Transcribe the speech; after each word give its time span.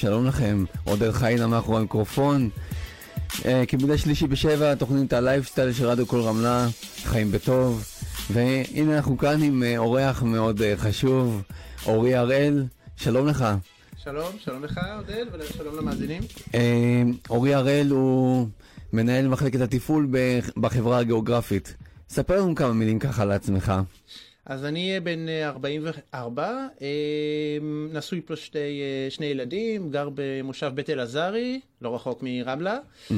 שלום 0.00 0.26
לכם, 0.26 0.64
עודד 0.84 1.10
חיינה 1.10 1.46
מאחורי 1.46 1.78
המיקרופון. 1.78 2.50
אה, 3.44 3.66
כמדי 3.68 3.98
שלישי 3.98 4.26
בשבע, 4.26 4.74
תוכנית 4.74 5.12
הלייפסטייל 5.12 5.72
של 5.72 5.86
רדיו 5.86 6.06
כל 6.06 6.20
רמלה, 6.20 6.66
חיים 7.04 7.32
בטוב. 7.32 7.84
והנה 8.30 8.96
אנחנו 8.96 9.18
כאן 9.18 9.42
עם 9.42 9.62
אה, 9.62 9.78
אורח 9.78 10.22
מאוד 10.22 10.62
אה, 10.62 10.74
חשוב, 10.76 11.42
אורי 11.86 12.14
הראל, 12.14 12.64
שלום 12.96 13.26
לך. 13.26 13.46
שלום, 13.96 14.32
שלום 14.38 14.64
לך 14.64 14.80
עודד 14.96 15.24
ושלום 15.38 15.76
למאזינים. 15.76 16.22
אורי 17.30 17.54
הראל 17.54 17.88
הוא 17.90 18.48
מנהל 18.92 19.28
מחלקת 19.28 19.60
התפעול 19.60 20.08
בחברה 20.56 20.98
הגיאוגרפית. 20.98 21.74
ספר 22.08 22.40
לנו 22.40 22.54
כמה 22.54 22.72
מילים 22.72 22.98
ככה 22.98 23.22
על 23.22 23.30
עצמך. 23.30 23.72
אז 24.48 24.64
אני 24.64 25.00
בן 25.00 25.28
44, 25.42 26.42
אה, 26.42 26.58
אה, 26.82 26.88
נשוי 27.92 28.20
פלוס 28.20 28.40
שתי, 28.40 28.58
אה, 28.58 29.10
שני 29.10 29.26
ילדים, 29.26 29.90
גר 29.90 30.08
במושב 30.14 30.72
בית 30.74 30.90
אלעזרי, 30.90 31.60
לא 31.82 31.94
רחוק 31.94 32.22
מרמלה, 32.22 32.78
mm-hmm. 33.08 33.14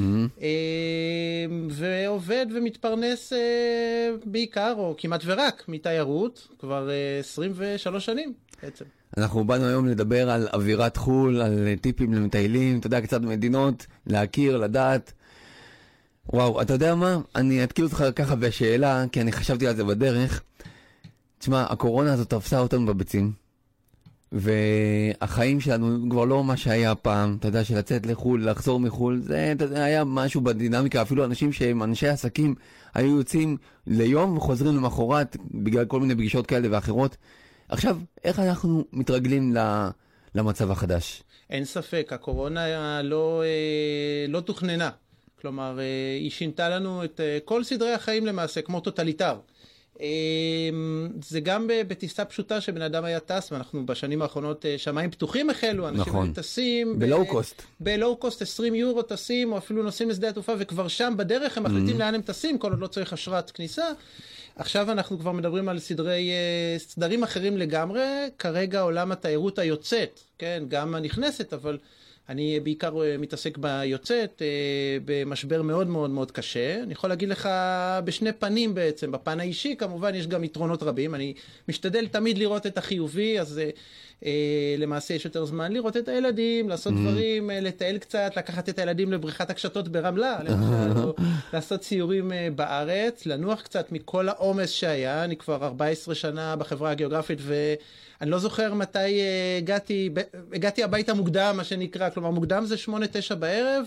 ועובד 1.71 2.47
ומתפרנס 2.55 3.33
בעיקר, 4.25 4.75
או 4.77 4.95
כמעט 4.99 5.21
ורק, 5.25 5.65
מתיירות, 5.69 6.49
כבר 6.59 6.91
23 7.21 8.07
שנים 8.07 8.33
בעצם. 8.63 8.85
אנחנו 9.17 9.45
באנו 9.45 9.67
היום 9.67 9.89
לדבר 9.89 10.31
על 10.31 10.49
אווירת 10.53 10.97
חו"ל, 10.97 11.41
על 11.41 11.69
טיפים 11.81 12.15
למטיילים, 12.15 12.79
אתה 12.79 12.87
יודע, 12.87 13.01
קצת 13.01 13.21
מדינות, 13.21 13.87
להכיר, 14.07 14.57
לדעת. 14.57 15.13
וואו, 16.33 16.63
אתה 16.63 16.73
יודע 16.73 16.95
מה? 16.95 17.19
אני 17.35 17.65
אתקיל 17.65 17.85
אותך 17.85 18.05
ככה 18.17 18.35
בשאלה, 18.35 19.05
כי 19.13 19.21
אני 19.21 19.33
חשבתי 19.33 19.67
על 19.67 19.77
זה 19.77 19.85
בדרך. 19.85 20.43
תשמע, 21.41 21.67
הקורונה 21.69 22.13
הזאת 22.13 22.31
תפסה 22.31 22.59
אותנו 22.59 22.87
בביצים, 22.87 23.33
והחיים 24.33 25.61
שלנו 25.61 26.11
כבר 26.11 26.25
לא 26.25 26.45
מה 26.45 26.57
שהיה 26.57 26.95
פעם, 26.95 27.37
אתה 27.41 27.49
יודע, 27.49 27.65
של 27.65 27.79
לצאת 27.79 28.07
לחו"ל, 28.07 28.51
לחזור 28.51 28.81
מחו"ל, 28.81 29.21
זה 29.23 29.55
יודע, 29.61 29.85
היה 29.85 30.05
משהו 30.05 30.41
בדינמיקה, 30.41 31.03
אפילו 31.03 31.25
אנשים 31.25 31.53
שהם 31.53 31.83
אנשי 31.83 32.09
עסקים, 32.09 32.55
היו 32.95 33.17
יוצאים 33.17 33.57
ליום 33.87 34.37
וחוזרים 34.37 34.77
למחרת 34.77 35.37
בגלל 35.51 35.85
כל 35.85 36.01
מיני 36.01 36.15
פגישות 36.15 36.47
כאלה 36.47 36.69
ואחרות. 36.71 37.17
עכשיו, 37.69 37.99
איך 38.25 38.39
אנחנו 38.39 38.85
מתרגלים 38.93 39.57
למצב 40.35 40.71
החדש? 40.71 41.23
אין 41.51 41.65
ספק, 41.65 42.09
הקורונה 42.13 43.03
לא, 43.03 43.43
אה, 43.43 44.27
לא 44.29 44.41
תוכננה. 44.41 44.91
כלומר, 45.41 45.79
אה, 45.79 45.85
היא 46.21 46.31
שינתה 46.31 46.69
לנו 46.69 47.05
את 47.05 47.21
אה, 47.21 47.39
כל 47.45 47.65
סדרי 47.65 47.93
החיים 47.93 48.27
למעשה, 48.27 48.63
כמו 48.63 48.81
טוטליטר. 48.81 49.37
אמ, 50.01 51.09
זה 51.23 51.41
גם 51.41 51.67
בטיסה 51.89 52.25
פשוטה 52.25 52.61
שבן 52.61 52.83
אדם 52.83 53.05
היה 53.05 53.21
טס 53.21 53.53
ואנחנו 53.53 53.87
בשנים 53.87 54.23
האחרונות 54.23 54.67
אה, 54.67 54.79
שמיים 54.79 55.11
פתוחים 55.11 55.51
החלו 55.51 55.89
אנשים 55.89 56.13
נכון. 56.13 56.33
טסים 56.33 56.99
בלואו 56.99 57.27
קוסט 57.27 57.63
בלואו 57.81 58.17
קוסט 58.17 58.43
20 58.43 58.75
יורו 58.75 59.03
טסים 59.03 59.53
או 59.53 59.59
אפילו 59.59 59.83
נוסעים 59.83 60.11
לשדה 60.11 60.29
התעופה 60.29 60.53
וכבר 60.59 60.89
שם 60.89 61.15
בדרך 61.17 61.59
הם 61.59 61.65
מחליטים 61.65 61.97
mm-hmm. 61.97 61.99
לאן 61.99 62.15
הם 62.15 62.23
טסים 62.23 62.59
כל 62.59 62.71
עוד 62.71 62.81
לא 62.81 62.87
צריך 62.87 63.13
אשרת 63.13 63.51
כניסה. 63.51 63.85
עכשיו 64.61 64.91
אנחנו 64.91 65.19
כבר 65.19 65.33
מדברים 65.33 65.69
על 65.69 65.79
סדרי 65.79 66.31
אה, 66.31 66.79
סדרים 66.79 67.23
אחרים 67.23 67.57
לגמרי 67.57 68.03
כרגע 68.39 68.81
עולם 68.81 69.13
התיירות 69.13 69.59
היוצאת 69.59 70.21
כן 70.39 70.63
גם 70.69 70.95
הנכנסת 70.95 71.53
אבל. 71.53 71.79
אני 72.29 72.61
בעיקר 72.61 73.03
אה, 73.03 73.17
מתעסק 73.19 73.59
ביוצאת, 73.59 74.43
אה, 74.43 74.47
במשבר 75.05 75.63
מאוד 75.63 75.87
מאוד 75.87 76.11
מאוד 76.11 76.31
קשה. 76.31 76.83
אני 76.83 76.93
יכול 76.93 77.11
להגיד 77.11 77.29
לך 77.29 77.49
בשני 78.05 78.33
פנים 78.33 78.75
בעצם, 78.75 79.13
בפן 79.13 79.41
האישי 79.41 79.77
כמובן 79.79 80.15
יש 80.15 80.27
גם 80.27 80.45
יתרונות 80.45 80.83
רבים, 80.83 81.15
אני 81.15 81.35
משתדל 81.69 82.07
תמיד 82.07 82.39
לראות 82.39 82.67
את 82.67 82.79
החיובי, 82.79 83.41
אז 83.41 83.61
למעשה 84.79 85.15
יש 85.15 85.25
יותר 85.25 85.45
זמן 85.45 85.73
לראות 85.73 85.97
את 85.97 86.09
הילדים, 86.09 86.69
לעשות 86.69 86.93
mm-hmm. 86.93 86.97
דברים, 86.97 87.51
לטייל 87.53 87.99
קצת, 87.99 88.33
לקחת 88.37 88.69
את 88.69 88.79
הילדים 88.79 89.13
לבריכת 89.13 89.51
הקשתות 89.51 89.89
ברמלה, 89.89 90.39
למשל, 90.45 90.99
או 91.05 91.15
לעשות 91.53 91.83
סיורים 91.83 92.33
בארץ, 92.55 93.27
לנוח 93.27 93.61
קצת 93.61 93.93
מכל 93.93 94.29
העומס 94.29 94.71
שהיה, 94.71 95.25
אני 95.25 95.37
כבר 95.37 95.65
14 95.65 96.15
שנה 96.15 96.57
בחברה 96.57 96.91
הגיאוגרפית 96.91 97.39
ואני 97.43 98.31
לא 98.31 98.39
זוכר 98.39 98.75
מתי 98.75 99.23
הגעתי, 99.59 100.11
הגעתי 100.53 100.83
הביתה 100.83 101.15
מוקדם, 101.15 101.55
מה 101.57 101.65
שנקרא, 101.65 102.11
כלומר 102.11 102.31
מוקדם 102.31 102.65
זה 102.65 102.75
8-9 103.31 103.35
בערב, 103.35 103.85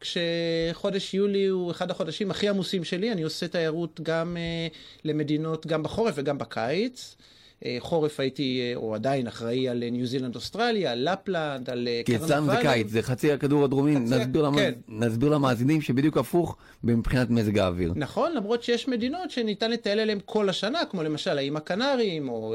כשחודש 0.00 1.14
יולי 1.14 1.46
הוא 1.46 1.70
אחד 1.70 1.90
החודשים 1.90 2.30
הכי 2.30 2.48
עמוסים 2.48 2.84
שלי, 2.84 3.12
אני 3.12 3.22
עושה 3.22 3.48
תיירות 3.48 4.00
גם 4.02 4.36
uh, 4.36 4.76
למדינות, 5.04 5.66
גם 5.66 5.82
בחורף 5.82 6.14
וגם 6.16 6.38
בקיץ. 6.38 7.16
Uh, 7.62 7.66
חורף 7.78 8.20
הייתי, 8.20 8.72
uh, 8.74 8.76
או 8.76 8.94
עדיין 8.94 9.26
אחראי 9.26 9.68
על 9.68 9.84
ניו 9.90 10.06
זילנד 10.06 10.34
אוסטרליה, 10.34 10.92
על 10.92 11.08
לפלנד, 11.12 11.70
על 11.70 11.88
קרנבל. 12.04 12.04
כי 12.04 12.16
אצלם 12.16 12.46
זה 12.50 12.56
קיץ, 12.62 12.88
זה 12.88 13.02
חצי 13.02 13.32
הכדור 13.32 13.64
הדרומי, 13.64 13.94
חצי... 13.94 14.04
נסביר, 14.04 14.42
למ... 14.42 14.56
כן. 14.56 14.72
נסביר 14.88 15.28
למאזינים 15.28 15.80
שבדיוק 15.80 16.16
הפוך 16.16 16.56
מבחינת 16.84 17.30
מזג 17.30 17.58
האוויר. 17.58 17.92
נכון, 17.96 18.32
למרות 18.34 18.62
שיש 18.62 18.88
מדינות 18.88 19.30
שניתן 19.30 19.70
לטייל 19.70 20.00
אליהן 20.00 20.18
כל 20.24 20.48
השנה, 20.48 20.84
כמו 20.90 21.02
למשל 21.02 21.38
האיים 21.38 21.56
הקנריים, 21.56 22.28
או 22.28 22.54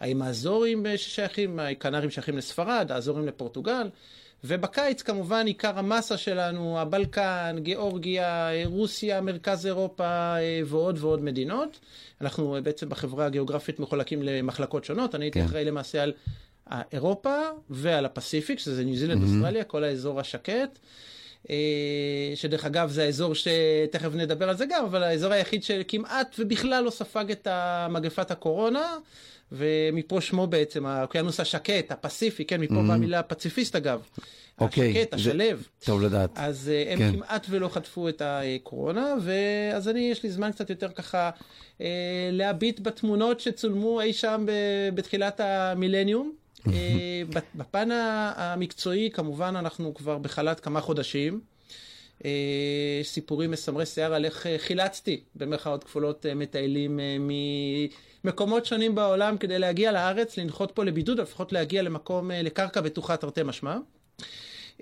האיים 0.00 0.22
האזורים 0.22 0.86
ששייכים, 0.96 1.58
הקנריים 1.58 2.10
שייכים 2.10 2.36
לספרד, 2.36 2.92
האזורים 2.92 3.26
לפורטוגל. 3.26 3.88
ובקיץ 4.44 5.02
כמובן 5.02 5.46
עיקר 5.46 5.78
המסה 5.78 6.16
שלנו, 6.16 6.80
הבלקן, 6.80 7.56
גיאורגיה, 7.58 8.50
רוסיה, 8.64 9.20
מרכז 9.20 9.66
אירופה 9.66 10.04
אה, 10.04 10.60
ועוד 10.66 10.98
ועוד 11.00 11.22
מדינות. 11.22 11.80
אנחנו 12.20 12.58
בעצם 12.62 12.88
בחברה 12.88 13.26
הגיאוגרפית 13.26 13.80
מחולקים 13.80 14.22
למחלקות 14.22 14.84
שונות, 14.84 15.14
אני 15.14 15.24
הייתי 15.24 15.40
כן. 15.40 15.46
אחראי 15.46 15.64
למעשה 15.64 16.02
על 16.02 16.12
אירופה 16.92 17.36
ועל 17.70 18.04
הפסיפיק, 18.04 18.58
שזה 18.58 18.84
ניו 18.84 18.96
זילנד, 18.96 19.22
mm-hmm. 19.22 19.26
אוסטרליה, 19.26 19.64
כל 19.64 19.84
האזור 19.84 20.20
השקט. 20.20 20.78
אה, 21.50 22.32
שדרך 22.34 22.64
אגב 22.64 22.90
זה 22.90 23.02
האזור 23.02 23.34
שתכף 23.34 24.14
נדבר 24.14 24.48
על 24.48 24.56
זה 24.56 24.66
גם, 24.66 24.84
אבל 24.84 25.02
האזור 25.02 25.32
היחיד 25.32 25.62
שכמעט 25.62 26.36
ובכלל 26.38 26.84
לא 26.84 26.90
ספג 26.90 27.30
את 27.30 27.48
מגפת 27.90 28.30
הקורונה. 28.30 28.96
ומפה 29.52 30.20
שמו 30.20 30.46
בעצם, 30.46 30.86
האוקיינוס 30.86 31.40
השקט, 31.40 31.92
הפסיפי, 31.92 32.44
כן, 32.44 32.60
מפה 32.60 32.74
mm-hmm. 32.74 32.86
באה 32.86 32.94
המילה 32.94 33.22
פציפיסט 33.22 33.76
אגב. 33.76 34.02
אוקיי. 34.60 34.90
השקט, 34.90 35.14
השלב. 35.14 35.68
טוב 35.84 36.02
לדעת. 36.02 36.30
אז 36.34 36.70
uh, 36.70 36.92
הם 36.92 36.98
כן. 36.98 37.12
כמעט 37.12 37.46
ולא 37.50 37.68
חטפו 37.68 38.08
את 38.08 38.22
הקורונה, 38.24 39.14
ואז 39.22 39.88
אני, 39.88 40.00
יש 40.00 40.22
לי 40.22 40.30
זמן 40.30 40.52
קצת 40.52 40.70
יותר 40.70 40.88
ככה 40.88 41.30
uh, 41.78 41.82
להביט 42.32 42.80
בתמונות 42.80 43.40
שצולמו 43.40 44.00
אי 44.00 44.12
שם 44.12 44.44
ב- 44.46 44.94
בתחילת 44.94 45.40
המילניום. 45.40 46.32
uh, 46.60 46.70
בפן 47.54 47.88
המקצועי, 48.36 49.10
כמובן, 49.12 49.56
אנחנו 49.56 49.94
כבר 49.94 50.18
בחל"ת 50.18 50.60
כמה 50.60 50.80
חודשים. 50.80 51.53
Uh, 52.24 52.26
סיפורים 53.02 53.50
מסמרי 53.50 53.86
שיער 53.86 54.14
על 54.14 54.24
איך 54.24 54.46
חילצתי, 54.58 55.20
במרכאות 55.34 55.84
כפולות, 55.84 56.26
מטיילים 56.36 57.00
ממקומות 58.24 58.66
שונים 58.66 58.94
בעולם 58.94 59.38
כדי 59.38 59.58
להגיע 59.58 59.92
לארץ, 59.92 60.38
לנחות 60.38 60.72
פה 60.74 60.84
לבידוד, 60.84 61.20
לפחות 61.20 61.52
להגיע 61.52 61.82
למקום, 61.82 62.30
לקרקע 62.30 62.80
בטוחה 62.80 63.16
תרתי 63.16 63.42
משמע. 63.42 63.76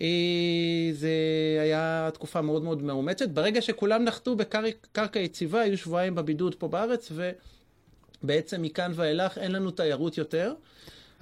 אה, 0.01 0.91
זה 0.93 1.11
היה 1.61 2.11
תקופה 2.15 2.41
מאוד 2.41 2.63
מאוד 2.63 2.83
מאומצת. 2.83 3.29
ברגע 3.29 3.63
שכולם 3.63 4.05
נחתו 4.05 4.37
בקרקע 4.37 5.21
יציבה, 5.21 5.61
היו 5.61 5.79
שבועיים 5.79 6.15
בבידוד 6.15 6.55
פה 6.55 6.69
בארץ, 6.69 7.13
ובעצם 8.23 8.63
מכאן 8.63 8.93
ואילך 8.95 9.39
אין 9.39 9.53
לנו 9.53 9.71
תיירות 9.71 10.19
יותר. 10.19 10.55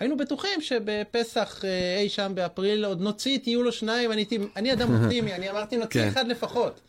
היינו 0.00 0.16
בטוחים 0.16 0.60
שבפסח 0.60 1.64
אה, 1.64 1.98
אי 1.98 2.08
שם 2.08 2.32
באפריל 2.34 2.84
עוד 2.84 3.00
נוציא 3.00 3.38
טיול 3.38 3.66
או 3.66 3.72
שניים, 3.72 4.12
אני, 4.12 4.24
אני 4.56 4.72
אדם 4.72 4.88
אופטימי, 4.94 5.34
אני 5.34 5.50
אמרתי 5.50 5.76
נוציא 5.76 6.02
כן. 6.02 6.08
אחד 6.08 6.28
לפחות. 6.28 6.80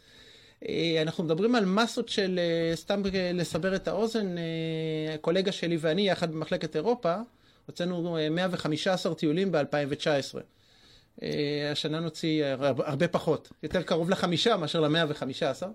אה, 0.69 1.01
אנחנו 1.01 1.23
מדברים 1.23 1.55
על 1.55 1.65
מסות 1.65 2.09
של, 2.09 2.39
סתם 2.75 3.01
לסבר 3.33 3.75
את 3.75 3.87
האוזן, 3.87 4.35
קולגה 5.21 5.51
שלי 5.51 5.77
ואני 5.79 6.09
יחד 6.09 6.31
במחלקת 6.31 6.75
אירופה, 6.75 7.15
הוצאנו 7.65 8.17
115 8.31 9.15
טיולים 9.15 9.51
ב-2019. 9.51 10.37
אה, 11.23 11.69
השנה 11.71 11.99
נוציא 11.99 12.45
הרבה 12.59 13.07
פחות, 13.07 13.49
יותר 13.63 13.81
קרוב 13.81 14.09
לחמישה 14.09 14.57
מאשר 14.57 14.79
למאה 14.79 15.05
וחמישה 15.07 15.49
עשר. 15.49 15.65
אה, 15.65 15.71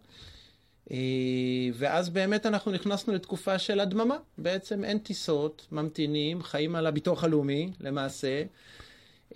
ואז 1.75 2.09
באמת 2.09 2.47
אנחנו 2.47 2.73
נכנסנו 2.73 3.15
לתקופה 3.15 3.59
של 3.59 3.81
הדממה. 3.81 4.17
בעצם 4.39 4.85
אין 4.85 4.99
טיסות, 4.99 5.67
ממתינים, 5.73 6.43
חיים 6.43 6.77
על 6.77 6.87
הביטוח 6.87 7.25
הלאומי 7.25 7.71
למעשה. 7.81 8.43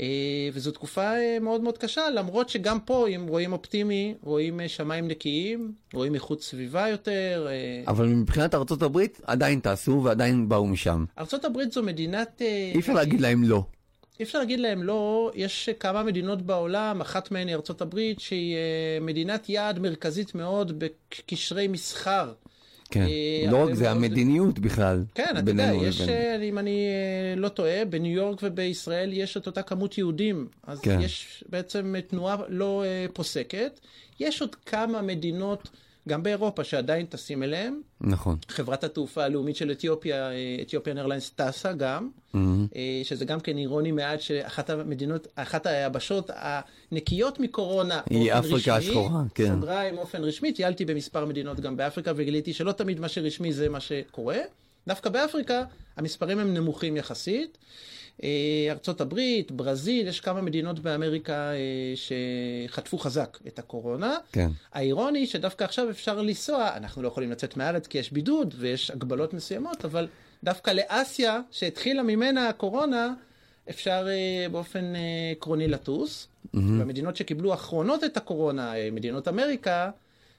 אה, 0.00 0.48
וזו 0.52 0.70
תקופה 0.70 1.10
מאוד 1.40 1.60
מאוד 1.60 1.78
קשה, 1.78 2.10
למרות 2.10 2.48
שגם 2.48 2.80
פה, 2.80 3.08
אם 3.08 3.26
רואים 3.28 3.52
אופטימי, 3.52 4.14
רואים 4.22 4.60
שמיים 4.66 5.08
נקיים, 5.08 5.72
רואים 5.94 6.14
איכות 6.14 6.42
סביבה 6.42 6.88
יותר. 6.88 7.48
אבל 7.86 8.06
מבחינת 8.06 8.54
ארה"ב 8.54 8.98
עדיין 9.24 9.60
טסו 9.60 10.00
ועדיין 10.04 10.48
באו 10.48 10.66
משם. 10.66 11.04
ארה"ב 11.18 11.72
זו 11.72 11.82
מדינת... 11.82 12.42
אי 12.74 12.80
אפשר 12.80 12.92
להגיד 12.92 13.20
להם 13.20 13.44
לא. 13.44 13.64
אי 14.20 14.24
אפשר 14.24 14.38
להגיד 14.38 14.60
להם 14.60 14.82
לא, 14.82 15.30
יש 15.34 15.68
כמה 15.80 16.02
מדינות 16.02 16.42
בעולם, 16.42 17.00
אחת 17.00 17.30
מהן 17.30 17.48
היא 17.48 17.56
הברית, 17.80 18.20
שהיא 18.20 18.54
אה, 18.56 18.60
מדינת 19.00 19.48
יעד 19.48 19.78
מרכזית 19.78 20.34
מאוד 20.34 20.72
בקשרי 20.78 21.68
מסחר 21.68 22.32
כן, 22.90 23.00
אה, 23.02 23.50
לא 23.50 23.64
רק 23.64 23.74
זה, 23.74 23.84
מאוד- 23.84 23.96
המדיניות 23.96 24.58
בכלל. 24.58 25.04
כן, 25.14 25.34
אתה 25.38 25.50
יודע, 25.50 25.70
יש, 25.82 26.00
לבין- 26.00 26.14
אה, 26.14 26.42
אם 26.42 26.58
אני 26.58 26.86
לא 27.36 27.48
טועה, 27.48 27.84
בניו 27.84 28.12
יורק 28.12 28.38
ובישראל 28.42 29.12
יש 29.12 29.36
את 29.36 29.46
אותה 29.46 29.62
כמות 29.62 29.98
יהודים. 29.98 30.48
אז 30.66 30.80
כן. 30.80 30.98
יש 31.02 31.44
בעצם 31.48 31.94
תנועה 32.08 32.36
לא 32.48 32.84
פוסקת. 33.12 33.80
יש 34.20 34.40
עוד 34.40 34.54
כמה 34.66 35.02
מדינות, 35.02 35.68
גם 36.08 36.22
באירופה, 36.22 36.64
שעדיין 36.64 37.06
טסים 37.06 37.42
אליהם. 37.42 37.80
נכון. 38.00 38.36
חברת 38.48 38.84
התעופה 38.84 39.24
הלאומית 39.24 39.56
של 39.56 39.70
אתיופיה, 39.70 40.30
אתיופיאן 40.62 40.96
איירליינס 40.96 41.30
טסה 41.30 41.72
גם. 41.72 42.08
אה, 42.34 43.00
שזה 43.04 43.24
גם 43.24 43.40
כן 43.40 43.58
אירוני 43.58 43.92
מעט 43.92 44.20
שאחת 44.20 44.70
המדינות, 44.70 45.26
אחת 45.34 45.66
היבשות 45.66 46.30
הנקיות 46.34 47.40
מקורונה, 47.40 48.00
היא 48.10 48.32
אפריקה 48.32 48.76
השחורה, 48.76 49.22
כן. 49.34 49.54
סוגריים 49.54 49.96
באופן 49.96 50.24
רשמי, 50.24 50.52
טיילתי 50.52 50.84
במספר 50.84 51.24
מדינות 51.24 51.60
גם 51.60 51.76
באפריקה 51.76 52.12
וגיליתי 52.16 52.52
שלא 52.52 52.72
תמיד 52.72 53.00
מה 53.00 53.08
שרשמי 53.08 53.52
זה 53.52 53.68
מה 53.68 53.80
שקורה. 53.80 54.38
דווקא 54.86 55.10
באפריקה 55.10 55.62
המספרים 55.96 56.38
הם 56.38 56.54
נמוכים 56.54 56.96
יחסית. 56.96 57.58
אה, 58.24 58.66
ארצות 58.70 59.00
הברית, 59.00 59.52
ברזיל, 59.52 60.08
יש 60.08 60.20
כמה 60.20 60.40
מדינות 60.40 60.78
באמריקה 60.78 61.52
אה, 61.52 61.92
שחטפו 62.66 62.98
חזק 62.98 63.38
את 63.46 63.58
הקורונה. 63.58 64.16
כן. 64.32 64.48
האירוני 64.72 65.26
שדווקא 65.26 65.64
עכשיו 65.64 65.90
אפשר 65.90 66.22
לנסוע, 66.22 66.70
אנחנו 66.76 67.02
לא 67.02 67.08
יכולים 67.08 67.30
לצאת 67.30 67.56
מהארץ 67.56 67.86
כי 67.86 67.98
יש 67.98 68.12
בידוד 68.12 68.54
ויש 68.58 68.90
הגבלות 68.90 69.34
מסוימות, 69.34 69.84
אבל 69.84 70.08
דווקא 70.44 70.70
לאסיה, 70.70 71.40
שהתחילה 71.50 72.02
ממנה 72.02 72.48
הקורונה, 72.48 73.14
אפשר 73.70 74.06
אה, 74.08 74.48
באופן 74.48 74.92
עקרוני 75.32 75.68
לטוס. 75.68 76.26
במדינות 76.54 77.16
שקיבלו 77.16 77.54
אחרונות 77.54 78.04
את 78.04 78.16
הקורונה, 78.16 78.72
מדינות 78.92 79.28
אמריקה, 79.28 79.90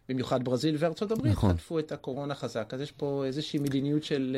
במיוחד 0.10 0.44
ברזיל 0.44 0.76
וארצות 0.80 1.12
הברית, 1.12 1.32
נכון. 1.32 1.54
חטפו 1.54 1.80
את 1.80 1.92
הקורונה 1.92 2.36
חזק. 2.36 2.74
אז 2.74 2.82
יש 2.82 2.92
פה 2.92 3.24
איזושהי 3.26 3.60
מדיניות 3.60 4.04
של... 4.04 4.38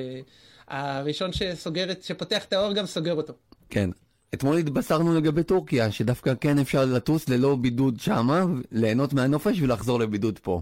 הראשון 0.67 1.33
שסוגר 1.33 1.87
שפותח 2.01 2.45
את 2.45 2.53
האור 2.53 2.73
גם 2.73 2.85
סוגר 2.85 3.13
אותו. 3.13 3.33
כן. 3.69 3.89
אתמול 4.33 4.57
התבשרנו 4.57 5.15
לגבי 5.15 5.43
טורקיה, 5.43 5.91
שדווקא 5.91 6.33
כן 6.41 6.59
אפשר 6.59 6.85
לטוס 6.85 7.29
ללא 7.29 7.55
בידוד 7.55 7.99
שמה, 7.99 8.43
ליהנות 8.71 9.13
מהנופש 9.13 9.61
ולחזור 9.61 9.99
לבידוד 9.99 10.39
פה. 10.39 10.61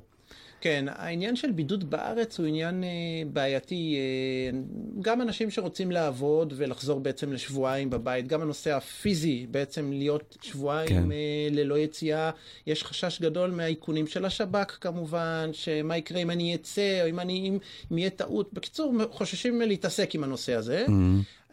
כן, 0.62 0.86
העניין 0.88 1.36
של 1.36 1.52
בידוד 1.52 1.90
בארץ 1.90 2.40
הוא 2.40 2.48
עניין 2.48 2.84
אה, 2.84 2.90
בעייתי. 3.34 3.98
אה, 3.98 4.60
גם 5.02 5.22
אנשים 5.22 5.50
שרוצים 5.50 5.92
לעבוד 5.92 6.54
ולחזור 6.58 7.00
בעצם 7.00 7.34
לשבועיים 7.34 7.90
בבית, 7.90 8.28
גם 8.28 8.42
הנושא 8.42 8.76
הפיזי, 8.76 9.46
בעצם 9.52 9.92
להיות 9.92 10.38
שבועיים 10.42 10.90
כן. 10.90 11.12
אה, 11.12 11.48
ללא 11.52 11.78
יציאה, 11.78 12.32
יש 12.68 12.84
חשש 12.84 13.22
גדול 13.22 13.52
מהאיכונים 13.52 14.08
של 14.08 14.26
השב"כ 14.26 14.78
כמובן, 14.82 15.50
שמה 15.54 15.98
יקרה 15.98 16.20
אם 16.22 16.32
אני 16.32 16.56
אצא, 16.56 17.02
או 17.04 17.10
אם, 17.10 17.20
אני, 17.20 17.48
אם, 17.48 17.58
אם 17.92 17.98
יהיה 17.98 18.10
טעות. 18.10 18.54
בקיצור, 18.54 18.94
חוששים 19.12 19.62
להתעסק 19.62 20.16
עם 20.16 20.24
הנושא 20.24 20.54
הזה. 20.54 20.86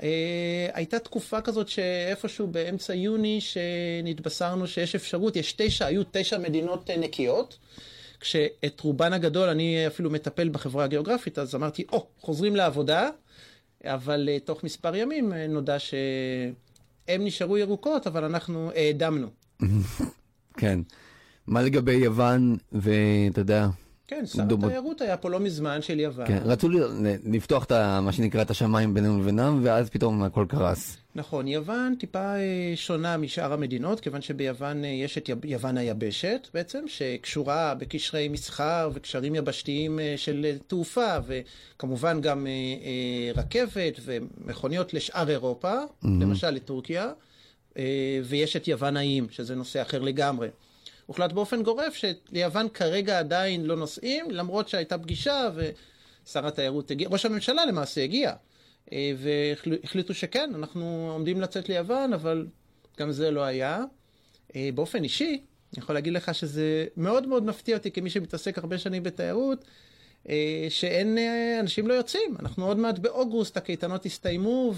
אה, 0.03 0.69
הייתה 0.73 0.99
תקופה 0.99 1.41
כזאת 1.41 1.69
שאיפשהו 1.69 2.47
באמצע 2.47 2.95
יוני 2.95 3.41
שנתבשרנו 3.41 4.67
שיש 4.67 4.95
אפשרות, 4.95 5.37
יש 5.37 5.53
תשע, 5.53 5.87
היו 5.87 6.03
תשע 6.13 6.39
מדינות 6.39 6.91
נקיות. 6.91 7.59
כשאת 8.21 8.81
רובן 8.81 9.13
הגדול 9.13 9.49
אני 9.49 9.87
אפילו 9.87 10.11
מטפל 10.11 10.49
בחברה 10.49 10.85
הגיאוגרפית, 10.85 11.39
אז 11.39 11.55
אמרתי, 11.55 11.85
או, 11.93 11.99
oh, 11.99 12.25
חוזרים 12.25 12.57
לעבודה, 12.57 13.09
אבל 13.85 14.29
uh, 14.29 14.47
תוך 14.47 14.65
מספר 14.65 14.97
ימים 14.97 15.33
uh, 15.33 15.35
נודע 15.49 15.79
שהם 15.79 17.25
נשארו 17.25 17.59
ירוקות, 17.59 18.07
אבל 18.07 18.25
אנחנו 18.25 18.71
העדמנו. 18.75 19.29
כן. 20.61 20.81
מה 21.47 21.63
לגבי 21.63 21.93
יוון, 21.93 22.57
ואתה 22.73 23.41
יודע, 23.41 23.69
כן, 24.09 24.27
שר 24.27 24.43
דומות. 24.43 24.65
התיירות 24.65 25.01
היה 25.01 25.17
פה 25.17 25.31
לא 25.31 25.41
מזמן 25.41 25.83
של 25.83 26.01
יוון. 26.01 26.27
כן, 26.27 26.39
רצו 26.45 26.69
לפתוח 27.25 27.65
את 27.65 27.73
מה 28.03 28.13
שנקרא 28.13 28.43
את 28.43 28.51
השמיים 28.51 28.95
בינינו 28.95 29.21
לבינם, 29.21 29.61
ואז 29.63 29.91
פתאום 29.91 30.23
הכל 30.23 30.47
קרס. 30.49 30.97
נכון, 31.19 31.49
יוון 31.49 31.95
טיפה 31.99 32.35
אה, 32.37 32.73
שונה 32.77 33.17
משאר 33.17 33.53
המדינות, 33.53 34.01
כיוון 34.01 34.23
שביוון 34.23 34.85
אה, 34.85 34.89
יש 34.89 35.19
את 35.19 35.31
יוון 35.45 35.77
היבשת 35.79 36.49
בעצם, 36.55 36.85
שקשורה 36.87 37.75
בקשרי 37.75 38.29
מסחר 38.29 38.91
וקשרים 38.95 39.35
יבשתיים 39.35 40.01
אה, 40.01 40.15
של 40.17 40.57
תעופה, 40.67 41.17
וכמובן 41.27 42.21
גם 42.21 42.47
רכבת 43.35 44.01
ומכוניות 44.05 44.95
לשאר 44.95 45.31
אירופה, 45.31 45.75
למשל 46.03 46.51
לטורקיה, 46.51 47.13
ויש 48.25 48.57
את 48.57 48.69
יוון 48.69 48.97
האיים, 48.97 49.27
שזה 49.31 49.55
נושא 49.55 49.83
אחר 49.83 50.03
לגמרי. 50.03 50.49
הוחלט 51.07 51.33
באופן 51.33 51.63
גורף 51.63 51.95
שליוון 51.95 52.69
כרגע 52.75 53.19
עדיין 53.19 53.65
לא 53.65 53.77
נוסעים, 53.77 54.31
למרות 54.31 54.69
שהייתה 54.69 54.99
פגישה 54.99 55.49
ושר 55.55 56.47
התיירות 56.47 56.91
הגיע, 56.91 57.09
ראש 57.09 57.27
הממשלה 57.27 57.65
למעשה 57.67 58.03
הגיע, 58.03 58.33
והחליטו 58.93 60.15
שכן, 60.15 60.51
אנחנו 60.55 61.11
עומדים 61.13 61.41
לצאת 61.41 61.69
ליוון, 61.69 62.13
אבל 62.13 62.47
גם 62.99 63.13
זה 63.13 63.31
לא 63.31 63.45
היה. 63.45 63.85
אה, 64.57 64.71
באופן 64.75 65.05
אישי, 65.05 65.41
אני 65.73 65.83
יכול 65.83 65.95
להגיד 65.95 66.13
לך 66.13 66.35
שזה 66.35 66.87
מאוד 66.97 67.27
מאוד 67.27 67.45
מפתיע 67.45 67.77
אותי 67.77 67.91
כמי 67.91 68.11
שמתעסק 68.11 68.59
הרבה 68.59 68.79
שנים 68.79 69.03
בתיירות, 69.03 69.65
אה, 70.29 70.67
שאין, 70.69 71.19
אה, 71.19 71.61
אנשים 71.61 71.89
לא 71.89 71.95
יוצאים. 71.95 72.37
אנחנו 72.41 72.67
עוד 72.67 72.79
מעט 72.79 72.99
באוגוסט, 72.99 73.57
הקייטנות 73.57 74.07
הסתיימו, 74.07 74.75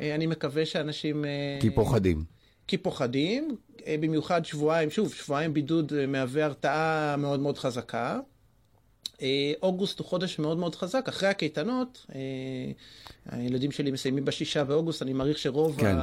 ואני 0.00 0.26
מקווה 0.26 0.66
שאנשים... 0.66 1.24
אה, 1.24 1.58
כי 1.60 1.70
פוחדים. 1.70 2.24
כי 2.66 2.78
פוחדים, 2.78 3.56
אה, 3.86 3.96
במיוחד 4.00 4.44
שבועיים, 4.44 4.90
שוב, 4.90 5.14
שבועיים 5.14 5.54
בידוד 5.54 5.92
אה, 5.92 6.06
מהווה 6.06 6.44
הרתעה 6.44 7.16
מאוד 7.18 7.40
מאוד 7.40 7.58
חזקה. 7.58 8.20
אה, 9.22 9.52
אוגוסט 9.62 9.98
הוא 9.98 10.06
חודש 10.06 10.38
מאוד 10.38 10.58
מאוד 10.58 10.74
חזק, 10.74 11.04
אחרי 11.08 11.28
הקייטנות, 11.28 12.06
אה, 12.14 12.20
הילדים 13.30 13.70
שלי 13.70 13.90
מסיימים 13.90 14.24
בשישה 14.24 14.64
באוגוסט, 14.64 15.02
אני 15.02 15.12
מעריך 15.12 15.38
שרוב 15.38 15.76
כן. 15.80 15.96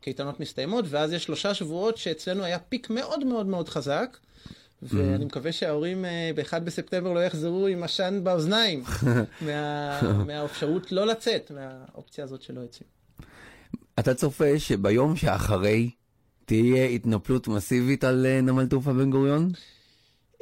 הקייטנות 0.00 0.40
מסתיימות, 0.40 0.84
ואז 0.88 1.12
יש 1.12 1.24
שלושה 1.24 1.54
שבועות 1.54 1.96
שאצלנו 1.96 2.44
היה 2.44 2.58
פיק 2.58 2.90
מאוד 2.90 3.24
מאוד 3.24 3.46
מאוד 3.46 3.68
חזק, 3.68 4.16
ואני 4.82 5.24
מקווה 5.24 5.52
שההורים 5.52 6.04
אה, 6.04 6.30
ב-1 6.34 6.58
בספטמבר 6.58 7.12
לא 7.12 7.20
יחזרו 7.24 7.66
עם 7.66 7.82
עשן 7.82 8.20
באוזניים, 8.24 8.82
מה- 9.46 10.24
מהאפשרות 10.26 10.92
לא 10.92 11.06
לצאת, 11.06 11.50
מהאופציה 11.54 12.24
הזאת 12.24 12.42
שלא 12.42 12.60
יוצאים. 12.60 12.88
אתה 13.98 14.14
צופה 14.14 14.58
שביום 14.58 15.16
שאחרי 15.16 15.90
תהיה 16.44 16.84
התנפלות 16.84 17.48
מסיבית 17.48 18.04
על 18.04 18.26
נמל 18.42 18.66
תעופה 18.66 18.92
בן 18.92 19.10
גוריון? 19.10 19.50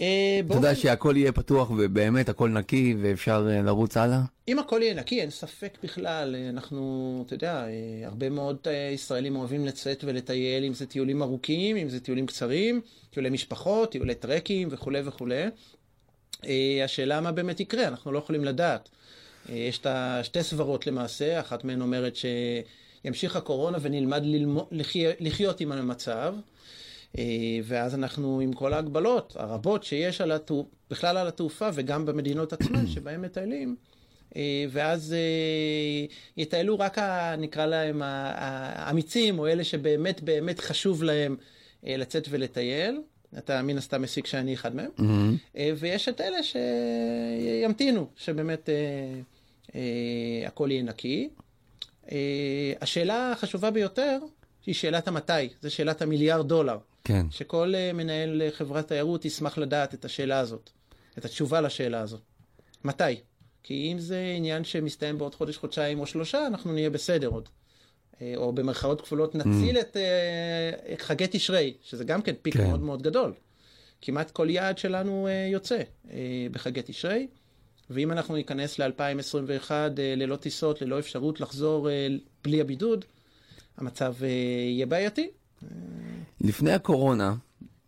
אה, 0.01 0.41
אתה 0.47 0.55
יודע 0.55 0.75
שהכל 0.75 1.15
יהיה 1.17 1.33
פתוח 1.33 1.71
ובאמת 1.71 2.29
הכל 2.29 2.49
נקי 2.49 2.95
ואפשר 3.03 3.49
אה, 3.51 3.63
לרוץ 3.63 3.97
הלאה? 3.97 4.21
אם 4.49 4.59
הכל 4.59 4.81
יהיה 4.83 4.95
נקי, 4.95 5.21
אין 5.21 5.31
ספק 5.31 5.79
בכלל. 5.83 6.37
אנחנו, 6.49 7.25
אתה 7.27 7.35
יודע, 7.35 7.65
אה, 7.67 8.07
הרבה 8.07 8.31
מאוד 8.31 8.57
אה, 8.67 8.91
ישראלים 8.95 9.37
אוהבים 9.37 9.67
לצאת 9.67 10.05
ולטייל, 10.07 10.65
אם 10.65 10.75
זה 10.75 10.87
טיולים 10.87 11.23
ארוכים, 11.23 11.77
אם 11.77 11.89
זה 11.89 12.01
טיולים 12.01 12.27
קצרים, 12.27 12.81
טיולי 13.11 13.31
משפחות, 13.31 13.93
טיולי 13.93 14.15
טרקים 14.15 14.69
וכולי 14.71 15.01
וכולי. 15.05 15.43
אה, 16.47 16.85
השאלה 16.85 17.21
מה 17.21 17.33
באמת 17.33 17.61
יקרה, 17.61 17.89
אנחנו 17.89 18.13
לא 18.13 18.19
יכולים 18.19 18.45
לדעת. 18.45 18.89
אה, 19.49 19.55
יש 19.55 19.79
את 19.79 19.87
השתי 19.87 20.43
סברות 20.43 20.87
למעשה, 20.87 21.41
אחת 21.41 21.65
מהן 21.65 21.81
אומרת 21.81 22.15
שימשיך 22.17 23.37
הקורונה 23.37 23.79
ונלמד 23.81 24.23
ללמו, 24.25 24.69
לחי, 24.71 25.05
לחיות 25.21 25.61
עם 25.61 25.73
המצב. 25.73 26.35
אה, 27.19 27.59
ואז 27.65 27.95
אנחנו 27.95 28.41
עם 28.41 28.53
כל 28.53 28.75
ההגבלות 28.75 29.37
הרבות 29.39 29.85
שיש 29.85 30.21
על 30.21 30.33
התעופה, 30.33 30.71
בכלל 30.91 31.17
על 31.17 31.29
התעופה 31.29 31.69
וגם 31.75 32.07
במדינות 32.07 32.53
עצמן 32.53 32.87
שבהן 32.95 33.21
מטיילים, 33.21 33.77
אה, 34.37 34.65
ואז 34.71 35.13
אה, 35.13 36.07
יטיילו 36.37 36.79
רק, 36.79 36.99
ה, 36.99 37.37
נקרא 37.39 37.67
להם, 37.67 38.03
האמיצים, 38.05 39.39
או 39.39 39.47
אלה 39.47 39.65
שבאמת 39.65 40.21
באמת 40.23 40.61
חשוב 40.61 41.03
להם 41.03 41.37
לצאת 41.83 42.27
ולטייל. 42.31 43.01
אתה 43.39 43.63
מן 43.63 43.79
הסתם 43.79 44.03
מסיק 44.03 44.27
שאני 44.27 44.55
אחד 44.55 44.77
מהם. 44.77 44.91
אה, 45.57 45.73
ויש 45.77 46.09
את 46.09 46.21
אלה 46.21 46.39
שימתינו, 46.43 48.07
שבאמת 48.17 48.69
אה, 48.69 48.75
אה, 49.75 50.47
הכל 50.47 50.69
יהיה 50.71 50.83
נקי. 50.83 51.29
אה, 52.13 52.73
השאלה 52.81 53.33
החשובה 53.33 53.71
ביותר 53.71 54.19
היא 54.67 54.75
שאלת 54.75 55.09
המתי, 55.09 55.33
זה 55.61 55.71
שאלת 55.71 56.03
המיליארד 56.03 56.49
דולר. 56.49 56.79
כן. 57.05 57.27
שכל 57.31 57.75
אה, 57.75 57.93
מנהל 57.93 58.43
אה, 58.43 58.51
חברת 58.51 58.89
תיירות 58.89 59.25
ישמח 59.25 59.59
לדעת 59.59 59.95
את 59.95 60.05
השאלה 60.05 60.39
הזאת, 60.39 60.71
את 61.19 61.25
התשובה 61.25 61.61
לשאלה 61.61 62.01
הזאת. 62.01 62.21
מתי? 62.85 63.21
כי 63.63 63.93
אם 63.93 63.99
זה 63.99 64.35
עניין 64.37 64.65
שמסתיים 64.65 65.19
בעוד 65.19 65.35
חודש, 65.35 65.57
חודשיים 65.57 66.01
או 66.01 66.07
שלושה, 66.07 66.47
אנחנו 66.47 66.73
נהיה 66.73 66.91
בסדר 66.91 67.29
עוד. 67.29 67.49
אה, 68.23 68.33
או 68.37 68.53
במרכאות 68.53 69.01
כפולות 69.01 69.35
נציל 69.35 69.79
את 69.79 69.97
אה, 69.97 70.97
חגי 70.99 71.27
תשרי, 71.31 71.75
שזה 71.83 72.05
גם 72.05 72.23
כן 72.23 72.35
פיק 72.43 72.57
כן. 72.57 72.67
מאוד 72.67 72.81
מאוד 72.81 73.03
גדול. 73.03 73.33
כמעט 74.03 74.31
כל 74.31 74.51
יעד 74.51 74.79
שלנו 74.79 75.27
אה, 75.27 75.49
יוצא 75.53 75.83
אה, 76.11 76.47
בחגי 76.53 76.81
תשרי, 76.85 77.27
ואם 77.91 78.13
אנחנו 78.13 78.37
ניכנס 78.37 78.79
ל-2021 78.79 79.71
ללא 79.97 80.37
טיסות, 80.37 80.83
ללא 80.83 80.99
אפשרות 80.99 81.41
לחזור 81.41 81.89
בלי 82.45 82.61
הבידוד, 82.61 83.05
המצב 83.77 84.15
יהיה 84.23 84.87
בעייתי. 84.87 85.31
לפני 86.41 86.73
הקורונה, 86.73 87.35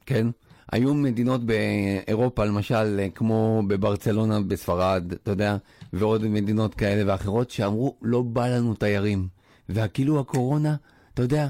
כן, 0.07 0.27
היו 0.73 0.95
מדינות 0.95 1.41
באירופה, 1.47 2.45
למשל, 2.45 3.01
כמו 3.15 3.63
בברצלונה 3.67 4.41
בספרד, 4.41 5.13
אתה 5.13 5.31
יודע, 5.31 5.57
ועוד 5.93 6.27
מדינות 6.27 6.75
כאלה 6.75 7.13
ואחרות, 7.13 7.51
שאמרו, 7.51 7.97
לא 8.03 8.23
בא 8.23 8.49
לנו 8.49 8.75
תיירים. 8.75 9.29
וכאילו 9.69 10.21
הקורונה, 10.21 10.77
אתה 11.15 11.23
יודע, 11.23 11.49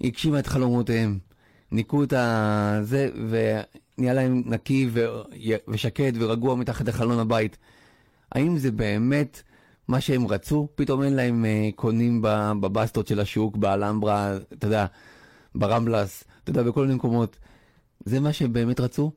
הגשימה 0.00 0.38
את 0.38 0.46
חלומותיהם. 0.46 1.18
ניקו 1.72 2.02
את 2.02 2.12
הזה, 2.16 3.10
ונהיה 3.28 4.14
להם 4.14 4.42
נקי 4.46 4.88
ו... 4.92 5.06
ושקט 5.68 6.14
ורגוע 6.18 6.54
מתחת 6.54 6.88
לחלון 6.88 7.18
הבית. 7.18 7.56
האם 8.32 8.58
זה 8.58 8.70
באמת 8.70 9.42
מה 9.88 10.00
שהם 10.00 10.26
רצו? 10.26 10.68
פתאום 10.74 11.02
אין 11.02 11.12
להם 11.12 11.44
uh, 11.44 11.76
קונים 11.76 12.22
בבסטות 12.60 13.06
של 13.06 13.20
השוק, 13.20 13.56
באלמברה, 13.56 14.36
אתה 14.52 14.66
יודע, 14.66 14.86
ברמבלס, 15.54 16.24
אתה 16.42 16.50
יודע, 16.50 16.62
בכל 16.62 16.82
מיני 16.82 16.94
מקומות. 16.94 17.36
זה 18.04 18.20
מה 18.20 18.32
שהם 18.32 18.52
באמת 18.52 18.80
רצו? 18.80 19.12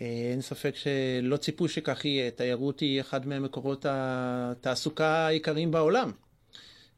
אה, 0.00 0.30
אין 0.32 0.40
ספק 0.40 0.74
שלא 0.76 1.36
ציפו 1.36 1.68
שכך 1.68 2.04
יהיה. 2.04 2.30
תיירות 2.30 2.80
היא 2.80 3.00
אחד 3.00 3.26
ממקורות 3.26 3.86
התעסוקה 3.88 5.06
העיקריים 5.06 5.70
בעולם. 5.70 6.10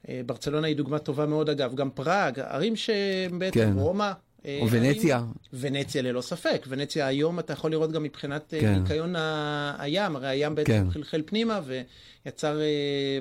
אה, 0.08 0.20
ברצלונה 0.26 0.66
היא 0.66 0.76
דוגמה 0.76 0.98
טובה 0.98 1.26
מאוד 1.26 1.50
אגב, 1.50 1.74
גם 1.74 1.90
פראג, 1.90 2.40
ערים 2.40 2.76
שבעצם 2.76 3.60
כן. 3.60 3.72
רומא. 3.76 4.12
אה, 4.46 4.58
או 4.62 4.70
ונציה. 4.70 5.24
ונציה 5.52 6.02
ללא 6.02 6.20
ספק. 6.20 6.64
ונציה 6.68 7.06
היום 7.06 7.38
אתה 7.38 7.52
יכול 7.52 7.70
לראות 7.70 7.92
גם 7.92 8.02
מבחינת 8.02 8.54
כן. 8.60 8.74
ניקיון 8.74 9.14
הים, 9.78 10.16
הרי 10.16 10.28
הים 10.28 10.54
בעצם 10.54 10.72
כן. 10.72 10.90
חלחל 10.90 11.22
פנימה 11.26 11.60
ויצר 12.24 12.60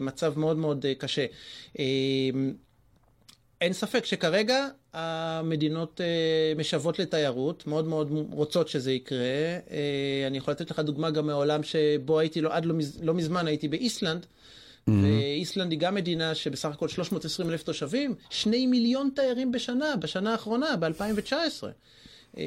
מצב 0.02 0.40
מאוד 0.40 0.58
מאוד 0.58 0.86
קשה. 0.98 1.26
אין 3.62 3.74
ספק 3.74 4.06
שכרגע 4.06 4.68
המדינות 4.94 6.02
uh, 6.02 6.60
משוות 6.60 7.00
לתיירות, 7.00 7.68
מאוד 7.68 7.88
מאוד 7.88 8.28
רוצות 8.32 8.68
שזה 8.68 8.92
יקרה. 8.92 9.60
Uh, 9.68 9.72
אני 10.28 10.38
יכול 10.38 10.52
לתת 10.52 10.72
לך 10.72 10.80
דוגמה 10.80 11.12
גם 11.12 11.28
מעולם 11.28 11.64
שבו 11.64 12.20
הייתי 12.20 12.42
לו 12.42 12.52
עד 12.52 12.66
לא, 12.66 12.74
מז, 12.74 13.00
לא 13.04 13.14
מזמן, 13.14 13.48
הייתי 13.48 13.68
באיסלנד. 13.68 14.26
Mm-hmm. 14.26 14.92
ואיסלנד 15.04 15.72
היא 15.72 15.80
גם 15.80 15.96
מדינה 15.96 16.36
שבסך 16.36 16.70
הכל 16.70 16.88
320 16.88 17.50
אלף 17.50 17.64
תושבים, 17.64 18.16
שני 18.30 18.68
מיליון 18.68 19.10
תיירים 19.16 19.52
בשנה, 19.52 19.96
בשנה 19.96 20.32
האחרונה, 20.32 20.76
ב-2019. 20.76 21.64
Uh, 22.36 22.38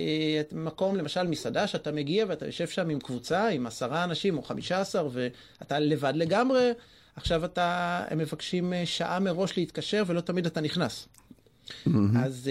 מקום, 0.52 0.96
למשל, 0.96 1.22
מסעדה 1.26 1.66
שאתה 1.66 1.92
מגיע 1.92 2.24
ואתה 2.28 2.46
יושב 2.46 2.68
שם 2.68 2.90
עם 2.90 3.00
קבוצה, 3.00 3.48
עם 3.48 3.66
עשרה 3.66 4.04
אנשים 4.04 4.38
או 4.38 4.42
חמישה 4.42 4.80
עשר, 4.80 5.08
ואתה 5.12 5.78
לבד 5.78 6.12
לגמרי. 6.16 6.70
עכשיו 7.16 7.44
אתה, 7.44 8.04
הם 8.08 8.18
מבקשים 8.18 8.72
שעה 8.84 9.20
מראש 9.20 9.56
להתקשר 9.56 10.02
ולא 10.06 10.20
תמיד 10.20 10.46
אתה 10.46 10.60
נכנס. 10.60 11.08
Mm-hmm. 11.68 12.18
אז 12.18 12.42
uh, 12.44 12.50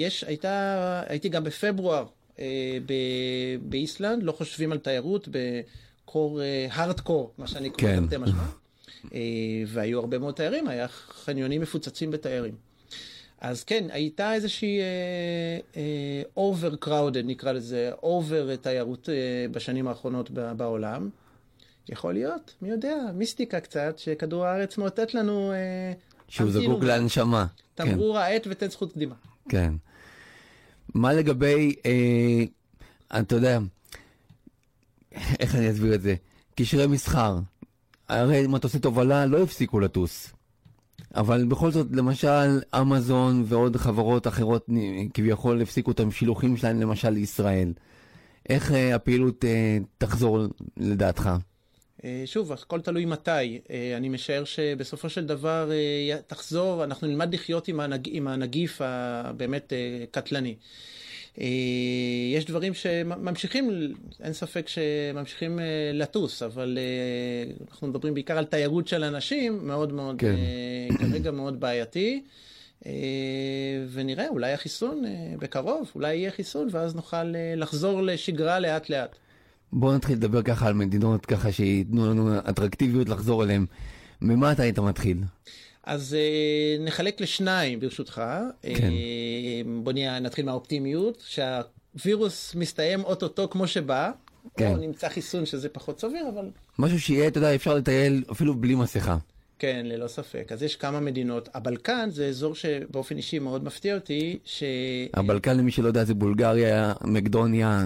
יש, 0.00 0.24
הייתה, 0.24 1.02
הייתי 1.06 1.28
גם 1.28 1.44
בפברואר 1.44 2.06
uh, 2.36 2.38
ב- 2.86 3.58
באיסלנד, 3.62 4.22
לא 4.22 4.32
חושבים 4.32 4.72
על 4.72 4.78
תיירות, 4.78 5.28
בקור, 5.30 6.40
הארדקור, 6.70 7.30
uh, 7.36 7.40
מה 7.40 7.46
שאני 7.46 7.70
קורא 7.70 7.82
כן. 7.82 8.06
תרתי 8.06 8.16
משמע. 8.16 8.44
והיו 9.66 10.00
הרבה 10.00 10.18
מאוד 10.18 10.34
תיירים, 10.34 10.68
היה 10.68 10.88
חניונים 10.88 11.60
מפוצצים 11.60 12.10
בתיירים. 12.10 12.54
אז 13.40 13.64
כן, 13.64 13.84
הייתה 13.90 14.34
איזושהי 14.34 14.80
uh, 15.74 15.76
uh, 16.36 17.18
נקרא 17.24 17.52
לזה, 17.52 17.90
אובר 18.02 18.56
תיירות 18.56 19.08
uh, 19.08 19.52
בשנים 19.52 19.88
האחרונות 19.88 20.30
בעולם. 20.30 21.08
יכול 21.88 22.14
להיות, 22.14 22.54
מי 22.62 22.70
יודע, 22.70 22.96
מיסטיקה 23.14 23.60
קצת, 23.60 23.98
שכדור 23.98 24.44
הארץ 24.44 24.78
מאותת 24.78 25.14
לנו... 25.14 25.52
שהוא 26.28 26.50
זקוק 26.50 26.82
להנשמה. 26.84 27.46
תמרור 27.74 28.14
כן. 28.14 28.20
העט 28.20 28.46
ותן 28.50 28.68
זכות 28.68 28.92
קדימה. 28.92 29.14
כן. 29.48 29.72
מה 30.94 31.12
לגבי, 31.12 31.74
אה, 31.86 32.44
אתה 33.20 33.34
יודע, 33.34 33.58
איך 35.40 35.54
אני 35.54 35.70
אסביר 35.70 35.94
את 35.94 36.02
זה? 36.02 36.14
קשרי 36.54 36.86
מסחר. 36.86 37.38
הרי 38.08 38.46
מטוסי 38.46 38.78
תובלה 38.78 39.26
לא 39.26 39.42
הפסיקו 39.42 39.80
לטוס. 39.80 40.32
אבל 41.14 41.44
בכל 41.44 41.70
זאת, 41.70 41.86
למשל, 41.90 42.60
אמזון 42.80 43.44
ועוד 43.46 43.76
חברות 43.76 44.26
אחרות 44.26 44.68
כביכול 45.14 45.62
הפסיקו 45.62 45.90
את 45.90 46.00
המשילוחים 46.00 46.56
שלהם, 46.56 46.80
למשל 46.80 47.10
לישראל. 47.10 47.72
איך 48.48 48.72
אה, 48.72 48.94
הפעילות 48.94 49.44
אה, 49.44 49.78
תחזור 49.98 50.38
לדעתך? 50.76 51.30
אה, 52.04 52.22
שוב, 52.26 52.52
הכל 52.52 52.80
תלוי 52.80 53.04
מתי. 53.04 53.30
אה, 53.70 53.96
אני 53.96 54.08
משער 54.08 54.44
שבסופו 54.44 55.08
של 55.08 55.26
דבר 55.26 55.70
אה, 55.72 56.18
תחזור, 56.26 56.84
אנחנו 56.84 57.06
נלמד 57.06 57.34
לחיות 57.34 57.68
עם, 57.68 57.80
הנג... 57.80 58.08
עם 58.12 58.28
הנגיף 58.28 58.80
הבאמת 58.84 59.72
קטלני. 60.10 60.54
יש 62.32 62.44
דברים 62.44 62.74
שממשיכים, 62.74 63.94
אין 64.22 64.32
ספק 64.32 64.68
שממשיכים 64.68 65.58
לטוס, 65.92 66.42
אבל 66.42 66.78
אנחנו 67.68 67.86
מדברים 67.86 68.14
בעיקר 68.14 68.38
על 68.38 68.44
תיירות 68.44 68.88
של 68.88 69.04
אנשים, 69.04 69.66
מאוד 69.66 69.92
מאוד, 69.92 70.16
כן. 70.18 70.36
כרגע 70.98 71.30
מאוד 71.30 71.60
בעייתי. 71.60 72.22
ונראה, 73.92 74.28
אולי 74.28 74.52
החיסון 74.52 75.04
בקרוב, 75.38 75.90
אולי 75.94 76.16
יהיה 76.16 76.30
חיסון, 76.30 76.68
ואז 76.70 76.94
נוכל 76.94 77.24
לחזור 77.56 78.02
לשגרה 78.02 78.58
לאט 78.58 78.90
לאט. 78.90 79.16
בואו 79.74 79.94
נתחיל 79.94 80.16
לדבר 80.16 80.42
ככה 80.42 80.66
על 80.66 80.74
מדינות 80.74 81.26
ככה 81.26 81.52
שייתנו 81.52 82.10
לנו 82.10 82.38
אטרקטיביות 82.38 83.08
לחזור 83.08 83.44
אליהן. 83.44 83.66
ממה 84.20 84.52
אתה 84.52 84.62
היית 84.62 84.78
מתחיל? 84.78 85.18
אז 85.84 86.16
uh, 86.16 86.82
נחלק 86.82 87.20
לשניים 87.20 87.80
ברשותך. 87.80 88.22
כן. 88.62 88.90
Uh, 88.90 89.68
בוא 89.82 89.92
נהיה, 89.92 90.20
נתחיל 90.20 90.44
מהאופטימיות, 90.44 91.22
שהווירוס 91.26 92.54
מסתיים 92.54 93.04
אוטוטו 93.04 93.50
כמו 93.50 93.66
שבא. 93.66 94.10
כן. 94.56 94.72
או 94.72 94.76
נמצא 94.76 95.08
חיסון 95.08 95.46
שזה 95.46 95.68
פחות 95.68 96.00
סביר, 96.00 96.28
אבל... 96.34 96.50
משהו 96.78 97.00
שיהיה, 97.00 97.28
אתה 97.28 97.38
יודע, 97.38 97.54
אפשר 97.54 97.74
לטייל 97.74 98.24
אפילו 98.32 98.54
בלי 98.54 98.74
מסכה. 98.74 99.16
כן, 99.58 99.86
ללא 99.88 100.08
ספק. 100.08 100.48
אז 100.52 100.62
יש 100.62 100.76
כמה 100.76 101.00
מדינות. 101.00 101.48
הבלקן 101.54 102.08
זה 102.10 102.26
אזור 102.26 102.54
שבאופן 102.54 103.16
אישי 103.16 103.38
מאוד 103.38 103.64
מפתיע 103.64 103.94
אותי, 103.94 104.38
ש... 104.44 104.62
הבלקן, 105.14 105.56
למי 105.56 105.70
שלא 105.70 105.88
יודע, 105.88 106.04
זה 106.04 106.14
בולגריה, 106.14 106.92
מקדוניה, 107.04 107.84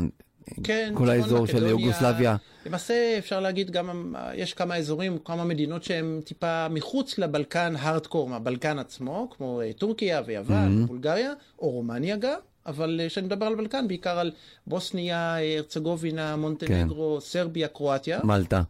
כן, 0.65 0.93
כל 0.97 1.11
האזור 1.11 1.47
של 1.47 1.67
יוגוסלביה. 1.67 2.37
למעשה 2.67 3.19
אפשר 3.19 3.41
להגיד 3.41 3.71
גם, 3.71 4.15
יש 4.35 4.55
כמה 4.55 4.77
אזורים, 4.77 5.19
כמה 5.25 5.45
מדינות 5.45 5.85
שהן 5.85 6.21
טיפה 6.25 6.69
מחוץ 6.69 7.19
לבלקן 7.19 7.75
הארדקור, 7.79 8.29
מהבלקן 8.29 8.79
עצמו, 8.79 9.29
כמו 9.37 9.61
אה, 9.61 9.73
טורקיה 9.73 10.23
ויוון, 10.27 10.85
mm-hmm. 10.85 10.87
בולגריה, 10.87 11.33
או 11.59 11.71
רומניה 11.71 12.17
גם. 12.17 12.39
אבל 12.67 13.01
כשאני 13.09 13.27
מדבר 13.27 13.47
על 13.47 13.55
בלקן, 13.55 13.89
בעיקר 13.89 14.19
על 14.19 14.31
בוסניה, 14.67 15.37
הרצגובינה, 15.57 16.37
מונטנגרו, 16.37 17.19
כן. 17.21 17.27
סרביה, 17.27 17.69
קרואטיה. 17.69 18.21
מלטה. 18.25 18.63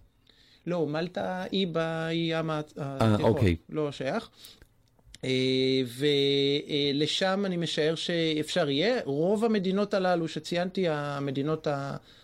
לא, 0.67 0.87
מלטה 0.87 1.45
היא 1.51 1.67
בים 1.67 2.51
התיכון, 2.51 2.85
אה, 3.01 3.17
אוקיי. 3.21 3.57
לא 3.69 3.93
שייך. 3.93 4.31
אה, 5.25 5.31
ולשם 6.95 7.43
אני 7.47 7.57
משער 7.57 7.95
שאפשר 7.95 8.71
יהיה. 8.71 9.01
רוב 9.05 9.45
המדינות 9.45 9.95
הללו 9.95 10.29
שציינתי, 10.29 10.89
המדינות 10.89 11.67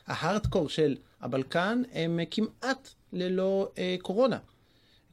ההארדקור 0.06 0.68
של 0.68 0.96
הבלקן, 1.20 1.82
הם 1.92 2.20
כמעט 2.30 2.88
ללא 3.12 3.68
אה, 3.78 3.96
קורונה. 4.02 4.38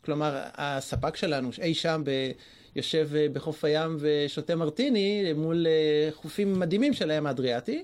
כלומר, 0.05 0.39
הספק 0.55 1.15
שלנו 1.15 1.49
אי 1.61 1.73
שם 1.73 2.01
ב... 2.05 2.31
יושב 2.75 3.09
אה, 3.15 3.27
בחוף 3.33 3.63
הים 3.63 3.97
ושותה 3.99 4.55
מרטיני 4.55 5.33
מול 5.33 5.67
חופים 6.11 6.59
מדהימים 6.59 6.93
של 6.93 7.11
הים 7.11 7.25
האדריאטי. 7.25 7.83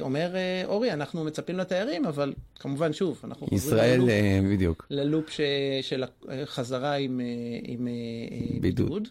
אומר 0.00 0.34
אורי, 0.64 0.92
אנחנו 0.92 1.24
מצפים 1.24 1.58
לתיירים, 1.58 2.06
אבל 2.06 2.34
כמובן, 2.58 2.92
שוב, 2.92 3.20
אנחנו 3.24 3.46
ישראל, 3.52 4.00
ללופ, 4.00 4.52
בדיוק. 4.52 4.86
ללופ 4.90 5.30
ש, 5.30 5.40
של 5.82 6.04
החזרה 6.28 6.94
עם, 6.94 7.20
עם 7.62 7.88
בידוד. 8.60 8.86
בידוד. 8.88 9.08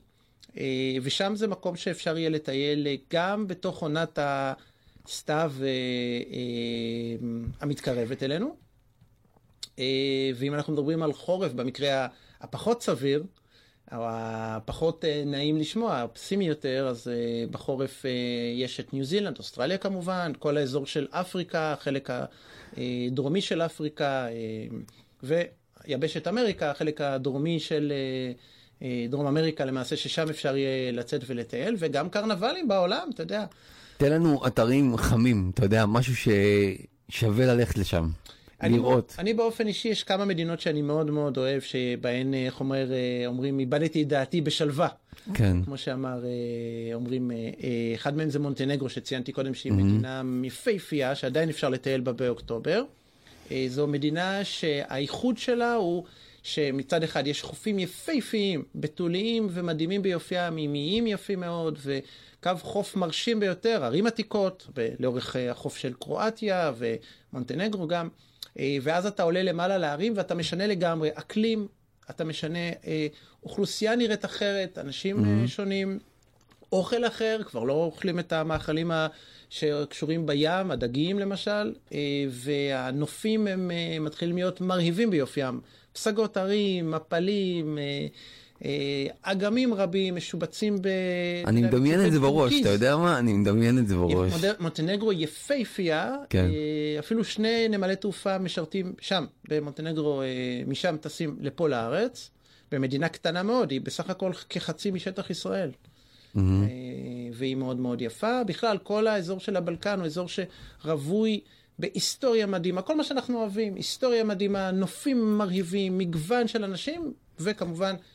ושם 1.02 1.34
זה 1.36 1.48
מקום 1.48 1.76
שאפשר 1.76 2.18
יהיה 2.18 2.30
לטייל 2.30 2.88
גם 3.14 3.48
בתוך 3.48 3.82
עונת 3.82 4.20
הסתיו 5.06 5.54
המתקרבת 7.62 8.24
אלינו. 8.24 8.56
ואם 10.36 10.54
אנחנו 10.54 10.74
מדברים 10.74 11.04
על 11.04 11.14
חורף, 11.14 11.54
במקרה 11.54 12.08
הפחות 12.42 12.82
סביר, 12.82 13.24
הפחות 13.92 15.06
אה, 15.06 15.24
נעים 15.26 15.58
לשמוע, 15.58 16.02
הפסימי 16.02 16.46
יותר, 16.46 16.88
אז 16.90 17.08
אה, 17.08 17.14
בחורף 17.52 18.06
אה, 18.06 18.12
יש 18.56 18.80
את 18.80 18.94
ניו 18.94 19.06
זילנד, 19.06 19.38
אוסטרליה 19.38 19.78
כמובן, 19.78 20.32
כל 20.40 20.58
האזור 20.58 20.86
של 20.86 21.08
אפריקה, 21.12 21.74
החלק 21.74 22.10
הדרומי 22.78 23.42
של 23.42 23.62
אפריקה, 23.62 24.28
ויבשת 25.24 26.28
אמריקה, 26.28 26.72
החלק 26.72 27.02
הדרומי 27.02 27.60
של 27.60 27.94
דרום 29.10 29.28
אמריקה 29.28 29.66
למעשה, 29.66 29.98
ששם 29.98 30.30
אפשר 30.30 30.58
יהיה 30.58 30.92
לצאת 30.92 31.22
ולטייל, 31.28 31.76
וגם 31.80 32.10
קרנבלים 32.10 32.68
בעולם, 32.68 33.10
אתה 33.14 33.24
יודע. 33.24 33.46
תן 33.98 34.12
לנו 34.12 34.48
אתרים 34.48 34.98
חמים, 34.98 35.52
אתה 35.54 35.66
יודע, 35.66 35.86
משהו 35.86 36.14
ששווה 36.16 37.46
ללכת 37.46 37.78
לשם. 37.78 38.10
אני, 38.66 38.78
לראות. 38.78 39.16
אני 39.20 39.34
באופן 39.34 39.68
אישי, 39.68 39.88
יש 39.88 40.04
כמה 40.04 40.26
מדינות 40.26 40.62
שאני 40.62 40.82
מאוד 40.82 41.12
מאוד 41.12 41.38
אוהב, 41.38 41.62
שבהן, 41.62 42.34
איך 42.34 42.60
אומר, 42.60 42.92
אה, 42.94 43.28
אומרים, 43.28 43.60
איבדתי 43.60 44.02
את 44.04 44.08
דעתי 44.08 44.42
בשלווה. 44.42 44.88
כן. 45.34 45.64
כמו 45.64 45.78
שאמר, 45.78 46.26
אה, 46.26 46.94
אומרים, 46.94 47.32
אה, 47.32 47.36
אה, 47.36 47.96
אחד 47.96 48.18
מהם 48.18 48.30
זה 48.30 48.40
מונטנגרו, 48.40 48.90
שציינתי 48.90 49.32
קודם, 49.32 49.54
שהיא 49.54 49.74
מדינה 49.74 50.22
יפהפייה, 50.44 51.16
שעדיין 51.16 51.50
אפשר 51.50 51.70
לטייל 51.70 52.02
בה 52.02 52.14
באוקטובר. 52.14 52.84
אה, 53.52 53.66
זו 53.70 53.88
מדינה 53.88 54.44
שהאיחוד 54.44 55.38
שלה 55.38 55.74
הוא 55.74 56.04
שמצד 56.44 57.04
אחד 57.04 57.28
יש 57.28 57.42
חופים 57.42 57.80
יפהפיים, 57.80 58.64
בתוליים 58.76 59.48
ומדהימים 59.50 60.02
ביופיים, 60.02 60.58
ימיים 60.58 61.08
יפים 61.08 61.40
מאוד, 61.40 61.80
וקו 61.82 62.52
חוף 62.62 62.96
מרשים 62.96 63.40
ביותר, 63.40 63.84
ערים 63.84 64.08
עתיקות, 64.08 64.68
לאורך 65.00 65.36
אה, 65.36 65.52
החוף 65.52 65.78
של 65.78 65.94
קרואטיה 65.94 66.74
ומונטנגרו 66.78 67.88
גם. 67.88 68.10
אה, 68.60 68.78
ואז 68.82 69.06
אתה 69.06 69.24
עולה 69.24 69.44
למעלה 69.44 69.78
להרים 69.78 70.14
ואתה 70.16 70.36
משנה 70.36 70.68
לגמרי. 70.68 71.10
אקלים, 71.14 71.68
אתה 72.10 72.24
משנה 72.24 72.60
אה, 72.88 73.08
אוכלוסייה 73.44 73.96
נראית 73.96 74.26
אחרת, 74.26 74.78
אנשים 74.78 75.26
אה, 75.26 75.48
שונים, 75.48 76.00
אוכל 76.72 77.08
אחר, 77.08 77.42
כבר 77.46 77.64
לא 77.64 77.74
אוכלים 77.74 78.20
את 78.20 78.34
המאכלים 78.34 78.92
ה- 78.92 79.08
שקשורים 79.50 80.26
בים, 80.26 80.72
הדגים 80.72 81.20
למשל, 81.20 81.74
והנופים 82.30 83.48
הם 83.48 83.72
מתחילים 84.00 84.36
להיות 84.36 84.62
מרהיבים 84.62 85.10
ביופיים. 85.10 85.62
פסגות 85.94 86.38
הרים, 86.38 86.92
מפלים, 86.92 87.78
אגמים 89.22 89.74
רבים 89.74 90.16
משובצים 90.16 90.82
ב... 90.82 90.88
אני 91.48 91.62
מדמיין 91.62 92.06
את 92.06 92.12
זה 92.12 92.20
בראש. 92.20 92.54
אתה 92.62 92.70
יודע 92.70 92.98
מה? 92.98 93.20
אני 93.20 93.34
מדמיין 93.34 93.80
את 93.80 93.88
זה 93.88 93.96
בראש. 93.96 94.34
מונטנגרו 94.60 95.14
יפהפייה, 95.14 96.16
כן. 96.30 96.46
אה, 96.46 97.00
אפילו 97.00 97.24
שני 97.24 97.68
נמלי 97.68 97.96
תעופה 97.96 98.38
משרתים 98.38 98.94
שם, 99.02 99.26
במונטנגרו, 99.50 100.22
אה, 100.22 100.28
משם 100.68 100.96
טסים 101.02 101.38
לפה 101.42 101.70
לארץ, 101.70 102.30
במדינה 102.72 103.10
קטנה 103.10 103.44
מאוד, 103.44 103.72
היא 103.72 103.82
בסך 103.82 104.10
הכל 104.10 104.32
כחצי 104.50 104.92
משטח 104.92 105.30
ישראל. 105.30 105.72
אה, 106.38 106.42
והיא 107.34 107.56
מאוד 107.56 107.80
מאוד 107.80 108.02
יפה. 108.02 108.44
בכלל, 108.44 108.78
כל 108.78 109.08
האזור 109.08 109.40
של 109.40 109.56
הבלקן 109.56 110.00
הוא 110.00 110.06
אזור 110.06 110.28
שרווי 110.28 111.42
בהיסטוריה 111.80 112.46
מדהימה, 112.46 112.82
כל 112.82 112.96
מה 112.96 113.04
שאנחנו 113.04 113.40
אוהבים, 113.40 113.76
היסטוריה 113.76 114.24
מדהימה, 114.24 114.72
נופים 114.72 115.38
מרהיבים, 115.38 115.98
מגוון 115.98 116.48
של 116.48 116.64
אנשים, 116.64 117.14
וכמובן, 117.40 117.96
אה, 117.96 118.15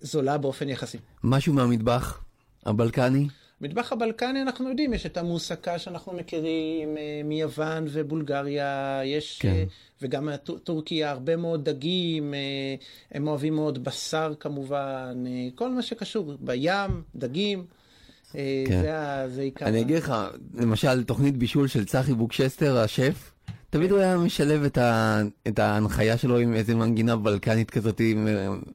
זולה 0.00 0.38
באופן 0.38 0.68
יחסי. 0.68 0.98
משהו 1.24 1.52
מהמטבח 1.54 2.20
הבלקני? 2.66 3.26
מטבח 3.60 3.92
הבלקני 3.92 4.42
אנחנו 4.42 4.68
יודעים, 4.68 4.94
יש 4.94 5.06
את 5.06 5.16
המוסקה 5.16 5.78
שאנחנו 5.78 6.12
מכירים 6.12 6.98
אה, 6.98 7.20
מיוון 7.24 7.84
ובולגריה, 7.88 9.00
יש, 9.04 9.38
כן. 9.38 9.48
אה, 9.48 9.64
וגם 10.02 10.28
טורקיה, 10.64 11.10
הרבה 11.10 11.36
מאוד 11.36 11.68
דגים, 11.68 12.34
אה, 12.34 12.38
הם 13.12 13.28
אוהבים 13.28 13.54
מאוד 13.54 13.84
בשר 13.84 14.34
כמובן, 14.40 15.24
אה, 15.26 15.48
כל 15.54 15.70
מה 15.70 15.82
שקשור 15.82 16.34
בים, 16.40 17.02
דגים, 17.16 17.64
אה, 18.34 18.64
כן. 18.66 18.82
זה, 18.82 19.34
זה 19.34 19.42
עיקר. 19.42 19.66
אני 19.66 19.80
אגיד 19.80 19.96
לך, 19.96 20.14
למשל, 20.54 21.04
תוכנית 21.04 21.36
בישול 21.36 21.68
של 21.68 21.84
צחי 21.84 22.14
בוקשסטר, 22.14 22.78
השף, 22.78 23.32
תמיד 23.76 23.90
הוא 23.90 24.00
היה 24.00 24.16
משלב 24.16 24.64
את, 24.64 24.78
ה... 24.78 25.20
את 25.48 25.58
ההנחיה 25.58 26.18
שלו 26.18 26.38
עם 26.38 26.54
איזה 26.54 26.74
מנגינה 26.74 27.16
בלקנית 27.16 27.70
כזאת, 27.70 28.00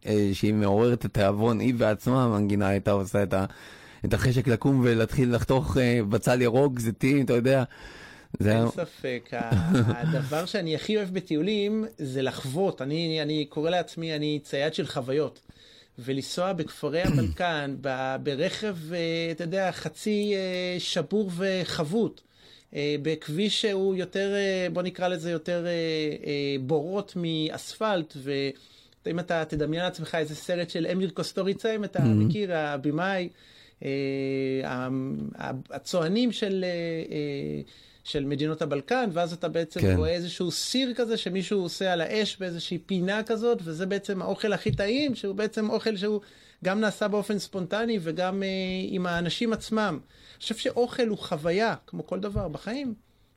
אה, 0.06 0.30
שהיא 0.34 0.54
מעוררת 0.54 1.00
את 1.00 1.06
התיאבון, 1.06 1.60
היא 1.60 1.74
בעצמה 1.74 2.24
המנגינה 2.24 2.68
הייתה 2.68 2.92
עושה 2.92 3.24
את, 3.24 3.34
ה... 3.34 3.46
את 4.06 4.14
החשק 4.14 4.48
לקום 4.48 4.82
ולהתחיל 4.84 5.36
לחתוך 5.36 5.78
אה, 5.78 6.00
בצל 6.10 6.42
ירוק, 6.42 6.80
זיתים, 6.80 7.26
אתה 7.26 7.34
יודע. 7.34 7.64
זה. 8.40 8.52
אין 8.52 8.68
ספק, 8.70 9.30
הדבר 9.88 10.46
שאני 10.46 10.76
הכי 10.76 10.98
אוהב 10.98 11.14
בטיולים 11.14 11.86
זה 11.98 12.22
לחוות, 12.22 12.82
אני, 12.82 13.22
אני 13.22 13.46
קורא 13.50 13.70
לעצמי, 13.70 14.16
אני 14.16 14.40
צייד 14.44 14.74
של 14.74 14.88
חוויות. 14.88 15.40
ולנסוע 16.00 16.54
בכפרי 16.54 17.02
הבלקן, 17.08 17.76
ברכב, 18.24 18.76
אה, 18.94 19.00
אתה 19.32 19.44
יודע, 19.44 19.72
חצי 19.72 20.34
שבור 20.80 21.32
וחבוט, 21.38 22.22
בכביש 23.02 23.62
שהוא 23.62 23.96
יותר, 23.96 24.34
אה, 24.34 24.68
בוא 24.74 24.82
נקרא 24.82 25.08
לזה 25.08 25.32
יותר 25.32 25.66
אה, 25.66 25.72
אה, 26.26 26.56
בורות 26.62 27.14
מאספלט, 27.16 28.18
ואם 29.06 29.20
אתה 29.20 29.46
תדמיין 29.46 29.84
לעצמך 29.84 30.16
איזה 30.16 30.36
סרט 30.36 30.70
של 30.70 30.88
אמיר 30.92 31.10
קוסטוריצה, 31.10 31.76
אם 31.76 31.84
אתה 31.84 32.04
מכיר, 32.04 32.56
הבמאי, 32.56 33.30
אה, 33.86 34.90
הצוענים 35.70 36.32
של... 36.32 36.66
אה, 36.68 36.70
אה, 37.16 37.62
של 38.04 38.26
מדינות 38.26 38.62
הבלקן, 38.62 39.10
ואז 39.14 39.34
אתה 39.34 39.50
בעצם. 39.50 39.82
כן. 39.82 39.98
רואה 39.98 40.10
איזשהו 40.10 40.52
סיר 40.52 40.94
כזה 40.94 41.18
שמישהו 41.18 41.62
עושה 41.62 41.94
על 41.94 42.02
האש 42.02 42.38
באיזושהי 42.40 42.78
פינה 42.78 43.24
כזאת, 43.24 43.58
וזה 43.64 43.86
בעצם 43.86 44.22
האוכל 44.22 44.54
הכי 44.54 44.72
טעים, 44.72 45.16
שהוא 45.16 45.36
בעצם 45.36 45.70
אוכל 45.70 45.98
שהוא 45.98 46.22
גם 46.64 46.80
נעשה 46.80 47.08
באופן 47.08 47.40
ספונטני 47.40 48.00
וגם 48.02 48.44
אה, 48.44 48.48
עם 48.90 49.06
האנשים 49.06 49.54
עצמם. 49.54 50.00
אני 50.02 50.42
חושב 50.42 50.56
שאוכל 50.56 51.08
הוא 51.08 51.18
חוויה, 51.18 51.76
כמו 51.88 52.08
כל 52.08 52.20
דבר 52.20 52.48
בחיים, 52.48 52.94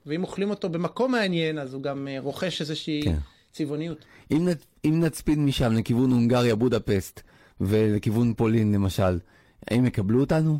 ואם 0.06 0.22
אוכלים 0.22 0.50
אותו 0.50 0.68
במקום 0.68 1.12
מעניין, 1.12 1.58
אז 1.58 1.74
הוא 1.74 1.82
גם 1.82 2.08
אה, 2.08 2.20
רוכש 2.20 2.60
איזושהי 2.60 3.02
כן. 3.04 3.16
צבעוניות. 3.52 4.04
אם, 4.30 4.48
נ... 4.48 4.52
אם 4.84 5.00
נצפיד 5.00 5.38
משם 5.38 5.72
לכיוון 5.72 6.10
הונגריה, 6.10 6.56
בודפסט, 6.56 7.20
ולכיוון 7.60 8.34
פולין 8.34 8.72
למשל, 8.72 9.18
האם 9.70 9.86
יקבלו 9.86 10.20
אותנו? 10.20 10.58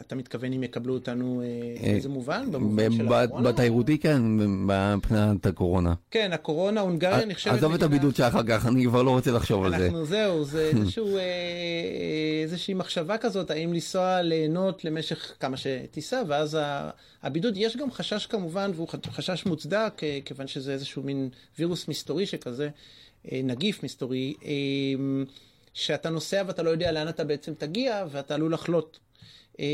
אתה 0.00 0.14
מתכוון 0.14 0.52
אם 0.52 0.62
יקבלו 0.62 0.94
אותנו, 0.94 1.42
אה, 1.42 1.46
אה, 1.46 1.92
באיזה 1.92 2.08
מובן? 2.08 2.50
במובן 2.52 2.92
של 2.92 3.12
הקורונה? 3.12 3.52
בתיירותי 3.52 3.98
כן, 3.98 4.22
מבחינת 4.22 5.46
הקורונה. 5.46 5.94
כן, 6.10 6.32
הקורונה, 6.32 6.80
הונגריה 6.80 7.24
נחשבת 7.24 7.54
עזוב 7.54 7.74
את 7.74 7.82
הבידוד 7.82 8.16
שאחר 8.16 8.42
כך, 8.48 8.66
אני 8.66 8.84
כבר 8.84 9.02
לא 9.02 9.10
רוצה 9.10 9.30
לחשוב 9.30 9.64
על 9.64 9.78
זה. 9.78 9.86
אנחנו 9.86 10.04
זהו, 10.04 10.44
זה 10.44 10.70
אה, 10.98 12.42
איזושהי 12.42 12.74
מחשבה 12.74 13.18
כזאת, 13.18 13.50
האם 13.50 13.72
לנסוע 13.72 14.22
ליהנות 14.22 14.84
למשך 14.84 15.34
כמה 15.40 15.56
שתיסע, 15.56 16.22
ואז 16.28 16.58
הבידוד, 17.22 17.54
יש 17.56 17.76
גם 17.76 17.90
חשש 17.90 18.26
כמובן, 18.26 18.70
והוא 18.74 18.88
חשש 18.88 19.46
מוצדק, 19.46 20.02
כיוון 20.24 20.46
שזה 20.46 20.72
איזשהו 20.72 21.02
מין 21.02 21.28
וירוס 21.58 21.88
מסתורי 21.88 22.26
שכזה, 22.26 22.68
נגיף 23.32 23.84
מסתורי, 23.84 24.34
שאתה 25.74 26.10
נוסע 26.10 26.42
ואתה 26.46 26.62
לא 26.62 26.70
יודע 26.70 26.92
לאן 26.92 27.08
אתה 27.08 27.24
בעצם 27.24 27.52
תגיע, 27.58 28.04
ואתה 28.10 28.34
עלול 28.34 28.52
לחלות. 28.52 28.98
אה, 29.60 29.66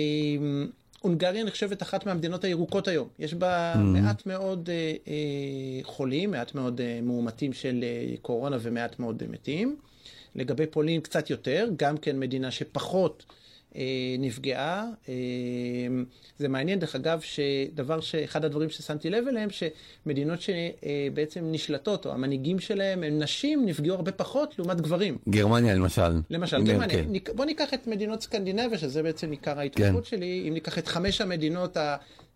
הונגריה 1.01 1.45
נחשבת 1.45 1.83
אחת 1.83 2.07
מהמדינות 2.07 2.45
הירוקות 2.45 2.89
היום. 2.89 3.09
יש 3.19 3.35
בה 3.35 3.75
מעט 3.77 4.27
מאוד 4.27 4.71
אה, 4.71 4.95
אה, 5.09 5.15
חולים, 5.83 6.31
מעט 6.31 6.55
מאוד 6.55 6.81
אה, 6.81 7.01
מאומתים 7.03 7.53
של 7.53 7.85
אה, 7.85 8.15
קורונה 8.23 8.57
ומעט 8.61 8.99
מאוד 8.99 9.23
אה, 9.23 9.29
מתים. 9.29 9.77
לגבי 10.35 10.67
פולין 10.67 11.01
קצת 11.01 11.31
יותר, 11.31 11.69
גם 11.77 11.97
כן 11.97 12.19
מדינה 12.19 12.51
שפחות 12.51 13.25
נפגעה. 14.19 14.87
אה, 15.09 15.15
זה 16.39 16.49
מעניין, 16.49 16.79
דרך 16.79 16.95
אגב, 16.95 17.21
שדבר 17.21 18.01
שאחד 18.01 18.45
הדברים 18.45 18.71
ששמתי 18.71 19.11
לב 19.11 19.29
אליהם, 19.29 19.49
שמדינות 19.51 20.39
שבעצם 20.41 21.41
נשלטות, 21.45 22.07
או 22.07 22.13
המנהיגים 22.13 22.59
שלהם 22.59 23.03
הם 23.03 23.19
נשים, 23.19 23.67
נפגעו 23.67 23.95
הרבה 23.95 24.13
פחות 24.13 24.59
לעומת 24.59 24.81
גברים. 24.81 25.19
גרמניה 25.29 25.75
למשל. 25.75 26.21
למשל, 26.31 26.63
גרמניה, 26.63 26.89
כן. 26.89 27.35
בוא 27.37 27.45
ניקח 27.45 27.75
את 27.75 27.87
מדינות 27.87 28.23
סקנדינביה, 28.23 28.79
שזה 28.79 29.03
בעצם 29.03 29.31
עיקר 29.31 29.59
ההתמחות 29.59 30.05
כן. 30.05 30.17
שלי, 30.17 30.45
אם 30.49 30.55
ניקח 30.55 30.79
את 30.79 30.89
חמש 30.89 31.21
המדינות 31.21 31.77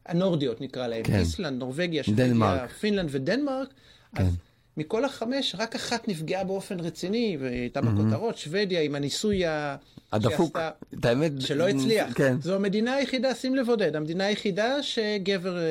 הנורדיות 0.06 0.60
נקרא 0.60 0.86
להן, 0.86 1.02
כן. 1.04 1.18
איסלנד, 1.18 1.58
נורבגיה, 1.58 2.02
שוודיה. 2.02 2.68
פינלנד 2.68 3.08
ודנמרק, 3.12 3.68
כן. 4.14 4.22
אז 4.22 4.36
מכל 4.80 5.04
החמש, 5.04 5.54
רק 5.58 5.74
אחת 5.74 6.08
נפגעה 6.08 6.44
באופן 6.44 6.80
רציני, 6.80 7.36
והייתה 7.40 7.80
בכותרות, 7.80 8.38
שוודיה 8.38 8.80
עם 8.82 8.94
הניסוי 8.94 9.46
ה... 9.46 9.76
הדפוק, 10.12 10.58
את 11.00 11.04
האמת, 11.04 11.32
שלא 11.40 11.68
הצליח. 11.68 12.12
כן. 12.14 12.36
זו 12.40 12.54
המדינה 12.54 12.94
היחידה, 12.94 13.34
שים 13.34 13.54
לב 13.56 13.68
עודד, 13.68 13.96
המדינה 13.96 14.24
היחידה 14.26 14.82
שגבר 14.82 15.58
אה, 15.58 15.62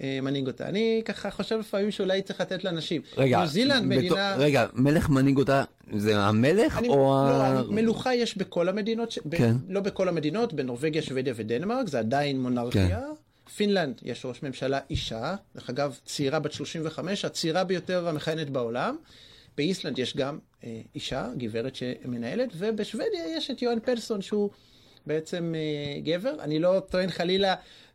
אה, 0.00 0.18
מנהיג 0.22 0.46
אותה. 0.46 0.68
אני 0.68 1.02
ככה 1.04 1.30
חושב 1.30 1.58
לפעמים 1.58 1.90
שאולי 1.90 2.22
צריך 2.22 2.40
לתת 2.40 2.64
לאנשים. 2.64 3.02
רגע, 3.16 3.38
ניו 3.38 3.46
זילנד, 3.48 3.82
בתור- 3.92 3.96
מדינה... 3.98 4.34
רגע, 4.38 4.66
מלך 4.74 5.10
מנהיג 5.10 5.36
אותה, 5.38 5.64
זה 5.96 6.18
המלך 6.18 6.78
אני, 6.78 6.88
או 6.88 6.96
לא, 7.28 7.42
ה... 7.42 7.60
אני, 7.60 7.74
מלוכה 7.74 8.14
יש 8.14 8.38
בכל 8.38 8.68
המדינות, 8.68 9.10
ש... 9.10 9.18
ב... 9.26 9.36
כן. 9.36 9.54
לא 9.68 9.80
בכל 9.80 10.08
המדינות, 10.08 10.52
בנורבגיה, 10.52 11.02
שוודיה 11.02 11.34
ודנמרק, 11.36 11.88
זה 11.88 11.98
עדיין 11.98 12.42
מונרכיה. 12.42 12.88
כן. 12.88 13.04
פינלנד, 13.56 14.00
יש 14.02 14.24
ראש 14.24 14.42
ממשלה 14.42 14.78
אישה, 14.90 15.34
דרך 15.54 15.70
אגב, 15.70 15.98
צעירה 16.04 16.38
בת 16.38 16.52
35, 16.52 17.24
הצעירה 17.24 17.64
ביותר 17.64 18.08
המכהנת 18.08 18.50
בעולם. 18.50 18.96
באיסלנד 19.56 19.98
יש 19.98 20.16
גם 20.16 20.38
אה, 20.64 20.80
אישה, 20.94 21.28
גברת 21.36 21.76
שמנהלת, 21.76 22.48
ובשוודיה 22.56 23.36
יש 23.36 23.50
את 23.50 23.62
יוהאן 23.62 23.80
פרסון, 23.80 24.22
שהוא 24.22 24.50
בעצם 25.06 25.54
אה, 25.56 26.00
גבר. 26.00 26.36
אני 26.40 26.58
לא 26.58 26.82
טוען 26.90 27.10
חלילה 27.10 27.54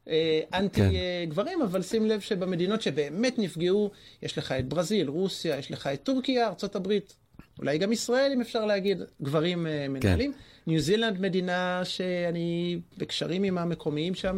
אה, 0.09 0.41
אנטי 0.53 0.81
כן. 0.81 0.95
אה, 0.95 1.25
גברים, 1.27 1.61
אבל 1.61 1.81
שים 1.81 2.05
לב 2.05 2.19
שבמדינות 2.19 2.81
שבאמת 2.81 3.39
נפגעו, 3.39 3.91
יש 4.21 4.37
לך 4.37 4.51
את 4.51 4.67
ברזיל, 4.67 5.09
רוסיה, 5.09 5.57
יש 5.57 5.71
לך 5.71 5.87
את 5.87 6.03
טורקיה, 6.03 6.47
ארצות 6.47 6.75
הברית. 6.75 7.15
אולי 7.59 7.77
גם 7.77 7.91
ישראל, 7.91 8.31
אם 8.31 8.41
אפשר 8.41 8.65
להגיד, 8.65 9.01
גברים 9.21 9.67
אה, 9.67 9.87
מנהלים. 9.89 10.33
ניו 10.67 10.79
זילנד 10.79 11.21
מדינה 11.21 11.81
שאני 11.83 12.79
בקשרים 12.97 13.43
עם 13.43 13.57
המקומיים 13.57 14.15
שם, 14.15 14.37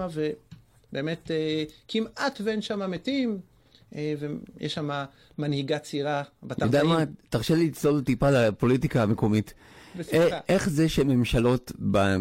ובאמת 0.94 1.32
אה, 1.32 1.64
כמעט 1.88 2.42
ואין 2.44 2.62
שם 2.62 2.92
מתים. 2.92 3.40
אה, 3.96 4.14
ויש 4.60 4.74
שם 4.74 4.90
מנהיגה 5.38 5.80
צעירה 5.80 6.24
בת 6.44 6.64
40. 6.64 6.70
אתה 6.70 6.78
יודע 6.78 6.84
מה, 6.84 7.04
תרשה 7.30 7.56
לי 7.56 7.68
לצלול 7.68 8.02
טיפה 8.02 8.30
לפוליטיקה 8.30 9.04
המקומית. 9.04 9.54
בשמחה. 9.98 10.40
איך 10.50 10.70
זה 10.70 10.90
שממשלות 10.90 11.72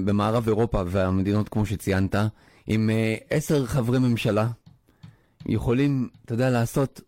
במערב 0.04 0.46
אירופה 0.46 0.82
והמדינות 0.86 1.48
כמו 1.48 1.66
שציינת, 1.66 2.14
עם 2.66 2.90
אה, 2.90 3.14
עשר 3.30 3.66
חברי 3.66 3.98
ממשלה, 3.98 4.48
יכולים, 5.46 6.08
אתה 6.24 6.34
יודע, 6.34 6.50
לעשות 6.50 7.00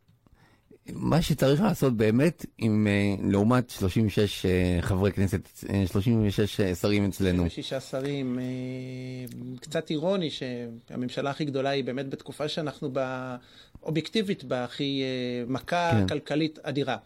מה 0.93 1.23
שצריך 1.23 1.61
לעשות 1.61 1.97
באמת, 1.97 2.47
עם, 2.59 2.87
אה, 2.87 3.31
לעומת 3.31 3.71
36 3.71 4.47
חברי 4.81 5.13
כנסת, 5.13 5.65
36 5.87 6.61
שרים 6.61 7.05
אצלנו. 7.05 7.43
36 7.51 7.75
שרים, 7.91 8.39
קצת 9.61 9.91
אירוני 9.91 10.31
שהממשלה 10.31 11.31
הכי 11.31 11.45
גדולה 11.45 11.71
היא 11.71 11.85
באמת 11.85 12.09
בתקופה 12.09 12.49
שאנחנו 12.49 12.93
בה, 12.93 13.37
אובייקטיבית 13.83 14.45
בהכי 14.45 15.03
מכה 15.47 15.91
כן. 15.93 16.09
כלכלית 16.09 16.59
אדירה. 16.63 16.97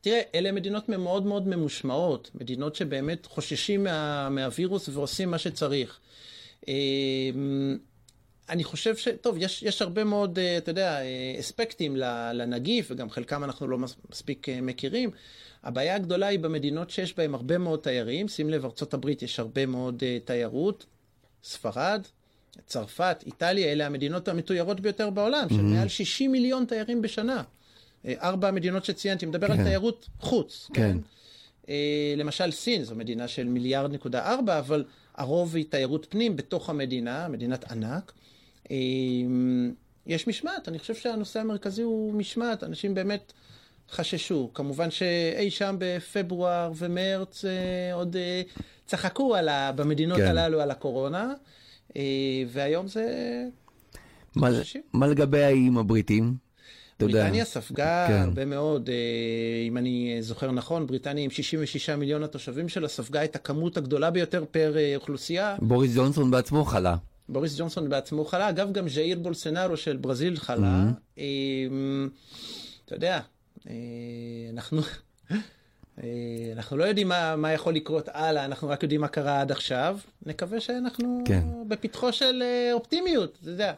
תראה, 0.00 0.20
אלה 0.34 0.52
מדינות 0.52 0.88
מאוד 0.88 1.26
מאוד 1.26 1.48
ממושמעות, 1.48 2.30
מדינות 2.34 2.76
שבאמת 2.76 3.26
חוששים 3.26 3.84
מה, 3.84 4.28
מהווירוס 4.28 4.88
ועושים 4.88 5.30
מה 5.30 5.38
שצריך. 5.38 5.98
אני 8.48 8.64
חושב 8.64 8.96
ש... 8.96 9.08
טוב, 9.20 9.36
יש, 9.38 9.62
יש 9.62 9.82
הרבה 9.82 10.04
מאוד, 10.04 10.38
אה, 10.38 10.58
אתה 10.58 10.70
יודע, 10.70 11.00
אה, 11.02 11.36
אספקטים 11.40 11.96
לנגיף, 12.32 12.86
וגם 12.90 13.10
חלקם 13.10 13.44
אנחנו 13.44 13.68
לא 13.68 13.78
מספיק 14.10 14.48
אה, 14.48 14.60
מכירים. 14.60 15.10
הבעיה 15.62 15.94
הגדולה 15.94 16.26
היא 16.26 16.38
במדינות 16.38 16.90
שיש 16.90 17.16
בהן 17.16 17.34
הרבה 17.34 17.58
מאוד 17.58 17.80
תיירים. 17.80 18.28
שים 18.28 18.50
לב, 18.50 18.64
ארה"ב 18.64 19.08
יש 19.22 19.38
הרבה 19.38 19.66
מאוד 19.66 20.02
תיירות. 20.24 20.86
ספרד, 21.44 22.02
צרפת, 22.66 23.22
איטליה, 23.26 23.72
אלה 23.72 23.86
המדינות 23.86 24.28
המתוירות 24.28 24.80
ביותר 24.80 25.10
בעולם, 25.10 25.48
של 25.48 25.54
mm-hmm. 25.54 25.62
מעל 25.62 25.88
60 25.88 26.32
מיליון 26.32 26.64
תיירים 26.64 27.02
בשנה. 27.02 27.42
ארבע 28.06 28.48
המדינות 28.48 28.84
שציינתי, 28.84 29.26
מדבר 29.26 29.46
כן. 29.46 29.58
על 29.58 29.64
תיירות 29.64 30.08
חוץ. 30.20 30.70
כן. 30.74 30.98
כן? 31.66 31.74
למשל 32.16 32.50
סין, 32.50 32.84
זו 32.84 32.94
מדינה 32.94 33.28
של 33.28 33.44
מיליארד 33.44 33.92
נקודה 33.92 34.32
ארבע, 34.32 34.58
אבל 34.58 34.84
הרוב 35.14 35.56
היא 35.56 35.64
תיירות 35.68 36.06
פנים 36.10 36.36
בתוך 36.36 36.70
המדינה, 36.70 37.28
מדינת 37.28 37.70
ענק. 37.70 38.12
אמ, 38.70 39.72
יש 40.06 40.28
משמעת, 40.28 40.68
אני 40.68 40.78
חושב 40.78 40.94
שהנושא 40.94 41.40
המרכזי 41.40 41.82
הוא 41.82 42.14
משמעת, 42.14 42.64
אנשים 42.64 42.94
באמת 42.94 43.32
חששו. 43.90 44.50
כמובן 44.54 44.90
שאי 44.90 45.50
שם 45.50 45.76
בפברואר 45.78 46.72
ומרץ 46.76 47.44
אה, 47.44 47.94
עוד 47.94 48.16
אה, 48.16 48.42
צחקו 48.86 49.34
על 49.34 49.48
ה, 49.48 49.72
במדינות 49.72 50.18
כן. 50.18 50.26
הללו 50.26 50.60
על 50.60 50.70
הקורונה, 50.70 51.32
אה, 51.96 52.02
והיום 52.48 52.88
זה... 52.88 53.06
מה, 54.36 54.48
מה 54.92 55.06
לגבי 55.06 55.42
האיים 55.42 55.78
הבריטים? 55.78 56.34
בריטניה 57.00 57.44
ספגה 57.44 58.04
כן. 58.08 58.22
הרבה 58.22 58.44
מאוד, 58.44 58.90
אם 59.68 59.76
אני 59.76 60.16
זוכר 60.20 60.50
נכון, 60.50 60.86
בריטניה 60.86 61.24
עם 61.24 61.30
66 61.30 61.90
מיליון 61.90 62.22
התושבים 62.22 62.68
שלה 62.68 62.88
ספגה 62.88 63.24
את 63.24 63.36
הכמות 63.36 63.76
הגדולה 63.76 64.10
ביותר 64.10 64.44
פר 64.50 64.74
אוכלוסייה. 64.96 65.56
בוריס 65.62 65.96
ג'ונסון 65.96 66.30
בעצמו 66.30 66.64
חלה. 66.64 66.96
בוריס 67.28 67.58
ג'ונסון 67.58 67.88
בעצמו 67.88 68.24
חלה, 68.24 68.48
אגב 68.48 68.72
גם 68.72 68.88
ז'איר 68.88 69.18
בולסנארו 69.18 69.76
של 69.76 69.96
ברזיל 69.96 70.36
חלה. 70.36 70.84
Mm-hmm. 71.16 71.20
אתה 72.84 72.94
יודע, 72.94 73.20
אה, 73.68 73.74
אנחנו... 74.52 74.80
אה, 76.02 76.08
אנחנו 76.56 76.76
לא 76.76 76.84
יודעים 76.84 77.08
מה, 77.08 77.36
מה 77.36 77.52
יכול 77.52 77.74
לקרות 77.74 78.08
הלאה, 78.12 78.44
אנחנו 78.44 78.68
רק 78.68 78.82
יודעים 78.82 79.00
מה 79.00 79.08
קרה 79.08 79.40
עד 79.40 79.52
עכשיו. 79.52 79.98
נקווה 80.26 80.60
שאנחנו 80.60 81.22
כן. 81.24 81.42
בפתחו 81.68 82.12
של 82.12 82.42
אופטימיות, 82.72 83.38
אתה 83.40 83.50
יודע. 83.50 83.72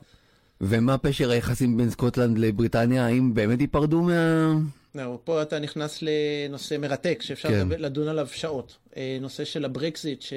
ומה 0.60 0.98
פשר 0.98 1.30
היחסים 1.30 1.76
בין 1.76 1.90
סקוטלנד 1.90 2.38
לבריטניה? 2.38 3.06
האם 3.06 3.34
באמת 3.34 3.60
ייפרדו 3.60 4.02
מה... 4.02 4.52
לא, 4.94 5.18
פה 5.24 5.42
אתה 5.42 5.58
נכנס 5.58 6.02
לנושא 6.02 6.76
מרתק, 6.76 7.22
שאפשר 7.22 7.48
כן. 7.48 7.68
לדון 7.78 8.08
עליו 8.08 8.28
שעות. 8.32 8.76
נושא 9.20 9.44
של 9.44 9.64
הברקזיט, 9.64 10.22
ש... 10.22 10.32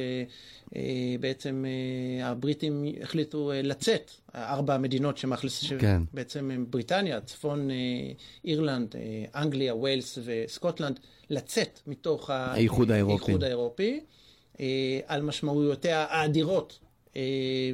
אה, 0.76 1.16
בעצם 1.20 1.66
אה, 1.68 2.28
הבריטים 2.28 2.86
החליטו 3.02 3.52
אה, 3.52 3.62
לצאת, 3.62 4.12
ארבע 4.36 4.76
המדינות 4.76 5.18
שמאכלסות, 5.18 5.80
כן. 5.80 6.02
שבעצם 6.12 6.52
הם 6.52 6.66
בריטניה, 6.70 7.22
צפון 7.22 7.70
אירלנד, 8.46 8.96
אנגליה, 9.36 9.76
ווילס 9.76 10.18
וסקוטלנד, 10.24 11.00
לצאת 11.30 11.80
מתוך 11.88 12.30
האיחוד 12.30 12.92
האירופי, 12.92 13.24
האיחוד 13.24 13.44
האירופי 13.44 14.00
על 15.08 15.22
משמעויותיה 15.22 16.06
האדירות. 16.10 16.80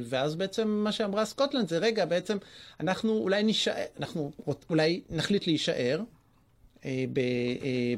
ואז 0.04 0.34
בעצם 0.34 0.68
מה 0.68 0.92
שאמרה 0.92 1.24
סקוטלנד 1.24 1.68
זה 1.68 1.78
רגע, 1.78 2.04
בעצם 2.04 2.38
אנחנו 2.80 3.18
אולי 3.18 3.42
נשאר, 3.42 3.74
אנחנו 3.98 4.30
אולי 4.70 5.00
נחליט 5.10 5.46
להישאר 5.46 6.00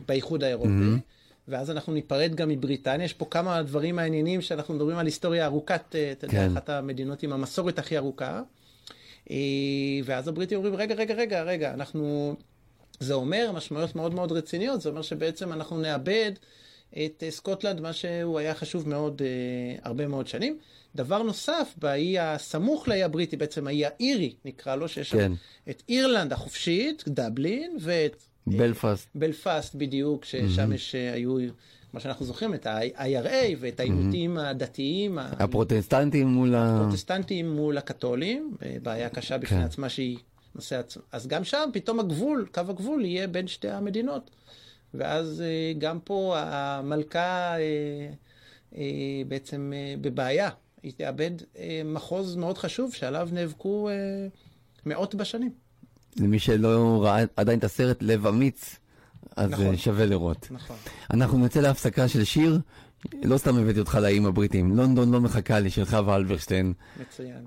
באיחוד 0.06 0.44
האירופי. 0.44 0.70
Mm-hmm. 0.70 1.15
ואז 1.48 1.70
אנחנו 1.70 1.92
ניפרד 1.92 2.34
גם 2.34 2.48
מבריטניה. 2.48 3.04
יש 3.04 3.12
פה 3.12 3.26
כמה 3.30 3.62
דברים 3.62 3.96
מעניינים 3.96 4.40
שאנחנו 4.40 4.74
מדברים 4.74 4.98
על 4.98 5.06
היסטוריה 5.06 5.46
ארוכת, 5.46 5.94
אה, 5.94 6.12
אתה 6.12 6.26
יודע, 6.26 6.48
כן. 6.48 6.52
אחת 6.52 6.68
המדינות 6.68 7.22
עם 7.22 7.32
המסורת 7.32 7.78
הכי 7.78 7.96
ארוכה. 7.96 8.42
אה, 9.30 9.36
ואז 10.04 10.28
הבריטים 10.28 10.58
אומרים, 10.58 10.74
רגע, 10.74 10.94
רגע, 10.94 11.14
רגע, 11.14 11.42
רגע, 11.42 11.74
אנחנו... 11.74 12.34
זה 13.00 13.14
אומר 13.14 13.52
משמעויות 13.52 13.96
מאוד 13.96 14.14
מאוד 14.14 14.32
רציניות, 14.32 14.80
זה 14.80 14.88
אומר 14.88 15.02
שבעצם 15.02 15.52
אנחנו 15.52 15.80
נאבד 15.80 16.32
את 16.92 17.22
אה, 17.22 17.30
סקוטלנד, 17.30 17.80
מה 17.80 17.92
שהוא 17.92 18.38
היה 18.38 18.54
חשוב 18.54 18.88
מאוד 18.88 19.22
הרבה 19.82 20.06
מאוד 20.06 20.26
שנים. 20.26 20.58
דבר 20.94 21.22
נוסף, 21.22 21.74
באי 21.76 22.18
הסמוך 22.18 22.88
לאי 22.88 23.02
הבריטי, 23.02 23.36
בעצם 23.36 23.66
האי 23.66 23.86
האירי 23.86 24.34
נקרא 24.44 24.76
לו, 24.76 24.88
שיש 24.88 25.12
כן. 25.12 25.18
שם 25.18 25.34
את 25.70 25.82
אירלנד 25.88 26.32
החופשית, 26.32 27.04
דבלין, 27.08 27.76
ואת 27.80 28.22
בלפאסט. 28.46 29.08
בלפאסט 29.14 29.74
בדיוק, 29.74 30.24
ששם 30.24 30.72
יש, 30.72 30.94
אה, 30.94 31.12
היו, 31.12 31.36
כמו 31.90 32.00
שאנחנו 32.00 32.26
זוכרים, 32.26 32.54
את 32.54 32.66
ה-IRA 32.66 33.56
ואת 33.58 33.80
העימותים 33.80 34.38
הדתיים. 34.38 35.18
הפרוטסטנטים 35.18 36.26
מול 36.26 36.54
ה... 36.54 36.76
הפרוטסטנטים 36.76 37.50
מול 37.50 37.78
הקתולים, 37.78 38.56
אה, 38.62 38.76
בעיה 38.82 39.08
קשה 39.08 39.38
בפני 39.38 39.58
כן. 39.58 39.64
עצמה 39.64 39.88
שהיא 39.88 40.18
נושא 40.54 40.78
עצמה. 40.78 41.02
אז 41.12 41.26
גם 41.26 41.44
שם 41.44 41.68
פתאום 41.72 42.00
הגבול, 42.00 42.46
קו 42.54 42.60
הגבול 42.68 43.04
יהיה 43.04 43.26
בין 43.26 43.46
שתי 43.46 43.70
המדינות. 43.70 44.30
ואז 44.94 45.40
אה, 45.40 45.72
גם 45.78 45.98
פה 46.04 46.34
המלכה 46.38 47.56
בעצם 49.28 49.72
בבעיה. 50.00 50.50
היא 50.82 50.92
תאבד 50.96 51.30
מחוז 51.84 52.36
מאוד 52.36 52.58
חשוב 52.58 52.94
שעליו 52.94 53.28
נאבקו 53.32 53.88
מאות 54.86 55.14
בשנים. 55.14 55.65
למי 56.20 56.38
שלא 56.38 57.04
ראה 57.04 57.24
עדיין 57.36 57.58
את 57.58 57.64
הסרט 57.64 58.02
לב 58.02 58.26
אמיץ, 58.26 58.76
אז 59.36 59.50
נכון. 59.50 59.76
שווה 59.76 60.06
לראות. 60.06 60.48
נכון. 60.50 60.76
אנחנו 61.10 61.38
נצא 61.38 61.60
להפסקה 61.60 62.08
של 62.08 62.24
שיר, 62.24 62.60
לא 63.22 63.38
סתם 63.38 63.58
הבאתי 63.58 63.78
אותך 63.80 63.94
לאיים 63.94 64.26
הבריטים, 64.26 64.76
לונדון 64.76 65.10
לא 65.10 65.20
מחכה 65.20 65.60
לי, 65.60 65.70
שלך 65.70 65.96
ואלברשטיין. 66.06 66.72
מצוין. 67.00 67.46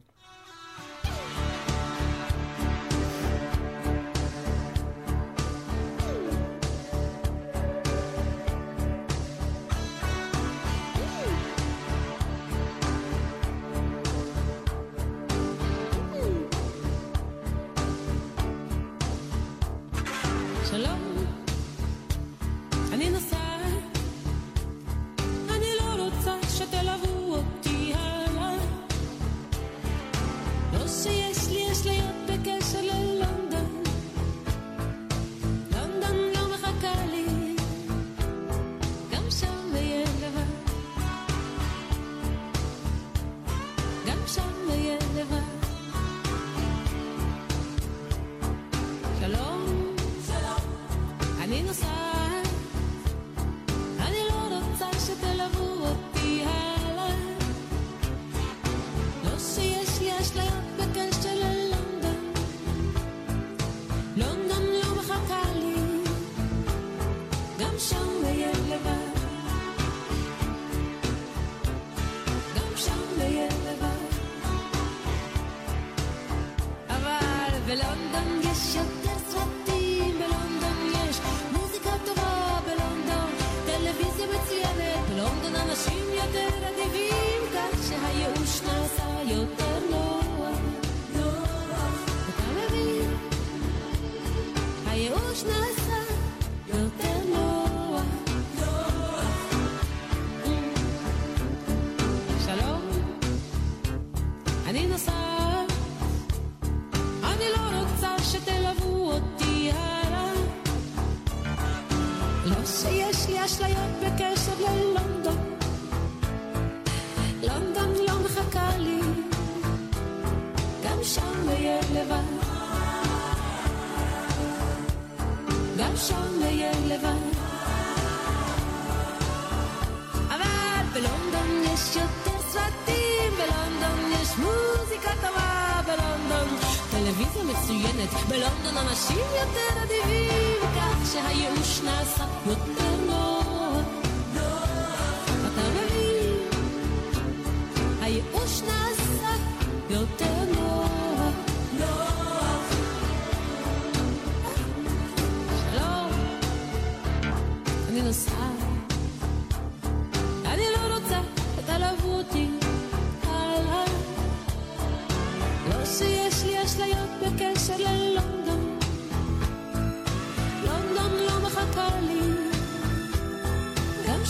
בלונדון 67.80 68.26
יש 68.26 68.50
יותר 68.70 68.80
סרטים 68.80 68.99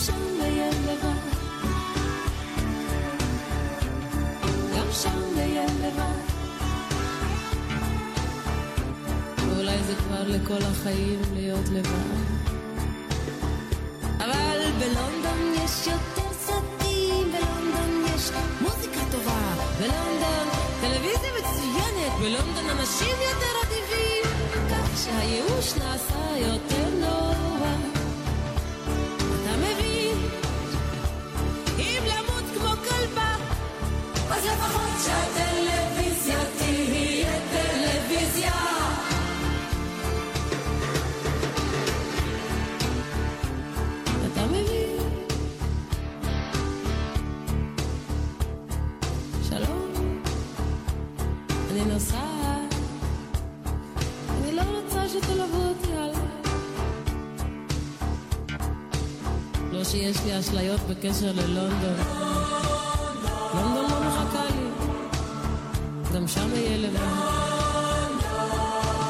גם 0.00 0.06
שם 0.06 0.40
אהיה 0.40 0.70
לבד. 0.70 1.20
גם 4.76 4.86
שם 4.92 5.38
אהיה 5.38 5.64
לבד. 5.64 6.20
ואולי 9.38 9.82
זה 9.86 9.94
כבר 9.94 10.22
לכל 10.28 10.62
החיים 10.62 11.20
להיות 11.34 11.68
לבד. 11.68 12.14
אבל 14.18 14.58
בלונדון 14.78 15.54
יש 15.64 15.86
יותר 15.86 16.32
סרטים, 16.32 17.32
בלונדון 17.32 18.04
יש 18.14 18.30
מוזיקה 18.60 19.00
טובה, 19.10 19.54
בלונדון 19.78 20.48
טלוויזיה 20.80 21.30
מצוינת, 21.40 22.12
בלונדון 22.20 22.70
אנשים 22.78 23.16
יותר 23.30 23.52
אדיבים, 23.64 24.24
כך 24.70 25.04
שהייאוש 25.04 25.74
נעשה 25.74 26.38
יותר 26.38 26.69
בקשר 60.90 61.32
ללונדון. 61.32 61.96
לונדון 63.54 63.90
לא 63.90 64.00
מחכה 64.08 64.44
לי, 64.44 64.66
גם 66.14 66.28
שם 66.28 66.48
אהיה 66.52 66.78
לבד. 66.78 66.98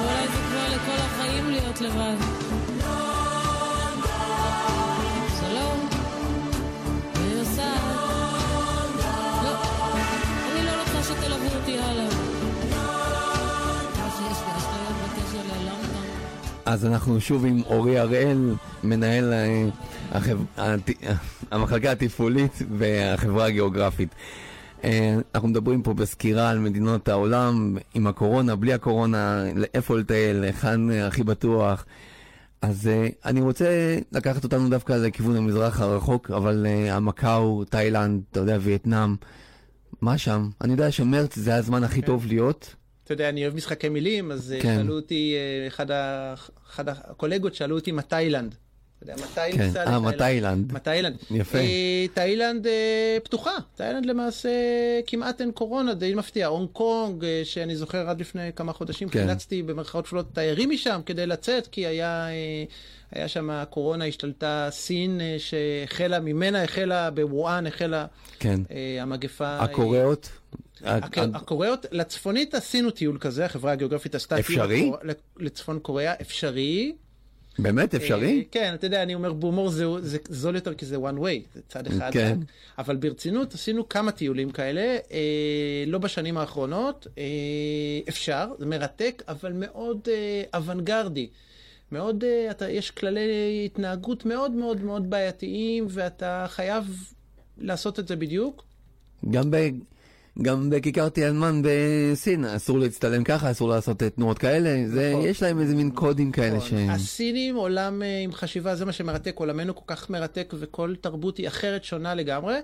אולי 0.01 0.27
זה 0.27 0.39
כבר 0.49 0.77
לכל 0.77 0.99
החיים 0.99 1.51
להיות 1.51 1.81
לבד. 1.81 2.17
לא, 5.43 5.55
לא. 5.55 5.71
אז 16.65 16.87
אנחנו 16.87 17.21
שוב 17.21 17.45
עם 17.45 17.63
אורי 17.67 17.99
הראל, 17.99 18.55
מנהל 18.85 19.33
אה. 19.33 19.69
המחלקה 21.51 21.93
התפעולית 21.93 22.53
והחברה 22.79 23.47
הגיאוגרפית. 23.47 24.15
אה, 24.85 25.17
אנחנו 25.35 25.49
מדברים 25.49 25.83
פה 25.83 25.95
בסקירה 25.95 26.51
על 26.51 26.59
מדינות 26.59 27.09
העולם, 27.09 27.77
עם 27.95 28.07
הקורונה, 28.07 28.57
בלי 28.57 28.73
הקורונה, 28.73 29.45
איפה 29.75 29.99
לטייל, 29.99 30.43
היכן 30.45 30.91
אה, 30.91 31.07
הכי 31.07 31.23
בטוח. 31.23 31.87
אז 32.63 32.89
אה, 32.89 33.09
אני 33.25 33.41
רוצה 33.41 33.67
לקחת 34.13 34.45
אותנו 34.45 34.69
דווקא 34.71 34.93
לכיוון 34.93 35.37
המזרח 35.37 35.81
הרחוק, 35.81 36.31
אבל 36.31 36.67
המקאו, 36.91 37.65
תאילנד, 37.65 38.23
אתה 38.31 38.41
יודע, 38.41 38.59
וייטנאם, 38.61 39.17
מה 40.01 40.19
שם? 40.19 40.49
אני 40.61 40.73
יודע 40.73 40.91
שמרץ 40.91 41.37
זה 41.37 41.55
הזמן 41.55 41.85
הכי 41.85 42.03
טוב 42.03 42.27
להיות. 42.27 42.75
אתה 43.05 43.13
יודע, 43.15 43.29
אני 43.29 43.43
אוהב 43.45 43.55
משחקי 43.55 43.89
מילים, 43.89 44.33
אז 44.33 44.55
כן. 44.63 44.77
שאלו 44.77 44.95
אותי, 44.95 45.35
אחד 45.69 45.91
ה- 45.91 46.35
אחד 46.71 46.89
הקולגות 46.89 47.55
שאלו 47.55 47.75
אותי 47.79 47.93
מה 47.93 48.03
תאילנד. 48.03 48.55
אתה 49.05 49.13
יודע, 49.13 49.23
מתי 49.25 49.53
כן, 49.57 49.63
ניסע 49.63 49.85
אה, 49.87 49.99
לתאילנד? 50.09 50.73
מה 50.73 50.79
תאילנד? 50.79 51.17
תאילנד? 51.21 51.41
יפה. 51.41 51.59
אה, 51.59 52.07
תאילנד 52.15 52.67
אה, 52.67 53.19
פתוחה, 53.25 53.51
תאילנד 53.75 54.07
למעשה 54.07 54.51
כמעט 55.07 55.41
אין 55.41 55.53
קורונה, 55.53 55.95
די 55.95 56.15
מפתיע. 56.15 56.47
הונג 56.47 56.69
קונג, 56.73 57.25
אה, 57.25 57.41
שאני 57.45 57.77
זוכר 57.77 58.09
עד 58.11 58.21
לפני 58.21 58.51
כמה 58.57 58.73
חודשים, 58.73 59.09
כן. 59.09 59.27
חילצתי 59.27 59.63
במרכאות 59.63 60.07
כפולות 60.07 60.27
תיירים 60.35 60.71
משם 60.71 61.01
כדי 61.07 61.27
לצאת, 61.27 61.67
כי 61.67 61.87
היה, 61.87 62.29
אה, 62.29 62.65
היה 63.13 63.29
שם 63.29 63.51
הקורונה, 63.51 64.05
השתלטה 64.05 64.69
סין, 64.71 65.21
אה, 65.21 65.37
שהחלה, 65.39 66.21
ממנה 66.21 66.63
החלה, 66.65 67.11
בוואן 67.11 67.67
החלה 67.67 68.07
כן. 68.39 68.61
אה, 68.71 69.03
המגפה. 69.03 69.57
הקוריאות? 69.59 70.29
הק- 70.85 71.19
הקוריאות, 71.35 71.87
לצפונית 71.93 72.55
עשינו 72.55 72.91
טיול 72.91 73.19
כזה, 73.21 73.45
החברה 73.45 73.73
הגיאוגרפית 73.73 74.15
עשתה 74.15 74.43
טיול 74.43 74.61
אפשרי? 74.61 74.93
לצפון 75.39 75.79
קוריאה, 75.79 76.15
אפשרי. 76.21 76.93
באמת 77.59 77.95
אפשרי? 77.95 78.39
אה, 78.39 78.43
כן, 78.51 78.75
אתה 78.75 78.87
יודע, 78.87 79.03
אני 79.03 79.15
אומר 79.15 79.33
בהומור 79.33 79.71
זה, 79.71 79.85
זה 80.01 80.19
זול 80.29 80.55
יותר 80.55 80.75
כי 80.75 80.87
זה 80.87 80.97
one 80.97 81.19
way, 81.19 81.55
זה 81.55 81.61
צד 81.69 81.87
אחד. 81.87 82.11
כן. 82.13 82.39
אבל 82.79 82.97
ברצינות 82.97 83.55
עשינו 83.55 83.89
כמה 83.89 84.13
טיולים 84.13 84.51
כאלה, 84.51 84.97
אה, 85.13 85.85
לא 85.87 85.99
בשנים 85.99 86.39
האחרונות, 86.39 87.07
אה, 87.19 87.25
אפשר, 88.09 88.49
זה 88.59 88.67
מרתק, 88.67 89.23
אבל 89.29 89.53
מאוד 89.53 90.09
אה, 90.09 90.43
אוונגרדי. 90.55 91.29
מאוד, 91.93 92.25
אה, 92.25 92.51
אתה, 92.51 92.71
יש 92.71 92.91
כללי 92.91 93.63
התנהגות 93.67 94.27
מאוד 94.27 94.51
מאוד 94.51 94.83
מאוד 94.83 95.11
בעייתיים, 95.11 95.87
ואתה 95.91 96.47
חייב 96.49 97.13
לעשות 97.59 97.99
את 97.99 98.09
זה 98.09 98.17
בדיוק. 98.17 98.65
גם, 99.31 99.51
ב, 99.51 99.57
גם 100.43 100.71
בכיכר 100.71 101.09
תיאלמן 101.09 101.63
בסין 101.65 102.45
אסור 102.45 102.79
להצטלם 102.79 103.25
ככה, 103.25 103.51
אסור 103.51 103.69
לעשות 103.69 104.03
אה, 104.03 104.11
תנועות 104.11 104.39
כאלה, 104.39 104.89
זה, 104.89 105.11
נכון. 105.13 105.27
יש 105.27 105.43
להם 105.43 105.61
איזה 105.61 105.75
מין 105.75 105.91
קודים 105.91 106.33
כאלה 106.33 106.57
נכון. 106.57 106.69
ש... 106.69 106.73
הסינים 106.91 107.57
עולם 107.57 108.03
אה, 108.03 108.19
עם 108.19 108.33
חשיבה, 108.33 108.77
זה 108.77 108.85
מה 108.85 108.93
שמרתק, 108.93 109.37
עולמנו 109.37 109.75
כל 109.75 109.85
כך 109.87 110.11
מרתק 110.11 110.55
וכל 110.59 110.95
תרבות 111.01 111.37
היא 111.37 111.49
אחרת, 111.49 111.85
שונה 111.85 112.15
לגמרי. 112.15 112.55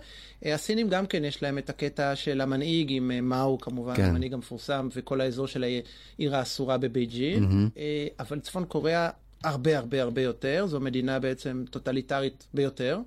אה, 0.45 0.55
הסינים 0.55 0.89
גם 0.89 1.07
כן 1.07 1.25
יש 1.25 1.43
להם 1.43 1.59
את 1.59 1.71
הקטע 1.71 2.17
של 2.17 2.41
המנהיג 2.41 2.87
עם 2.91 3.29
מאו 3.29 3.59
כמובן, 3.59 3.97
כן. 3.97 4.05
המנהיג 4.05 4.33
המפורסם, 4.33 4.89
וכל 4.97 5.21
האזור 5.21 5.47
של 5.47 5.65
העיר 5.65 6.37
האסורה 6.37 6.79
בבייג'ין. 6.79 7.69
אה, 7.79 8.07
אבל 8.21 8.41
צפון 8.41 8.65
קוריאה 8.65 9.11
הרבה 9.45 9.79
הרבה 9.79 10.03
הרבה 10.03 10.23
יותר, 10.23 10.67
זו 10.69 10.81
מדינה 10.81 11.19
בעצם 11.19 11.65
טוטליטרית 11.71 12.47
ביותר. 12.55 12.99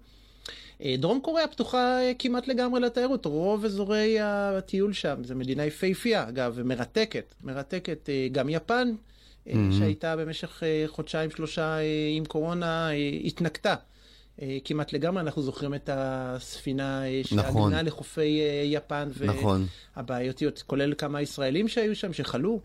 אה, 0.83 0.95
דרום 0.97 1.19
קוריאה 1.21 1.47
פתוחה 1.47 2.01
אה, 2.01 2.11
כמעט 2.19 2.47
לגמרי 2.47 2.79
לתיירות, 2.79 3.25
רוב 3.25 3.65
אזורי 3.65 4.17
הטיול 4.21 4.93
שם, 4.93 5.15
זו 5.23 5.35
מדינה 5.35 5.65
יפהפייה 5.65 6.29
אגב, 6.29 6.53
ומרתקת, 6.55 7.33
מרתקת. 7.43 8.09
אה, 8.09 8.27
גם 8.31 8.49
יפן, 8.49 8.91
אה, 9.47 9.53
שהייתה 9.79 10.15
במשך 10.15 10.63
חודשיים 10.87 11.31
שלושה 11.31 11.77
עם 12.17 12.25
קורונה, 12.25 12.89
התנקתה. 13.25 13.75
כמעט 14.65 14.93
לגמרי, 14.93 15.21
אנחנו 15.21 15.41
זוכרים 15.41 15.73
את 15.73 15.89
הספינה 15.93 17.05
אה, 17.05 17.21
נכון. 17.31 17.71
שעגנה 17.71 17.81
לחופי 17.81 18.41
יפן, 18.65 19.09
נכון. 19.25 19.65
והבעיותיות, 19.97 20.63
כולל 20.67 20.93
כמה 20.97 21.21
ישראלים 21.21 21.67
שהיו 21.67 21.95
שם, 21.95 22.13
שחלו. 22.13 22.59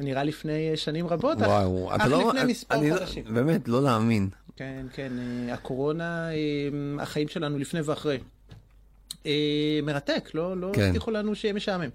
נראה 0.00 0.24
לפני 0.24 0.76
שנים 0.76 1.06
רבות, 1.06 1.38
וואו, 1.38 1.96
אך 1.96 2.06
לא... 2.06 2.28
לפני 2.28 2.52
מספר 2.52 2.74
אני 2.74 2.90
לא- 2.90 2.96
חודשים. 2.96 3.24
באמת, 3.34 3.68
לא 3.68 3.82
להאמין. 3.82 4.28
כן, 4.56 4.86
כן, 4.92 5.12
אה, 5.18 5.54
הקורונה, 5.54 6.28
אה, 6.32 7.02
החיים 7.02 7.28
שלנו 7.28 7.58
לפני 7.58 7.80
ואחרי. 7.80 8.18
אה, 9.26 9.80
מרתק, 9.82 10.30
לא, 10.34 10.56
לא 10.56 10.70
כן. 10.74 10.82
הבטיחו 10.82 11.10
לנו 11.10 11.34
שיהיה 11.34 11.54
משעמם. 11.54 11.88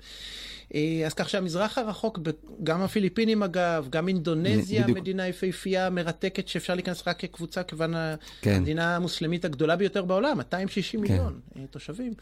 אז 1.06 1.14
כך 1.16 1.30
שהמזרח 1.30 1.78
הרחוק, 1.78 2.20
גם 2.64 2.82
הפיליפינים 2.82 3.44
אגב, 3.44 3.88
גם 3.90 4.08
אינדונזיה, 4.08 4.84
בדיוק. 4.84 4.98
מדינה 4.98 5.28
יפהפייה, 5.28 5.90
מרתקת, 5.90 6.48
שאפשר 6.48 6.76
להיכנס 6.76 7.08
רק 7.08 7.20
כקבוצה, 7.20 7.64
כיוון 7.64 7.94
כן. 8.42 8.52
המדינה 8.52 8.96
המוסלמית 8.96 9.46
הגדולה 9.46 9.76
ביותר 9.76 10.04
בעולם, 10.04 10.38
260 10.38 11.02
כן. 11.02 11.14
מיליון 11.14 11.40
תושבים. 11.70 12.14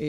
אה, 0.00 0.06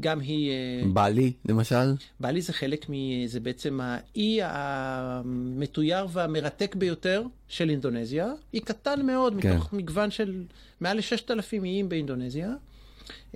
גם 0.00 0.20
היא... 0.20 0.50
אה, 0.50 0.82
בעלי, 0.92 1.32
למשל? 1.48 1.94
בלי 2.20 2.40
זה 2.40 2.52
חלק 2.52 2.86
מ... 2.90 2.92
זה 3.26 3.40
בעצם 3.40 3.80
האי 3.82 4.38
המתויר 4.42 6.06
והמרתק 6.12 6.74
ביותר 6.74 7.22
של 7.48 7.70
אינדונזיה. 7.70 8.32
אי 8.54 8.60
קטן 8.60 9.06
מאוד, 9.06 9.34
כן. 9.40 9.52
מתוך 9.54 9.72
מגוון 9.72 10.10
של 10.10 10.44
מעל 10.80 10.96
ל-6,000 10.96 11.64
איים 11.64 11.88
באינדונזיה, 11.88 12.50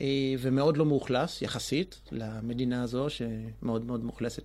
אה, 0.01 0.07
ומאוד 0.39 0.77
לא 0.77 0.87
מאוכלס, 0.87 1.43
יחסית, 1.43 2.01
למדינה 2.13 2.83
הזו, 2.83 3.07
שמאוד 3.11 3.85
מאוד 3.85 4.05
מאוכלסת. 4.05 4.43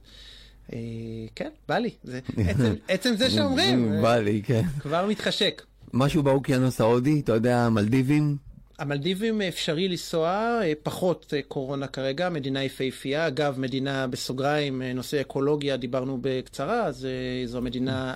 כן, 1.35 1.49
בא 1.67 1.77
לי. 1.77 1.89
זה, 2.03 2.19
עצם, 2.37 2.73
עצם 2.87 3.15
זה 3.15 3.29
שאומרים, 3.29 4.01
בעלי, 4.01 4.41
כן. 4.43 4.61
כבר 4.79 5.05
מתחשק. 5.07 5.61
משהו 5.93 6.23
באוקיינוס 6.23 6.81
ההודי, 6.81 7.19
אתה 7.19 7.33
יודע, 7.33 7.69
מלדיבים? 7.69 8.37
המלדיבים 8.79 9.41
אפשרי 9.41 9.87
לנסוע, 9.87 10.29
אה, 10.63 10.73
פחות 10.83 11.33
אה, 11.33 11.41
קורונה 11.47 11.87
כרגע, 11.87 12.29
מדינה 12.29 12.63
יפהפייה. 12.63 13.27
אגב, 13.27 13.59
מדינה 13.59 14.07
בסוגריים, 14.07 14.81
אה, 14.81 14.93
נושא 14.93 15.21
אקולוגיה, 15.21 15.77
דיברנו 15.77 16.17
בקצרה, 16.21 16.85
אז 16.85 17.05
אה, 17.05 17.47
זו 17.47 17.57
המדינה 17.57 18.13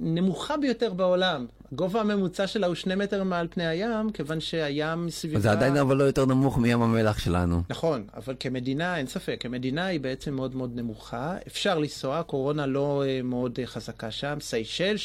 הנמוכה 0.00 0.56
ביותר 0.56 0.92
בעולם. 0.92 1.46
הגובה 1.72 2.00
הממוצע 2.00 2.46
שלה 2.46 2.66
הוא 2.66 2.74
שני 2.74 2.94
מטר 2.94 3.24
מעל 3.24 3.46
פני 3.50 3.66
הים, 3.66 4.10
כיוון 4.10 4.40
שהים 4.40 5.06
מסביבה... 5.06 5.40
זה 5.40 5.50
עדיין 5.50 5.76
אבל 5.76 5.96
לא 5.96 6.04
יותר 6.04 6.26
נמוך 6.26 6.58
מים 6.58 6.82
המלח 6.82 7.18
שלנו. 7.18 7.62
נכון, 7.70 8.06
אבל 8.14 8.34
כמדינה, 8.40 8.96
אין 8.96 9.06
ספק, 9.06 9.36
כמדינה 9.40 9.86
היא 9.86 10.00
בעצם 10.00 10.34
מאוד 10.34 10.56
מאוד 10.56 10.70
נמוכה. 10.74 11.36
אפשר 11.46 11.78
לנסוע, 11.78 12.18
הקורונה 12.18 12.66
לא 12.66 13.04
אה, 13.06 13.20
מאוד 13.22 13.58
אה, 13.60 13.66
חזקה 13.66 14.10
שם. 14.10 14.36
סיישל, 14.40 14.96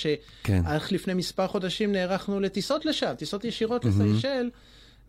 כן. 0.44 0.62
שאך 0.64 0.92
לפני 0.92 1.14
מספר 1.14 1.48
חודשים 1.48 1.92
נערכנו 1.92 2.40
לטיסות 2.40 2.86
לשם, 2.86 3.14
טיסות 3.18 3.46
ישירות 3.46 3.86
לסיישל, 3.86 4.50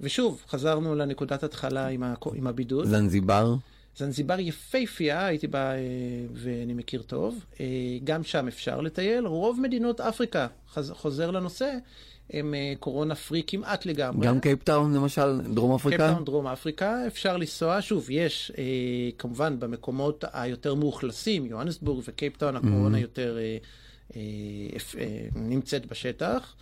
ושוב, 0.01 0.43
חזרנו 0.49 0.95
לנקודת 0.95 1.43
התחלה 1.43 1.87
עם, 1.87 2.03
ה... 2.03 2.15
עם 2.35 2.47
הבידוד. 2.47 2.87
זנזיבר? 2.87 3.55
זנזיבר 3.97 4.41
יפהפייה, 4.41 5.27
הייתי 5.27 5.47
בה 5.47 5.73
אה, 5.73 5.79
ואני 6.33 6.75
מכיר 6.75 7.03
טוב. 7.03 7.45
אה, 7.61 7.67
גם 8.05 8.25
שם 8.25 8.49
אפשר 8.49 8.81
לטייל. 8.81 9.27
רוב 9.27 9.61
מדינות 9.61 10.01
אפריקה, 10.01 10.47
חוזר 10.93 11.31
לנושא, 11.31 11.73
הם 12.31 12.55
אה, 12.55 12.73
קורונה 12.81 13.15
free 13.15 13.43
כמעט 13.47 13.87
לגמרי. 13.87 14.27
גם 14.27 14.41
קייפטאון 14.41 14.95
למשל, 14.95 15.41
דרום 15.55 15.75
אפריקה? 15.75 15.97
קייפטאון, 15.99 16.25
דרום 16.25 16.47
אפריקה, 16.47 17.07
אפשר 17.07 17.37
לנסוע, 17.37 17.79
שוב, 17.83 18.07
יש 18.11 18.53
כמובן 19.19 19.61
במקומות 19.61 20.25
היותר 20.33 20.75
מאוכלסים, 20.75 21.47
יוהנסבורג 21.47 22.03
וקייפטאון, 22.09 22.57
הקורונה 22.57 22.99
יותר 23.01 23.39
אה, 23.39 23.57
אה, 24.17 24.21
אפ- 24.77 24.97
אה, 24.99 25.29
נמצאת 25.35 25.87
בשטח, 25.87 26.55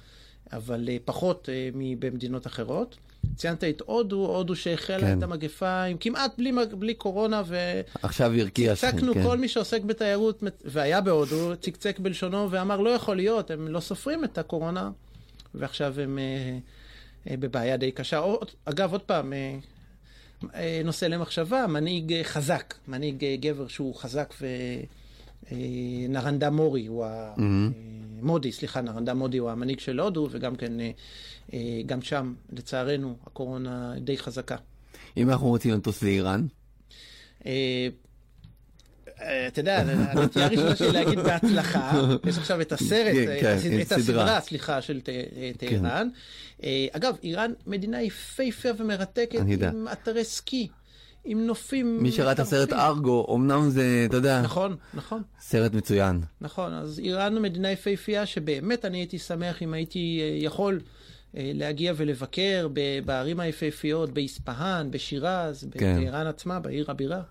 אבל 0.53 0.89
פחות 1.05 1.49
מבמדינות 1.75 2.47
אחרות. 2.47 2.97
ציינת 3.35 3.65
את 3.65 3.83
הודו, 3.87 4.17
הודו 4.27 4.57
שהחלה 4.57 5.01
כן. 5.01 5.19
את 5.19 5.23
המגפה 5.23 5.83
עם 5.83 5.97
כמעט 5.97 6.33
בלי, 6.39 6.53
בלי 6.79 6.95
קורונה, 6.95 7.43
עכשיו 8.03 8.33
הרקיע 8.41 8.73
וצקצקנו 8.73 9.15
כן. 9.15 9.23
כל 9.23 9.39
מי 9.39 9.49
שעוסק 9.49 9.83
בתיירות, 9.83 10.43
והיה 10.65 11.01
בהודו, 11.01 11.57
צקצק 11.61 11.99
בלשונו 11.99 12.51
ואמר, 12.51 12.81
לא 12.81 12.91
יכול 12.91 13.17
להיות, 13.17 13.51
הם 13.51 13.69
לא 13.69 13.81
סופרים 13.81 14.25
את 14.25 14.39
הקורונה, 14.39 14.91
ועכשיו 15.55 16.01
הם 16.01 16.19
אה, 16.19 16.59
אה, 17.31 17.37
בבעיה 17.37 17.77
די 17.77 17.91
קשה. 17.91 18.19
עוד- 18.19 18.51
אגב, 18.65 18.93
עוד 18.93 19.03
פעם, 19.03 19.33
אה, 19.33 19.57
אה, 20.55 20.81
נושא 20.85 21.05
למחשבה, 21.05 21.67
מנהיג 21.67 22.13
אה, 22.13 22.25
חזק, 22.25 22.75
מנהיג 22.89 23.25
אה, 23.25 23.37
גבר 23.41 23.69
שהוא 23.69 23.95
חזק 23.95 24.35
ו... 24.41 24.47
אה, 25.53 25.57
נרנדה 26.09 26.51
מורי 26.51 26.87
הוא 26.87 27.05
ה... 27.05 27.35
Mhm. 27.37 27.41
אה, 27.41 27.45
מודי, 28.23 28.53
סליחה, 28.53 28.81
נרנדה 28.81 29.15
מודי 29.15 29.39
הוא 29.39 29.51
המנהיג 29.51 29.81
של 29.81 30.01
הודו, 30.01 30.29
וגם 30.31 30.57
כן, 30.57 30.73
אה, 31.55 31.59
גם 31.87 32.03
שם, 32.03 32.35
לצערנו, 32.53 33.17
הקורונה 33.27 33.95
די 34.01 34.19
חזקה. 34.19 34.57
אם 35.17 35.31
אנחנו 35.31 35.47
רוצים 35.47 35.75
לטוס 35.75 36.03
לאיראן, 36.03 36.47
אתה 37.41 37.51
יודע, 39.61 39.79
הנטייה 39.79 40.47
הראשונה 40.47 40.77
שלי 40.81 40.93
להגיד 40.93 41.19
בהצלחה, 41.19 41.93
יש 42.29 42.39
עכשיו 42.39 42.61
את 42.61 42.73
הסרט, 42.73 43.15
כן, 43.15 43.37
כן, 43.41 43.57
את 43.57 43.61
הסד- 43.61 43.73
את 43.73 43.81
את 43.81 43.87
סדרה. 43.87 44.23
הסדרה, 44.23 44.41
סליחה, 44.41 44.83
של 44.83 45.01
אה, 45.09 45.51
טהרן. 45.59 46.09
אגב, 46.93 47.17
איראן 47.23 47.53
מדינה 47.67 48.03
יפהפייה 48.03 48.75
ומרתקת. 48.79 49.39
עם 49.73 49.89
אתרי 49.93 50.25
סקי, 50.25 50.69
עם 51.27 51.47
נופים. 51.47 52.03
מי 52.03 52.13
שראה 52.13 52.33
את 52.33 52.39
הסרט. 52.39 52.73
ארגו, 52.73 53.35
אמנם 53.35 53.71
זה, 53.71 54.05
אתה 54.09 54.17
יודע, 54.17 54.43
נכון, 54.43 54.77
נכון, 54.95 55.23
סרט 55.41 55.73
מצוין. 55.75 56.21
נכון. 56.41 56.73
אז 56.73 56.99
איראן 56.99 57.43
מדינה 57.43 57.71
יפהפייה 57.71 58.27
שבאמת 58.27 58.85
אני 58.85 58.99
הייתי 58.99 59.19
שמח 59.19 59.63
אם 59.63 59.75
הייתי 59.75 60.21
אה, 60.23 60.45
יכול 60.45 60.81
אה, 61.37 61.51
להגיע 61.55 61.93
ולבקר 61.97 62.69
בערים 63.05 63.41
היפהפיות, 63.41 64.11
באספהאן, 64.11 64.91
בשירז, 64.91 65.69
כן. 65.71 66.01
בטהרן 66.01 66.27
עצמה, 66.27 66.61
בעיר 66.61 66.91
הבירה. 66.91 67.23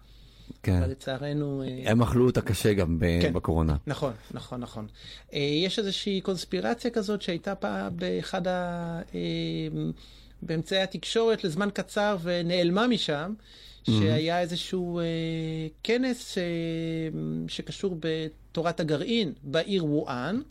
כן. 0.63 0.77
אבל 0.77 0.91
לצערנו... 0.91 1.63
אה, 1.63 1.91
הם 1.91 2.01
אכלו 2.01 2.25
אותה 2.25 2.41
קשה 2.41 2.73
גם 2.73 2.99
ב- 2.99 3.21
כן. 3.21 3.33
בקורונה. 3.33 3.75
נכון, 3.87 4.13
נכון, 4.31 4.61
נכון. 4.61 4.87
יש 5.33 5.79
איזושהי 5.79 6.21
קונספירציה 6.21 6.91
כזאת 6.91 7.21
שהייתה 7.21 7.55
פעם 7.55 7.97
באחד 7.97 8.47
ה... 8.47 9.01
באמצעי 10.41 10.81
התקשורת 10.81 11.43
לזמן 11.43 11.69
קצר 11.73 12.17
ונעלמה 12.23 12.87
משם, 12.87 13.33
שהיה 13.91 14.39
איזשהו 14.39 14.99
אה, 14.99 15.03
כנס 15.83 16.37
אה, 16.37 16.43
שקשור 17.47 17.97
בתורת 17.99 18.79
הגרעין 18.79 19.33
בעיר 19.43 19.85
וואן, 19.85 20.41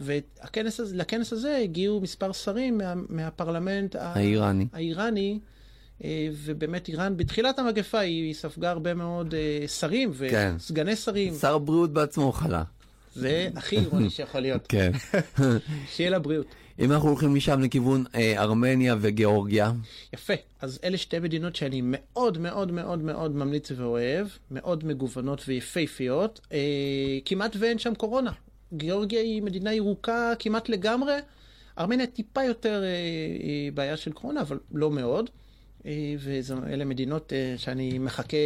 ולכנס 0.00 1.32
הזה, 1.32 1.56
הגיעו 1.56 2.00
מספר 2.00 2.32
שרים 2.32 2.78
מה, 2.78 2.94
מהפרלמנט 3.08 3.96
האיראני. 3.98 4.66
האיראני, 4.72 5.38
אה, 6.04 6.28
ובאמת 6.32 6.88
איראן, 6.88 7.16
בתחילת 7.16 7.58
המגפה 7.58 7.98
היא 7.98 8.34
ספגה 8.34 8.70
הרבה 8.70 8.94
מאוד 8.94 9.34
אה, 9.34 9.68
שרים 9.68 10.12
כן. 10.30 10.54
וסגני 10.56 10.96
שרים. 10.96 11.34
שר 11.34 11.54
הבריאות 11.54 11.92
בעצמו 11.92 12.32
חלה. 12.32 12.62
זה 13.14 13.48
הכי 13.56 13.78
אירוני 13.78 14.10
שיכול 14.10 14.40
להיות. 14.40 14.66
כן. 14.68 14.92
שיהיה 15.92 16.10
לה 16.10 16.18
בריאות. 16.18 16.46
אם 16.78 16.92
אנחנו 16.92 17.08
הולכים 17.08 17.34
משם 17.34 17.60
לכיוון 17.60 18.04
אה, 18.14 18.42
ארמניה 18.42 18.96
וגיאורגיה, 19.00 19.72
יפה. 20.12 20.32
אז 20.60 20.78
אלה 20.84 20.98
שתי 20.98 21.18
מדינות 21.18 21.56
שאני 21.56 21.80
מאוד 21.84 22.38
מאוד 22.38 22.72
מאוד 22.72 23.02
מאוד 23.02 23.36
ממליץ 23.36 23.70
ואוהב, 23.70 24.26
מאוד 24.50 24.84
מגוונות 24.84 25.42
ויפהפיות. 25.48 26.40
אה, 26.52 26.58
כמעט 27.24 27.56
ואין 27.58 27.78
שם 27.78 27.94
קורונה. 27.94 28.32
גיאורגיה 28.74 29.20
היא 29.20 29.42
מדינה 29.42 29.74
ירוקה 29.74 30.32
כמעט 30.38 30.68
לגמרי. 30.68 31.14
ארמניה 31.78 32.06
טיפה 32.06 32.42
יותר 32.44 32.82
אה, 32.82 32.88
אה, 32.88 33.68
בעיה 33.74 33.96
של 33.96 34.12
קורונה, 34.12 34.40
אבל 34.40 34.58
לא 34.72 34.90
מאוד. 34.90 35.30
ואלה 36.18 36.84
מדינות 36.84 37.32
אה, 37.32 37.54
שאני 37.56 37.98
מחכה 37.98 38.36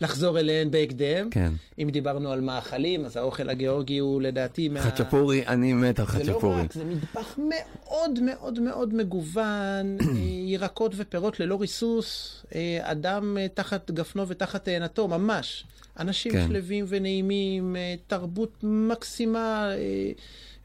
לחזור 0.00 0.38
אליהן 0.38 0.70
בהקדם. 0.70 1.30
כן. 1.30 1.52
אם 1.78 1.90
דיברנו 1.92 2.32
על 2.32 2.40
מאכלים, 2.40 3.04
אז 3.04 3.16
האוכל 3.16 3.48
הגיאורגי 3.48 3.98
הוא 3.98 4.22
לדעתי 4.22 4.68
מה... 4.68 4.80
חצ'פורי, 4.80 5.46
אני 5.46 5.72
מת 5.72 6.00
על 6.00 6.06
זה 6.06 6.24
לא 6.24 6.32
חצ'פורי. 6.32 6.60
רק, 6.60 6.72
זה 6.72 6.84
מטבח 6.84 7.38
מאוד 7.38 8.20
מאוד 8.20 8.60
מאוד 8.60 8.94
מגוון, 8.94 9.96
אה, 10.00 10.06
ירקות 10.46 10.92
ופירות 10.96 11.40
ללא 11.40 11.60
ריסוס, 11.60 12.42
אה, 12.54 12.78
אדם 12.82 13.36
תחת 13.54 13.90
גפנו 13.90 14.28
ותחת 14.28 14.64
תאנתו, 14.64 15.08
ממש. 15.08 15.64
אנשים 15.98 16.32
כן. 16.32 16.46
שלווים 16.48 16.84
ונעימים, 16.88 17.76
תרבות 18.06 18.54
מקסימה, 18.62 19.70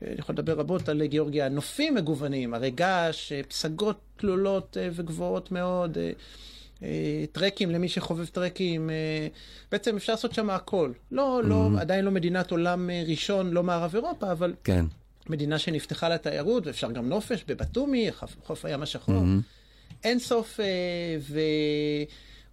אני 0.01 0.15
יכול 0.19 0.33
לדבר 0.33 0.53
רבות 0.53 0.89
על 0.89 1.05
גיאורגיה, 1.05 1.49
נופים 1.49 1.95
מגוונים, 1.95 2.53
הרי 2.53 2.71
געש, 2.71 3.31
אה, 3.31 3.43
פסגות 3.43 3.99
תלולות 4.17 4.77
אה, 4.79 4.89
וגבוהות 4.93 5.51
מאוד. 5.51 5.97
אה, 6.83 7.23
טרקים 7.31 7.71
למי 7.71 7.89
שחובב 7.89 8.25
טרקים, 8.25 8.89
בעצם 9.71 9.95
אפשר 9.95 10.13
לעשות 10.13 10.33
שם 10.33 10.49
הכל. 10.49 10.91
לא, 11.11 11.41
לא, 11.43 11.69
עדיין 11.79 12.05
לא 12.05 12.11
מדינת 12.11 12.51
עולם 12.51 12.89
ראשון, 13.07 13.51
לא 13.51 13.63
מערב 13.63 13.95
אירופה, 13.95 14.31
אבל 14.31 14.53
כן. 14.63 14.85
מדינה 15.29 15.59
שנפתחה 15.59 16.09
לתיירות, 16.09 16.67
ואפשר 16.67 16.91
גם 16.91 17.09
נופש 17.09 17.43
בבתומי, 17.47 18.09
חוף, 18.43 18.65
הים 18.65 18.81
השחור. 18.81 19.23
אין 20.03 20.19
סוף, 20.19 20.59
אה, 20.59 20.65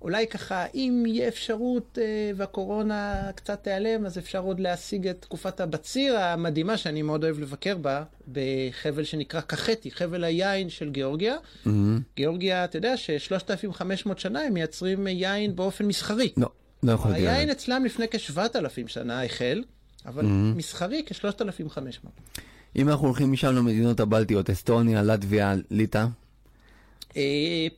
אולי 0.02 0.26
ככה, 0.26 0.66
אם 0.74 1.04
יהיה 1.06 1.28
אפשרות 1.28 1.98
אה, 2.00 2.30
והקורונה 2.36 3.30
קצת 3.34 3.62
תיעלם, 3.62 4.06
אז 4.06 4.18
אפשר 4.18 4.38
עוד 4.38 4.60
להשיג 4.60 5.08
את 5.08 5.16
תקופת 5.20 5.60
הבציר 5.60 6.18
המדהימה, 6.18 6.76
שאני 6.76 7.02
מאוד 7.02 7.24
אוהב 7.24 7.38
לבקר 7.38 7.76
בה, 7.76 8.02
בחבל 8.32 9.04
שנקרא 9.04 9.40
קחטי, 9.40 9.90
חבל 9.90 10.24
היין 10.24 10.68
של 10.68 10.90
גיאורגיה. 10.90 11.36
Mm-hmm. 11.36 11.68
גיאורגיה, 12.16 12.64
אתה 12.64 12.78
יודע 12.78 12.96
ש-3,500 12.96 14.10
שנה 14.16 14.40
הם 14.40 14.54
מייצרים 14.54 15.06
יין 15.06 15.56
באופן 15.56 15.86
מסחרי. 15.86 16.32
לא, 16.36 16.48
לא 16.82 16.92
יכול 16.92 17.10
להיות. 17.10 17.28
היין 17.28 17.50
אצלם 17.50 17.84
לפני 17.84 18.06
כ-7,000 18.10 18.88
שנה 18.88 19.24
החל, 19.24 19.64
אבל 20.06 20.24
מסחרי 20.56 21.02
כ-3,500. 21.06 22.08
אם 22.76 22.88
אנחנו 22.88 23.06
הולכים 23.06 23.32
משם 23.32 23.54
למדינות 23.54 24.00
הבלטיות, 24.00 24.50
אסטוניה, 24.50 25.02
לטביה, 25.02 25.54
ליטא, 25.70 26.06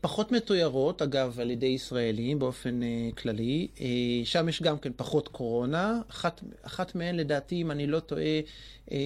פחות 0.00 0.32
מתוירות, 0.32 1.02
אגב, 1.02 1.40
על 1.40 1.50
ידי 1.50 1.66
ישראלים 1.66 2.38
באופן 2.38 2.82
אה, 2.82 3.08
כללי. 3.18 3.68
אה, 3.80 3.86
שם 4.24 4.48
יש 4.48 4.62
גם 4.62 4.78
כן 4.78 4.90
פחות 4.96 5.28
קורונה. 5.28 6.00
אחת, 6.10 6.40
אחת 6.62 6.94
מהן, 6.94 7.16
לדעתי, 7.16 7.62
אם 7.62 7.70
אני 7.70 7.86
לא 7.86 8.00
טועה, 8.00 8.40
אה, 8.92 8.96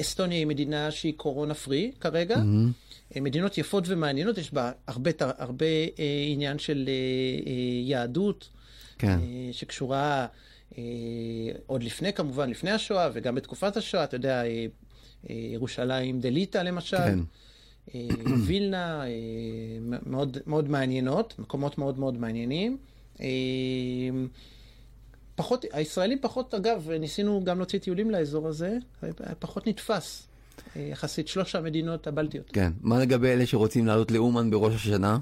אסטוניה 0.00 0.38
היא 0.38 0.46
מדינה 0.46 0.90
שהיא 0.90 1.14
קורונה 1.16 1.54
פרי 1.54 1.92
כרגע. 2.00 2.36
אה, 3.16 3.20
מדינות 3.20 3.58
יפות 3.58 3.84
ומעניינות, 3.86 4.38
יש 4.38 4.52
בה 4.52 4.72
הרבה, 4.86 5.10
הרבה 5.18 5.66
אה, 5.66 6.24
עניין 6.28 6.58
של 6.58 6.84
אה, 6.88 6.92
אה, 7.46 7.52
יהדות, 7.82 8.48
כן. 8.98 9.18
אה, 9.18 9.52
שקשורה 9.52 10.26
אה, 10.78 10.82
עוד 11.66 11.82
לפני, 11.82 12.12
כמובן, 12.12 12.50
לפני 12.50 12.70
השואה, 12.70 13.08
וגם 13.12 13.34
בתקופת 13.34 13.76
השואה, 13.76 14.04
אתה 14.04 14.16
יודע, 14.16 14.44
אה, 14.44 14.66
אה, 15.30 15.34
ירושלים 15.34 16.20
דליטא 16.20 16.58
למשל. 16.58 16.96
כן. 16.96 17.18
אה, 17.94 18.00
וילנה, 18.46 19.06
אה, 19.06 19.10
מאוד, 20.06 20.38
מאוד 20.46 20.68
מעניינות, 20.70 21.34
מקומות 21.38 21.78
מאוד 21.78 21.98
מאוד 21.98 22.18
מעניינים. 22.18 22.76
אה, 23.20 23.26
פחות, 25.34 25.64
הישראלים 25.72 26.18
פחות, 26.20 26.54
אגב, 26.54 26.90
ניסינו 26.90 27.44
גם 27.44 27.58
להוציא 27.58 27.78
טיולים 27.78 28.10
לאזור 28.10 28.48
הזה, 28.48 28.78
פחות 29.38 29.66
נתפס, 29.66 30.26
יחסית 30.76 31.28
שלוש 31.28 31.54
המדינות 31.54 32.06
הבלטיות. 32.06 32.50
כן. 32.52 32.72
מה 32.80 32.98
לגבי 32.98 33.28
אלה 33.28 33.46
שרוצים 33.46 33.86
לעלות 33.86 34.10
לאומן 34.10 34.50
בראש 34.50 34.74
השנה? 34.74 35.18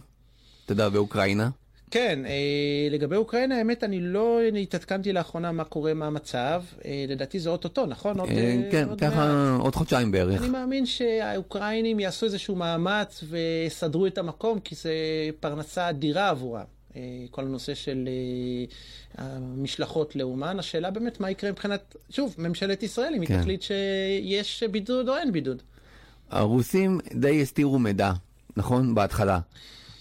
אתה 0.64 0.72
יודע, 0.72 0.88
באוקראינה? 0.88 1.50
כן, 1.95 2.26
אה, 2.26 2.88
לגבי 2.90 3.16
אוקראינה, 3.16 3.57
האמת, 3.59 3.84
אני 3.84 4.01
לא 4.01 4.40
התעדכנתי 4.62 5.12
לאחרונה 5.12 5.53
מה 5.53 5.64
קורה, 5.64 5.95
מה 5.95 6.07
המצב. 6.07 6.62
אה, 6.84 7.05
לדעתי 7.09 7.40
זה 7.40 7.51
אוטוטו, 7.51 7.86
נכון? 7.86 8.20
עוד, 8.20 8.28
אה, 8.28 8.62
כן, 8.70 8.88
עוד 8.88 9.01
ככה 9.01 9.57
עוד 9.61 9.74
חודשיים 9.74 10.11
בערך. 10.11 10.40
אני 10.40 10.49
מאמין 10.51 10.86
שהאוקראינים 10.86 12.01
יעשו 12.01 12.26
איזשהו 12.26 12.55
מאמץ 12.55 13.24
ויסדרו 13.28 14.07
את 14.07 14.18
המקום, 14.18 14.61
כי 14.61 14.74
זה 14.74 14.92
פרנסה 15.40 15.88
אדירה 15.90 16.28
עבורם. 16.28 16.64
כל 17.30 17.42
הנושא 17.42 17.74
של 17.74 18.09
המשלחות 19.18 20.16
לאומן, 20.16 20.59
השאלה 20.59 20.90
באמת 20.90 21.20
מה 21.20 21.30
יקרה 21.30 21.51
מבחינת, 21.51 21.97
שוב, 22.11 22.34
ממשלת 22.38 22.82
ישראל, 22.82 23.14
אם 23.16 23.20
היא 23.20 23.28
כן. 23.28 23.40
תחליט 23.40 23.62
שיש 23.62 24.62
בידוד 24.62 25.09
או 25.09 25.16
אין 25.16 25.32
בידוד. 25.32 25.62
הרוסים 26.30 27.01
די 27.14 27.42
הסתירו 27.42 27.78
מידע, 27.78 28.12
נכון? 28.57 28.95
בהתחלה. 28.95 29.38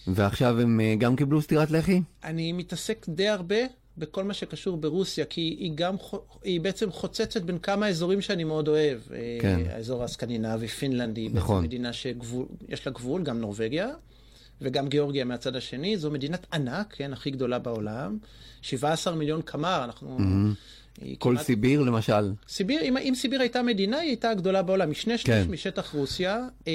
ועכשיו 0.08 0.62
הם 0.62 0.80
אה, 0.82 0.96
גם 0.98 1.16
קיבלו 1.16 1.42
סטירת 1.42 1.72
לחי? 1.72 2.02
אני 2.24 2.52
מתעסק 2.52 3.06
די 3.10 3.28
הרבה 3.28 3.56
בכל 3.98 4.24
מה 4.24 4.34
שקשור 4.34 4.78
ברוסיה, 4.78 5.26
כי 5.26 5.42
היא 5.42 5.72
גם, 5.76 5.96
היא 6.44 6.62
בעצם 6.62 6.92
חוצצת 6.92 7.42
בין 7.42 7.60
כמה 7.60 7.88
אזורים 7.88 8.22
שאני 8.22 8.44
מאוד 8.44 8.68
אוהב. 8.68 9.00
אה, 9.14 9.38
כן. 9.42 9.60
האזור 9.70 10.04
הסקנדינבי, 10.04 10.68
פינלנד 10.68 11.18
היא 11.18 11.30
נכון. 11.34 11.56
בעצם 11.56 11.68
מדינה 11.68 11.94
שיש 11.94 12.86
לה 12.88 12.92
גבול, 12.94 13.24
גם 13.24 13.40
נורבגיה, 13.40 13.90
וגם 14.62 14.88
גיאורגיה 14.88 15.26
מהצד 15.26 15.56
השני. 15.56 15.98
זו 15.98 16.12
מדינת 16.12 16.48
ענק, 16.54 16.94
כן, 16.98 17.14
הכי 17.14 17.32
גדולה 17.32 17.60
בעולם. 17.60 18.18
17 18.62 19.16
מיליון 19.16 19.42
קמ"ר, 19.42 19.82
אנחנו... 19.84 20.18
היא 21.02 21.16
כל 21.20 21.30
כמעט- 21.36 21.46
סיביר 21.46 21.82
למשל. 21.82 22.32
סיביר, 22.48 22.82
אם, 22.82 22.98
אם 22.98 23.14
סיביר 23.16 23.42
הייתה 23.42 23.62
מדינה, 23.62 23.98
היא 23.98 24.08
הייתה 24.10 24.30
הגדולה 24.30 24.62
בעולם, 24.62 24.92
משני 24.92 25.18
שליש 25.18 25.46
כן. 25.46 25.52
משטח 25.52 25.94
רוסיה. 25.94 26.40
אה, 26.68 26.74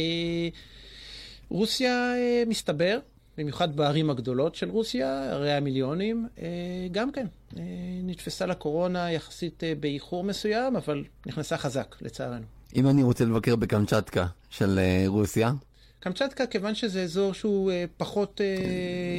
רוסיה, 1.49 2.14
אה, 2.16 2.43
מסתבר, 2.47 2.99
במיוחד 3.39 3.76
בערים 3.76 4.11
הגדולות 4.11 4.55
של 4.55 4.70
רוסיה, 4.70 5.30
ערי 5.30 5.53
המיליונים, 5.53 6.28
אה, 6.39 6.47
גם 6.93 7.12
כן, 7.12 7.26
אה, 7.57 7.62
נתפסה 8.03 8.47
לקורונה 8.47 9.12
יחסית 9.12 9.64
אה, 9.64 9.72
באיחור 9.80 10.24
מסוים, 10.24 10.76
אבל 10.76 11.05
נכנסה 11.26 11.57
חזק, 11.57 11.97
לצערנו. 12.01 12.45
אם 12.76 12.89
אני 12.89 13.03
רוצה 13.03 13.24
לבקר 13.24 13.57
בקמצ'טקה 13.57 14.26
של 14.51 14.80
רוסיה, 15.07 15.53
קמצ'טקה, 16.01 16.47
כיוון 16.47 16.74
שזה 16.74 17.03
אזור 17.03 17.32
שהוא 17.32 17.72
פחות... 17.97 18.41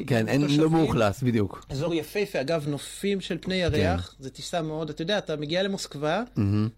כן, 0.07 0.27
אין, 0.27 0.41
תושבים, 0.41 0.61
לא 0.61 0.69
מאוכלס, 0.69 1.23
בדיוק. 1.23 1.65
אזור 1.69 1.93
יפהפה, 1.93 2.41
אגב, 2.41 2.67
נופים 2.67 3.21
של 3.21 3.37
פני 3.41 3.55
ירח, 3.55 4.15
זה 4.19 4.29
טיסה 4.29 4.61
מאוד, 4.61 4.89
אתה 4.89 5.01
יודע, 5.01 5.17
אתה 5.17 5.35
מגיע 5.35 5.63
למוסקבה, 5.63 6.23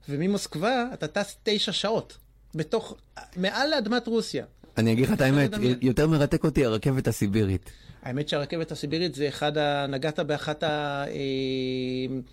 וממוסקבה 0.09 0.85
אתה 0.93 1.07
טס 1.07 1.37
תשע 1.43 1.71
שעות, 1.71 2.17
בתוך, 2.55 2.95
מעל 3.37 3.69
לאדמת 3.69 4.07
רוסיה. 4.07 4.45
אני 4.77 4.93
אגיד 4.93 5.05
לך 5.05 5.13
את 5.13 5.21
האמת. 5.21 5.51
יותר 5.81 6.07
מרתק 6.07 6.43
אותי 6.43 6.65
הרכבת 6.65 7.07
הסיבירית. 7.07 7.71
האמת 8.03 8.29
שהרכבת 8.29 8.71
הסיבירית 8.71 9.15
זה 9.15 9.27
אחד 9.27 9.57
ה... 9.57 9.87
נגעת 9.87 10.19
באחת 10.19 10.63
ה... 10.63 10.67
אה, 11.07 11.13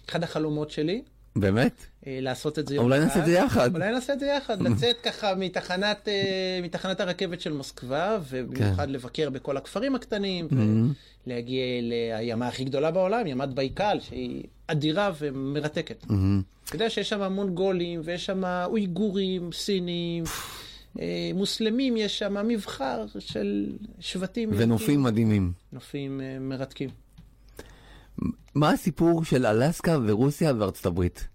אחד 0.09 0.24
החלומות 0.24 0.70
שלי, 0.70 1.03
באמת? 1.36 1.86
אה, 2.07 2.18
לעשות 2.22 2.59
את 2.59 2.68
זה 2.68 2.74
יום 2.74 2.84
אולי 2.84 2.99
אחד. 2.99 3.07
נעשה 3.07 3.20
את 3.20 3.26
זה 3.26 3.32
יחד. 3.32 3.74
אולי 3.74 3.93
נעשה 3.93 4.12
את 4.12 4.20
זה 4.20 4.26
יחד, 4.26 4.62
לצאת 4.66 4.97
ככה 5.03 5.34
מתחנת, 5.34 6.09
אה, 6.09 6.61
מתחנת 6.62 7.01
הרכבת 7.01 7.41
של 7.41 7.53
מוסקבה, 7.53 8.18
ובמיוחד 8.28 8.84
כן. 8.84 8.91
לבקר 8.91 9.30
בכל 9.30 9.57
הכפרים 9.57 9.95
הקטנים, 9.95 10.49
ולהגיע 11.26 11.62
לימה 11.82 12.49
הכי 12.49 12.64
גדולה 12.64 12.91
בעולם, 12.91 13.26
ימת 13.26 13.49
בייקל, 13.49 13.99
שהיא 14.01 14.43
אדירה 14.66 15.12
ומרתקת. 15.18 16.05
אתה 16.05 16.76
יודע 16.76 16.91
שיש 16.91 17.09
שם 17.09 17.22
המון 17.22 17.55
גולים, 17.55 18.01
ויש 18.05 18.26
שם 18.26 18.45
אויגורים, 18.45 19.53
סינים, 19.53 20.24
מוסלמים, 21.34 21.97
יש 21.97 22.18
שם 22.18 22.49
מבחר 22.49 23.05
של 23.18 23.76
שבטים. 24.01 24.51
ונופים 24.53 25.03
מדהימים. 25.03 25.53
נופים 25.72 26.20
אה, 26.20 26.39
מרתקים. 26.41 26.91
מה 28.55 28.70
הסיפור 28.70 29.24
של 29.24 29.47
אלסקה 29.47 29.99
ורוסיה 30.07 30.53
וארצות 30.59 30.86
הברית? 30.86 31.28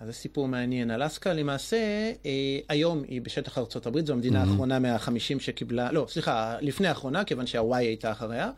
אז 0.00 0.06
זה 0.06 0.12
סיפור 0.12 0.48
מעניין. 0.48 0.90
אלסקה 0.90 1.32
למעשה, 1.32 2.12
אה, 2.26 2.58
היום 2.68 3.02
היא 3.08 3.22
בשטח 3.22 3.58
ארצות 3.58 3.86
הברית, 3.86 4.06
זו 4.06 4.12
המדינה 4.12 4.40
האחרונה 4.40 4.78
מהחמישים 4.78 5.40
שקיבלה, 5.40 5.92
לא, 5.92 6.06
סליחה, 6.08 6.56
לפני 6.60 6.88
האחרונה, 6.88 7.24
כיוון 7.24 7.46
שהוואי 7.46 7.86
הייתה 7.86 8.12
אחריה. 8.12 8.50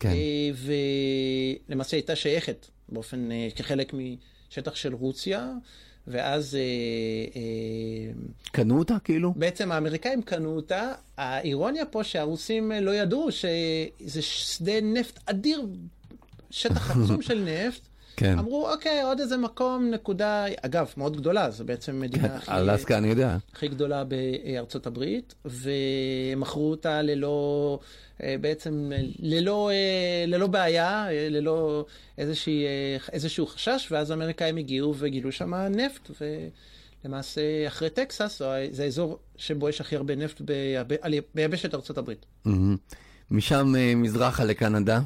כן. 0.00 0.08
אה, 0.08 0.50
ולמעשה 1.68 1.96
הייתה 1.96 2.16
שייכת 2.16 2.66
באופן, 2.88 3.32
אה, 3.32 3.48
כחלק 3.56 3.94
משטח 3.94 4.74
של 4.74 4.94
רוסיה, 4.94 5.52
ואז 6.08 6.54
אה, 6.54 6.60
אה, 7.40 8.12
קנו 8.52 8.78
אותה 8.78 8.96
כאילו? 9.04 9.32
בעצם 9.36 9.72
האמריקאים 9.72 10.22
קנו 10.22 10.56
אותה. 10.56 10.92
האירוניה 11.16 11.86
פה 11.86 12.04
שהרוסים 12.04 12.72
אה, 12.72 12.80
לא 12.80 12.94
ידעו 12.94 13.28
שזה 13.32 14.22
שדה 14.22 14.80
נפט 14.82 15.18
אדיר, 15.26 15.66
שטח 16.50 16.90
עצום 16.90 17.22
של 17.28 17.44
נפט. 17.44 17.87
כן. 18.18 18.38
אמרו, 18.38 18.70
אוקיי, 18.72 19.02
עוד 19.02 19.20
איזה 19.20 19.36
מקום, 19.36 19.90
נקודה, 19.90 20.44
אגב, 20.62 20.92
מאוד 20.96 21.16
גדולה, 21.16 21.50
זו 21.50 21.64
בעצם 21.64 22.00
מדינה 22.00 22.36
הכי, 22.36 22.50
אלסקה 22.50 22.98
אני 22.98 23.08
יודע. 23.08 23.36
הכי 23.52 23.68
גדולה 23.68 24.04
בארצות 24.04 24.86
הברית, 24.86 25.34
ומכרו 25.44 26.70
אותה 26.70 27.02
ללא, 27.02 27.78
אה, 28.22 28.36
בעצם 28.40 28.90
ללא, 29.18 29.70
אה, 29.70 29.76
ללא 30.26 30.46
בעיה, 30.46 31.08
אה, 31.10 31.28
ללא 31.30 31.84
איזושהי, 32.18 32.64
איזשהו 33.12 33.46
חשש, 33.46 33.88
ואז 33.90 34.10
האמריקאים 34.10 34.56
הגיעו 34.56 34.94
וגילו 34.98 35.32
שם 35.32 35.54
נפט, 35.54 36.10
ולמעשה 37.04 37.40
אחרי 37.66 37.90
טקסס, 37.90 38.42
זה- 38.70 38.84
האזור 38.84 39.18
שבו 39.36 39.68
יש 39.68 39.80
הכי 39.80 39.96
הרבה 39.96 40.14
נפט 40.16 40.40
ביבשת 41.34 41.74
ארצות 41.74 41.98
הברית. 41.98 42.26
משם 43.30 43.74
מזרחה 43.96 44.44
לקנדה. 44.44 45.00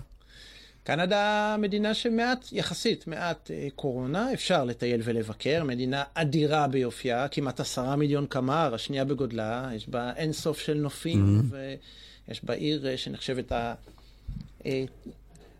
קנדה 0.84 1.56
מדינה 1.58 1.94
שמעט, 1.94 2.52
יחסית 2.52 3.06
מעט 3.06 3.50
אה, 3.50 3.68
קורונה, 3.76 4.32
אפשר 4.32 4.64
לטייל 4.64 5.00
ולבקר, 5.04 5.64
מדינה 5.64 6.04
אדירה 6.14 6.68
ביופייה, 6.68 7.28
כמעט 7.28 7.60
עשרה 7.60 7.96
מיליון 7.96 8.26
קמ"ר, 8.26 8.74
השנייה 8.74 9.04
בגודלה, 9.04 9.70
יש 9.74 9.88
בה 9.88 10.12
אין 10.16 10.32
סוף 10.32 10.58
של 10.60 10.74
נופים, 10.74 11.42
ויש 12.28 12.44
בה 12.44 12.54
עיר 12.54 12.88
אה, 12.88 12.96
שנחשבת 12.96 13.52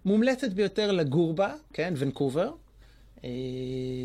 המומלצת 0.05 0.53
ביותר 0.53 0.93
לגור 0.93 1.35
בה, 1.35 1.55
כן, 1.73 1.95
ונקובר. 1.97 2.51
אה, 3.25 3.31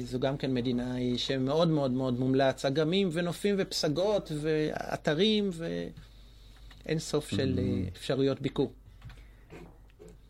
זו 0.04 0.20
גם 0.20 0.38
כן 0.38 0.54
מדינה 0.54 0.98
אה, 0.98 1.18
שמאוד 1.18 1.68
מאוד 1.68 1.92
מאוד 1.92 2.20
מומלץ, 2.20 2.66
אגמים 2.66 3.10
ונופים 3.12 3.56
ופסגות 3.58 4.32
ואתרים 4.42 5.50
ואין 5.54 7.00
סוף 7.00 7.30
של 7.30 7.60
אה, 7.60 7.90
אפשרויות 7.98 8.42
ביקור. 8.42 8.72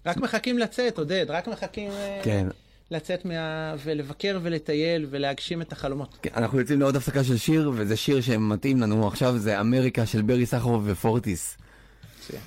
רק 0.07 0.17
מחכים 0.17 0.57
לצאת, 0.57 0.97
עודד, 0.97 1.25
רק 1.29 1.47
מחכים 1.47 1.91
אה, 1.91 2.21
כן. 2.23 2.47
לצאת 2.91 3.25
מה... 3.25 3.75
ולבקר 3.83 4.39
ולטייל 4.41 5.05
ולהגשים 5.09 5.61
את 5.61 5.71
החלומות. 5.71 6.17
כן, 6.21 6.29
אנחנו 6.35 6.59
יוצאים 6.59 6.79
לעוד 6.79 6.95
הפסקה 6.95 7.23
של 7.23 7.37
שיר, 7.37 7.71
וזה 7.75 7.95
שיר 7.95 8.21
שמתאים 8.21 8.81
לנו 8.81 9.07
עכשיו, 9.07 9.37
זה 9.37 9.59
אמריקה 9.59 10.05
של 10.05 10.21
ברי 10.21 10.45
סחרוף 10.45 10.81
ופורטיס. 10.85 11.57
מצוין. 12.19 12.41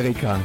אמריקה. 0.01 0.37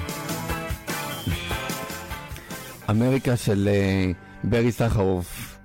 אמריקה 2.91 3.37
של 3.37 3.69
אה, 3.73 4.11
ברי 4.45 4.73
סחרוף 4.73 5.59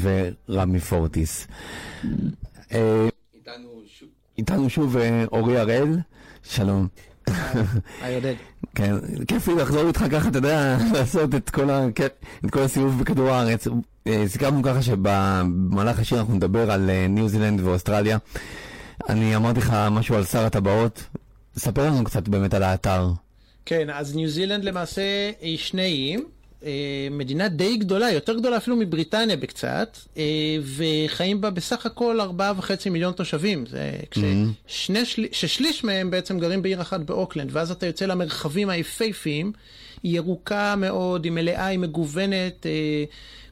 ורמי 0.00 0.80
פורטיס. 0.80 1.46
אה, 2.72 3.08
איתנו 4.38 4.70
שוב 4.70 4.96
אה, 4.96 5.24
אורי 5.32 5.58
הראל, 5.58 5.98
שלום. 6.42 6.88
היי 8.02 8.14
עודד. 8.14 8.34
כן, 8.74 8.94
כיף 9.28 9.48
לי 9.48 9.54
לחזור 9.54 9.88
איתך 9.88 10.04
ככה, 10.10 10.28
אתה 10.28 10.38
יודע, 10.38 10.76
לעשות 10.94 11.34
את 11.34 11.50
כל, 11.50 11.70
ה... 11.70 11.86
את 12.44 12.50
כל 12.50 12.62
הסיבוב 12.62 13.00
בכדור 13.00 13.30
הארץ. 13.30 13.66
סיכמנו 14.26 14.62
ככה 14.62 14.82
שבמהלך 14.82 15.98
השיר 15.98 16.18
אנחנו 16.18 16.34
נדבר 16.34 16.70
על 16.70 16.90
ניו 17.08 17.28
זילנד 17.28 17.60
ואוסטרליה. 17.60 18.18
אני 19.08 19.36
אמרתי 19.36 19.58
לך 19.58 19.76
משהו 19.90 20.16
על 20.16 20.24
שר 20.24 20.44
הטבעות, 20.44 21.04
ספר 21.56 21.86
לנו 21.86 22.04
קצת 22.04 22.28
באמת 22.28 22.54
על 22.54 22.62
האתר. 22.62 23.12
כן, 23.66 23.90
אז 23.90 24.16
ניו 24.16 24.28
זילנד 24.28 24.64
למעשה 24.64 25.30
היא 25.40 25.58
שני 25.58 25.82
איים. 25.82 26.24
אה, 26.64 27.08
מדינה 27.10 27.48
די 27.48 27.76
גדולה, 27.76 28.10
יותר 28.10 28.38
גדולה 28.38 28.56
אפילו 28.56 28.76
מבריטניה 28.76 29.36
בקצת, 29.36 29.98
אה, 30.16 30.22
וחיים 30.76 31.40
בה 31.40 31.50
בסך 31.50 31.86
הכל 31.86 32.20
4.5 32.20 32.90
מיליון 32.90 33.12
תושבים. 33.12 33.66
זה 33.66 33.92
כששני 34.10 35.04
של... 35.04 35.26
ששליש 35.32 35.84
מהם 35.84 36.10
בעצם 36.10 36.38
גרים 36.38 36.62
בעיר 36.62 36.80
אחת 36.80 37.00
באוקלנד, 37.00 37.50
ואז 37.52 37.70
אתה 37.70 37.86
יוצא 37.86 38.06
למרחבים 38.06 38.70
היפהפיים, 38.70 39.52
היא 40.02 40.16
ירוקה 40.16 40.74
מאוד, 40.76 41.24
היא 41.24 41.32
מלאה, 41.32 41.66
היא 41.66 41.78
מגוונת. 41.78 42.66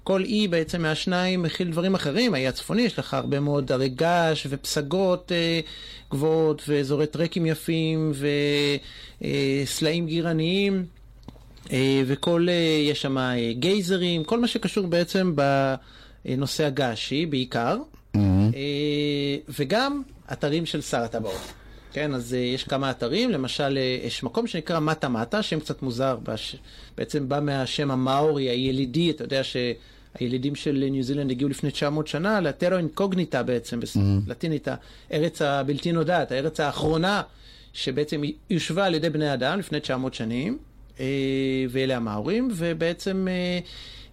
אה, 0.05 0.07
כל 0.07 0.23
אי 0.23 0.49
בעצם 0.49 0.83
מהשניים 0.83 1.43
מכיל 1.43 1.71
דברים 1.71 1.95
אחרים, 1.95 2.35
האי 2.35 2.49
הצפוני 2.49 2.83
יש 2.83 2.99
לך 2.99 3.15
הרבה 3.15 3.41
מאוד 3.41 3.73
הרי 3.73 3.89
געש 3.89 4.47
ופסגות 4.51 5.33
אה, 5.33 5.61
גבוהות 6.11 6.63
ואזורי 6.69 7.07
טרקים 7.07 7.47
יפים 7.47 8.13
וסלעים 9.21 10.07
גירניים. 10.07 10.87
אה, 11.73 12.03
וכל, 12.07 12.47
אה, 12.49 12.55
יש 12.91 13.03
שם 13.03 13.19
אה, 13.19 13.53
גייזרים, 13.53 14.25
כל 14.25 14.41
מה 14.41 14.49
שקשור 14.49 14.87
בעצם 14.87 15.35
בנושא 16.25 16.65
הגעשי 16.65 17.27
בעיקר, 17.27 17.79
mm-hmm. 18.17 18.19
וגם 19.59 20.03
אתרים 20.33 20.67
של 20.67 20.81
שר 20.81 21.03
הטבעות. 21.03 21.53
כן, 21.93 22.15
אז 22.15 22.35
יש 22.35 22.65
כמה 22.65 22.91
אתרים, 22.91 23.31
למשל, 23.31 23.79
יש 24.05 24.23
מקום 24.23 24.47
שנקרא 24.47 24.81
מטה 24.81 25.09
מטה, 25.09 25.43
שם 25.43 25.61
קצת 25.61 25.83
מוזר, 25.83 26.19
בעצם 26.97 27.29
בא 27.29 27.41
מהשם 27.41 27.91
המאורי, 27.91 28.45
הילידי, 28.45 29.11
אתה 29.11 29.25
יודע 29.25 29.41
שהילידים 30.19 30.55
של 30.55 30.85
ניו 30.91 31.03
זילנד 31.03 31.31
הגיעו 31.31 31.51
לפני 31.51 31.71
900 31.71 32.07
שנה 32.07 32.41
לטרו 32.41 32.77
אינקוגניטה 32.77 33.43
בעצם, 33.43 33.81
בלטינית. 34.25 34.69
הארץ 35.11 35.43
הבלתי 35.43 35.93
נודעת, 35.93 36.33
הארץ 36.33 36.61
האחרונה, 36.61 37.23
שבעצם 37.73 38.23
יושבה 38.51 38.85
על 38.85 38.95
ידי 38.95 39.11
בני 39.11 39.35
אדם 39.35 39.59
לפני 39.59 39.81
900 39.81 40.15
שנים. 40.15 40.59
אה, 41.01 41.07
ואלה 41.71 41.97
המאורים, 41.97 42.49
ובעצם 42.53 43.27
אה, 43.31 43.59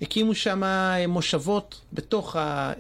הקימו 0.01 0.35
שם 0.35 0.63
אה, 0.63 1.07
מושבות 1.07 1.81
בתוך 1.93 2.35
ה... 2.35 2.73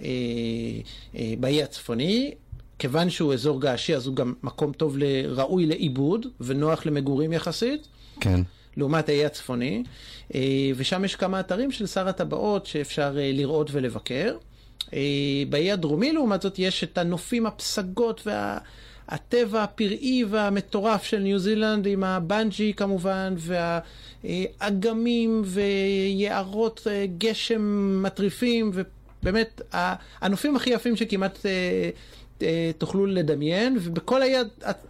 באי 1.39 1.63
הצפוני. 1.63 2.33
כיוון 2.79 3.09
שהוא 3.09 3.33
אזור 3.33 3.61
געשי, 3.61 3.95
אז 3.95 4.07
הוא 4.07 4.15
גם 4.15 4.33
מקום 4.43 4.73
טוב, 4.73 4.97
ראוי 5.27 5.65
לעיבוד 5.65 6.25
ונוח 6.41 6.85
למגורים 6.85 7.33
יחסית. 7.33 7.87
כן. 8.19 8.41
לעומת 8.77 9.09
האי 9.09 9.25
הצפוני, 9.25 9.83
ושם 10.75 11.05
יש 11.05 11.15
כמה 11.15 11.39
אתרים 11.39 11.71
של 11.71 11.87
שר 11.87 12.07
הטבעות 12.07 12.65
שאפשר 12.65 13.11
לראות 13.15 13.69
ולבקר. 13.71 14.37
באי 15.49 15.71
הדרומי, 15.71 16.11
לעומת 16.11 16.41
זאת, 16.41 16.59
יש 16.59 16.83
את 16.83 16.97
הנופים, 16.97 17.45
הפסגות 17.45 18.21
וה... 18.25 18.57
הטבע 19.11 19.63
הפראי 19.63 20.23
והמטורף 20.29 21.03
של 21.03 21.19
ניו 21.19 21.39
זילנד 21.39 21.87
עם 21.87 22.03
הבנג'י 22.03 22.73
כמובן, 22.73 23.35
והאגמים 24.23 25.41
ויערות 25.45 26.87
אה, 26.89 27.05
גשם 27.17 27.61
מטריפים, 28.03 28.71
ובאמת 28.73 29.61
הנופים 30.21 30.55
הכי 30.55 30.69
יפים 30.69 30.95
שכמעט 30.95 31.45
אה, 31.45 31.89
אה, 32.41 32.71
תוכלו 32.77 33.05
לדמיין, 33.05 33.77
ובכל 33.81 34.21
היד 34.21 34.47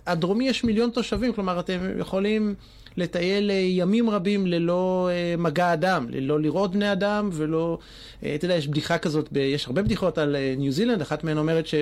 הדרומי 0.07 0.49
יש 0.49 0.63
מיליון 0.63 0.89
תושבים, 0.89 1.34
כלומר 1.34 1.59
אתם 1.59 1.79
יכולים 1.99 2.55
לטייל 2.97 3.51
ימים 3.53 4.09
רבים 4.09 4.47
ללא 4.47 5.09
מגע 5.37 5.73
אדם, 5.73 6.05
ללא 6.09 6.39
לראות 6.39 6.71
בני 6.71 6.91
אדם 6.91 7.29
ולא, 7.33 7.77
אתה 8.19 8.45
יודע, 8.45 8.55
יש 8.55 8.67
בדיחה 8.67 8.97
כזאת, 8.97 9.29
יש 9.35 9.67
הרבה 9.67 9.81
בדיחות 9.81 10.17
על 10.17 10.35
ניו 10.57 10.71
זילנד, 10.71 11.01
אחת 11.01 11.23
מהן 11.23 11.37
אומרת 11.37 11.67
ש... 11.67 11.75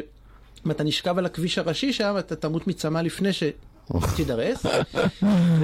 אם 0.65 0.71
אתה 0.71 0.83
נשכב 0.83 1.17
על 1.17 1.25
הכביש 1.25 1.57
הראשי 1.57 1.93
שם, 1.93 2.15
אתה 2.19 2.35
תמות 2.35 2.67
מצמא 2.67 2.99
לפני 2.99 3.29
שתידרס. 3.33 4.65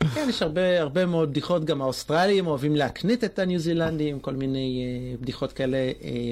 וכן, 0.00 0.26
יש 0.28 0.42
הרבה, 0.42 0.80
הרבה 0.80 1.06
מאוד 1.06 1.30
בדיחות, 1.30 1.64
גם 1.64 1.82
האוסטרלים 1.82 2.46
אוהבים 2.46 2.76
להקניט 2.76 3.24
את 3.24 3.38
הניו 3.38 3.58
זילנדים, 3.58 4.20
כל 4.20 4.32
מיני 4.32 4.86
בדיחות 5.20 5.52
כאלה 5.52 5.78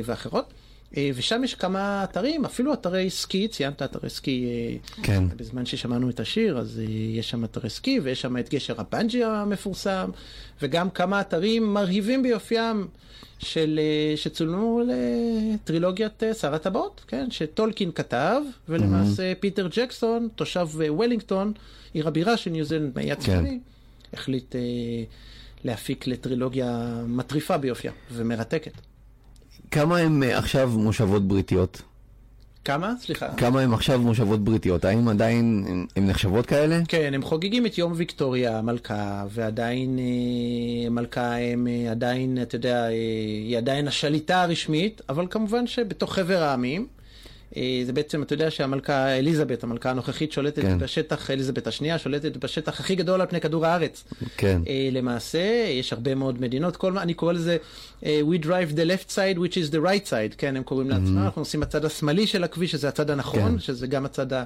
ואחרות. 0.04 0.52
Uh, 0.96 0.98
ושם 1.14 1.44
יש 1.44 1.54
כמה 1.54 2.04
אתרים, 2.04 2.44
אפילו 2.44 2.72
אתרי 2.72 3.10
סקי, 3.10 3.48
ציינת 3.48 3.82
אתרי 3.82 4.10
סקי 4.10 4.46
uh, 4.46 5.02
כן. 5.02 5.24
בזמן 5.36 5.66
ששמענו 5.66 6.10
את 6.10 6.20
השיר, 6.20 6.58
אז 6.58 6.80
uh, 6.84 6.90
יש 6.90 7.30
שם 7.30 7.44
אתרי 7.44 7.70
סקי, 7.70 8.00
ויש 8.00 8.20
שם 8.20 8.38
את 8.38 8.54
גשר 8.54 8.74
הבנג'י 8.80 9.24
המפורסם, 9.24 10.10
וגם 10.62 10.90
כמה 10.90 11.20
אתרים 11.20 11.74
מרהיבים 11.74 12.22
ביופיים. 12.22 12.86
של, 13.38 13.80
אה, 13.82 14.16
שצולמו 14.16 14.80
לטרילוגיית 14.86 16.22
אה, 16.22 16.34
שר 16.34 16.54
הטבעות, 16.54 17.04
כן? 17.08 17.30
שטולקין 17.30 17.92
כתב, 17.92 18.42
ולמעשה 18.68 19.32
mm-hmm. 19.32 19.40
פיטר 19.40 19.68
ג'קסון, 19.70 20.28
תושב 20.34 20.68
אה, 20.80 20.92
וולינגטון, 20.92 21.52
עיר 21.92 22.08
הבירה 22.08 22.36
של 22.36 22.50
ניו 22.50 22.64
זילנד 22.64 22.92
מהאי 22.94 23.12
הצפוני, 23.12 23.48
כן. 23.50 23.58
החליט 24.12 24.56
אה, 24.56 24.60
להפיק 25.64 26.06
לטרילוגיה 26.06 27.02
מטריפה 27.06 27.58
ביופייה 27.58 27.92
ומרתקת. 28.12 28.72
כמה 29.70 29.98
הם 29.98 30.22
עכשיו 30.22 30.70
מושבות 30.74 31.28
בריטיות? 31.28 31.82
כמה? 32.66 32.94
סליחה. 33.00 33.28
כמה 33.36 33.60
הם 33.60 33.74
עכשיו 33.74 34.00
מושבות 34.00 34.44
בריטיות? 34.44 34.84
האם 34.84 35.08
עדיין 35.08 35.64
הן 35.96 36.06
נחשבות 36.06 36.46
כאלה? 36.46 36.80
כן, 36.88 37.14
הם 37.14 37.22
חוגגים 37.22 37.66
את 37.66 37.78
יום 37.78 37.92
ויקטוריה 37.96 38.58
המלכה, 38.58 39.24
ועדיין 39.30 39.98
אה, 39.98 40.90
מלכה 40.90 41.36
הם 41.36 41.66
אה, 41.66 41.90
עדיין, 41.90 42.42
אתה 42.42 42.56
יודע, 42.56 42.84
אה, 42.84 42.88
היא 43.44 43.58
עדיין 43.58 43.88
השליטה 43.88 44.42
הרשמית, 44.42 45.02
אבל 45.08 45.26
כמובן 45.30 45.66
שבתוך 45.66 46.14
חבר 46.14 46.42
העמים. 46.42 46.86
אה, 47.56 47.82
זה 47.86 47.92
בעצם, 47.92 48.22
אתה 48.22 48.34
יודע 48.34 48.50
שהמלכה 48.50 49.08
אליזבת, 49.08 49.64
המלכה 49.64 49.90
הנוכחית, 49.90 50.32
שולטת 50.32 50.62
כן. 50.62 50.78
בשטח, 50.78 51.30
אליזבת 51.30 51.66
השנייה, 51.66 51.98
שולטת 51.98 52.36
בשטח 52.36 52.80
הכי 52.80 52.94
גדול 52.94 53.20
על 53.20 53.26
פני 53.26 53.40
כדור 53.40 53.66
הארץ. 53.66 54.04
כן. 54.36 54.60
אה, 54.68 54.88
למעשה, 54.92 55.68
יש 55.70 55.92
הרבה 55.92 56.14
מאוד 56.14 56.40
מדינות, 56.40 56.76
כל 56.76 56.92
מה, 56.92 57.02
אני 57.02 57.14
קורא 57.14 57.32
לזה, 57.32 57.56
אה, 58.04 58.20
we 58.30 58.44
drive 58.44 58.76
the 58.76 58.88
left 58.90 59.10
side, 59.10 59.38
which 59.38 59.54
is 59.54 59.72
the 59.72 59.78
right 59.78 60.10
side, 60.10 60.34
כן, 60.38 60.56
הם 60.56 60.62
קוראים 60.62 60.90
לעצמם, 60.90 61.18
mm-hmm. 61.18 61.24
אנחנו 61.24 61.40
נוסעים 61.40 61.60
בצד 61.60 61.84
השמאלי 61.84 62.26
של 62.26 62.44
הכביש, 62.44 62.72
שזה 62.72 62.88
הצד 62.88 63.10
הנכון, 63.10 63.52
כן. 63.52 63.58
שזה 63.58 63.86
גם 63.86 64.04
הצד 64.04 64.32
ה... 64.32 64.44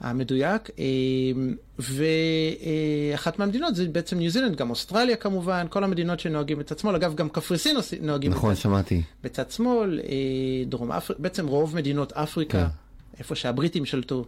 המדויק, 0.00 0.70
אמ, 0.78 1.54
ואחת 1.78 3.38
מהמדינות 3.38 3.74
זה 3.74 3.88
בעצם 3.88 4.18
ניו 4.18 4.30
זילנד, 4.30 4.56
גם 4.56 4.70
אוסטרליה 4.70 5.16
כמובן, 5.16 5.66
כל 5.70 5.84
המדינות 5.84 6.20
שנוהגים 6.20 6.58
בצד 6.58 6.78
שמאל, 6.78 6.94
אגב 6.94 7.14
גם 7.14 7.28
קפריסין 7.28 7.76
נוהגים 8.00 8.30
נכון, 8.32 8.52
בצד, 8.52 8.60
שמעתי. 8.60 9.02
בצד 9.24 9.50
שמאל, 9.50 10.00
אה, 10.00 10.64
דרום 10.66 10.92
אפריקה, 10.92 11.22
בעצם 11.22 11.46
רוב 11.46 11.76
מדינות 11.76 12.12
אפריקה, 12.12 12.58
כן. 12.58 13.18
איפה 13.18 13.34
שהבריטים 13.34 13.84
שלטו. 13.84 14.24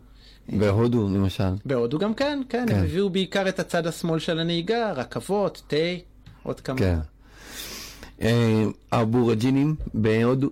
בהודו 0.48 1.08
למשל. 1.08 1.44
בהודו 1.64 1.98
גם 1.98 2.14
כן, 2.14 2.42
כן, 2.48 2.64
כן, 2.68 2.74
הם 2.74 2.84
הביאו 2.84 3.10
בעיקר 3.10 3.48
את 3.48 3.60
הצד 3.60 3.86
השמאל 3.86 4.18
של 4.18 4.38
הנהיגה, 4.38 4.92
רכבות, 4.92 5.62
תה, 5.66 5.76
עוד 6.42 6.60
כמה. 6.60 6.78
כן. 6.78 6.98
האבורג'ינים 8.92 9.74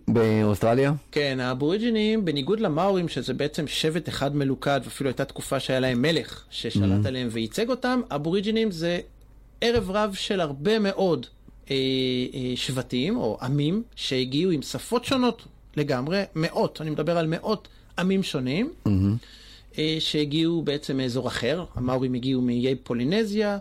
באוסטרליה? 0.08 0.92
כן, 1.12 1.40
האבורג'ינים, 1.40 2.24
בניגוד 2.24 2.60
למאורים, 2.60 3.08
שזה 3.08 3.34
בעצם 3.34 3.66
שבט 3.66 4.08
אחד 4.08 4.36
מלוכד, 4.36 4.80
ואפילו 4.84 5.10
הייתה 5.10 5.24
תקופה 5.24 5.60
שהיה 5.60 5.80
להם 5.80 6.02
מלך 6.02 6.44
ששלט 6.50 7.04
mm-hmm. 7.04 7.08
עליהם 7.08 7.28
וייצג 7.30 7.70
אותם, 7.70 8.00
אבוריג'ינים 8.10 8.70
זה 8.70 9.00
ערב 9.60 9.90
רב 9.90 10.14
של 10.14 10.40
הרבה 10.40 10.78
מאוד 10.78 11.26
אה, 11.70 11.76
אה, 12.34 12.52
שבטים 12.56 13.16
או 13.16 13.38
עמים 13.42 13.82
שהגיעו 13.96 14.50
עם 14.50 14.62
שפות 14.62 15.04
שונות 15.04 15.42
לגמרי, 15.76 16.22
מאות, 16.34 16.80
אני 16.80 16.90
מדבר 16.90 17.18
על 17.18 17.26
מאות 17.26 17.68
עמים 17.98 18.22
שונים, 18.22 18.72
mm-hmm. 18.88 18.90
אה, 19.78 19.96
שהגיעו 19.98 20.62
בעצם 20.62 20.96
מאזור 20.96 21.28
אחר, 21.28 21.64
המאורים 21.74 22.14
הגיעו 22.14 22.42
מאיי 22.42 22.74
פולינזיה, 22.74 23.58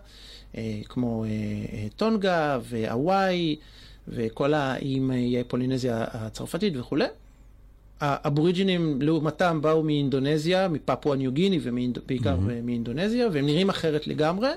אה, 0.57 0.79
כמו 0.89 1.23
אה, 1.23 1.29
אה, 1.73 1.87
טונגה 1.95 2.59
והוואי. 2.69 3.55
וכל 4.07 4.53
האיים 4.53 5.11
איי 5.11 5.43
פולינזיה 5.43 6.05
הצרפתית 6.11 6.73
וכולי. 6.77 7.05
האבוריג'ינים 7.99 9.01
לעומתם 9.01 9.61
באו 9.61 9.83
מאינדונזיה, 9.83 10.67
מפפואה 10.67 11.17
ניו 11.17 11.31
גיני 11.31 11.59
ובעיקר 11.63 12.35
mm-hmm. 12.35 12.63
מאינדונזיה, 12.63 13.27
והם 13.31 13.45
נראים 13.45 13.69
אחרת 13.69 14.07
לגמרי. 14.07 14.49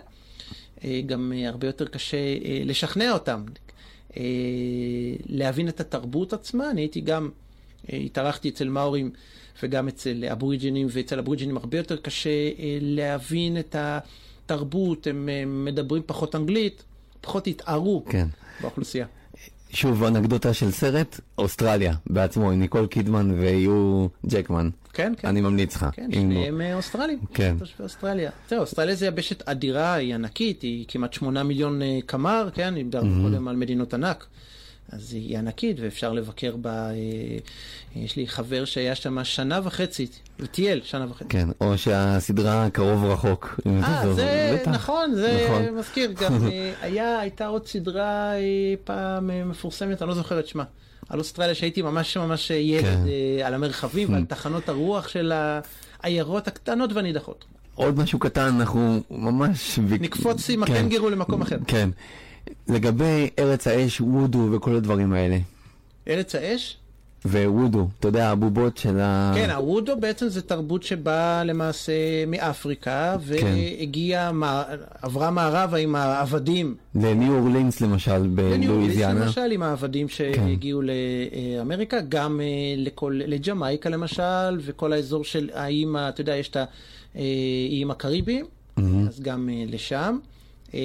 אה, 0.84 1.00
גם 1.06 1.32
אה, 1.36 1.48
הרבה 1.48 1.66
יותר 1.66 1.86
קשה 1.86 2.16
אה, 2.16 2.62
לשכנע 2.64 3.12
אותם, 3.12 3.44
להבין 5.26 5.68
את 5.68 5.80
התרבות 5.80 6.32
עצמה. 6.32 6.70
אני 6.70 6.80
הייתי 6.80 7.00
גם, 7.00 7.30
התארחתי 7.88 8.48
אצל 8.48 8.68
מאורים 8.68 9.10
וגם 9.62 9.88
אצל 9.88 10.24
אבוריג'ינים, 10.32 10.86
ואצל 10.90 11.18
אבוריג'ינים 11.18 11.56
הרבה 11.56 11.78
יותר 11.78 11.96
קשה 11.96 12.50
להבין 12.80 13.58
את 13.58 13.74
ה... 13.74 13.98
תרבות, 14.46 15.06
הם 15.06 15.64
מדברים 15.64 16.02
פחות 16.06 16.34
אנגלית, 16.34 16.84
פחות 17.20 17.46
התערו 17.46 18.04
כן. 18.08 18.26
באוכלוסייה. 18.60 19.06
שוב, 19.76 20.04
אנקדוטה 20.04 20.54
של 20.54 20.70
סרט, 20.70 21.20
אוסטרליה 21.38 21.94
בעצמו, 22.06 22.50
עם 22.50 22.60
ניקול 22.60 22.86
קידמן 22.86 23.30
ויו 23.30 24.06
ג'קמן. 24.26 24.70
כן, 24.92 25.12
כן. 25.16 25.28
אני 25.28 25.40
ממליץ 25.40 25.76
לך. 25.76 25.86
כן, 25.92 26.12
שניהם 26.12 26.60
אה, 26.60 26.74
אוסטרלים. 26.74 27.18
כן. 27.34 27.56
תושבי 27.58 27.84
אוסטרליה. 27.84 28.30
זהו, 28.48 28.60
אוסטרליה 28.60 28.94
זה 28.94 29.06
יבשת 29.06 29.48
אדירה, 29.48 29.94
היא 29.94 30.14
ענקית, 30.14 30.62
היא 30.62 30.84
כמעט 30.88 31.12
שמונה 31.12 31.42
מיליון 31.42 31.82
אה, 31.82 31.98
קמ"ר, 32.06 32.48
כן? 32.54 32.74
דיברנו 32.74 33.22
קודם 33.22 33.48
על 33.48 33.56
מדינות 33.56 33.94
ענק. 33.94 34.26
אז 34.92 35.12
היא 35.12 35.38
ענקית 35.38 35.76
ואפשר 35.80 36.12
לבקר 36.12 36.56
בה, 36.56 36.90
אה, 36.90 36.94
יש 37.96 38.16
לי 38.16 38.28
חבר 38.28 38.64
שהיה 38.64 38.94
שם 38.94 39.24
שנה 39.24 39.60
וחצי, 39.64 40.06
וטייל 40.40 40.80
שנה 40.84 41.06
וחצי. 41.10 41.28
כן, 41.28 41.48
או 41.60 41.78
שהסדרה 41.78 42.70
קרוב 42.70 43.04
רחוק. 43.04 43.60
אה, 43.66 43.80
זוכר. 43.80 44.12
זה 44.12 44.58
בטח. 44.60 44.70
נכון, 44.70 45.14
זה 45.14 45.46
נכון. 45.48 45.78
מזכיר. 45.78 46.12
גם 46.12 46.32
אה, 46.48 46.72
היה, 46.80 47.18
הייתה 47.18 47.46
עוד 47.46 47.66
סדרה 47.66 48.32
אה, 48.34 48.74
פעם 48.84 49.30
מפורסמת, 49.50 50.02
אני 50.02 50.08
לא 50.08 50.14
זוכר 50.14 50.40
את 50.40 50.46
שמה. 50.46 50.64
על 51.08 51.18
אוסטרליה 51.18 51.54
שהייתי 51.54 51.82
ממש 51.82 52.16
ממש 52.16 52.50
ילד, 52.50 52.84
כן. 52.84 53.44
על 53.44 53.54
המרחבים 53.54 54.12
ועל 54.12 54.24
תחנות 54.24 54.68
הרוח 54.68 55.08
של 55.08 55.32
העיירות 56.02 56.48
הקטנות 56.48 56.92
והנידחות. 56.92 57.44
עוד 57.74 57.98
משהו 57.98 58.18
קטן, 58.18 58.54
אנחנו 58.60 59.02
ממש... 59.10 59.78
נקפוץ 59.78 60.50
עם 60.50 60.64
כן. 60.64 60.72
הקנגרו 60.72 61.10
למקום 61.10 61.42
אחר. 61.42 61.56
כן. 61.66 61.90
לגבי 62.68 63.30
ארץ 63.38 63.66
האש, 63.66 64.00
וודו 64.00 64.48
וכל 64.52 64.76
הדברים 64.76 65.12
האלה. 65.12 65.38
ארץ 66.08 66.34
האש? 66.34 66.76
ווודו, 67.24 67.88
אתה 68.00 68.08
יודע, 68.08 68.28
הבובות 68.30 68.76
של 68.76 69.00
ה... 69.00 69.32
כן, 69.34 69.50
הוודו 69.50 70.00
בעצם 70.00 70.28
זה 70.28 70.42
תרבות 70.42 70.82
שבאה 70.82 71.44
למעשה 71.44 71.92
מאפריקה, 72.26 73.16
כן. 73.28 73.44
והגיעה, 73.78 74.32
מע- 74.32 74.62
עברה 75.02 75.30
מערבה 75.30 75.76
עם 75.78 75.96
העבדים 75.96 76.74
לניו 76.94 77.34
אורלינס 77.38 77.80
למשל, 77.80 78.26
בניו 78.26 78.50
אורליס 78.50 78.68
בלואיזיאנה. 78.68 79.24
למשל, 79.24 79.52
עם 79.52 79.62
העבדים 79.62 80.08
שהגיעו 80.08 80.82
לאמריקה, 80.82 81.96
גם 82.08 82.40
אה, 82.40 82.46
לכל, 82.76 83.20
לג'מייקה 83.26 83.88
למשל, 83.88 84.22
וכל 84.60 84.92
האזור 84.92 85.24
של 85.24 85.50
האיים, 85.54 85.96
אתה 85.96 86.20
יודע, 86.20 86.36
יש 86.36 86.48
את 86.48 86.56
האיים 87.14 87.90
הקריביים, 87.90 88.44
אז 89.08 89.20
גם 89.22 89.48
אה, 89.52 89.64
לשם. 89.66 90.18
אה, 90.74 90.80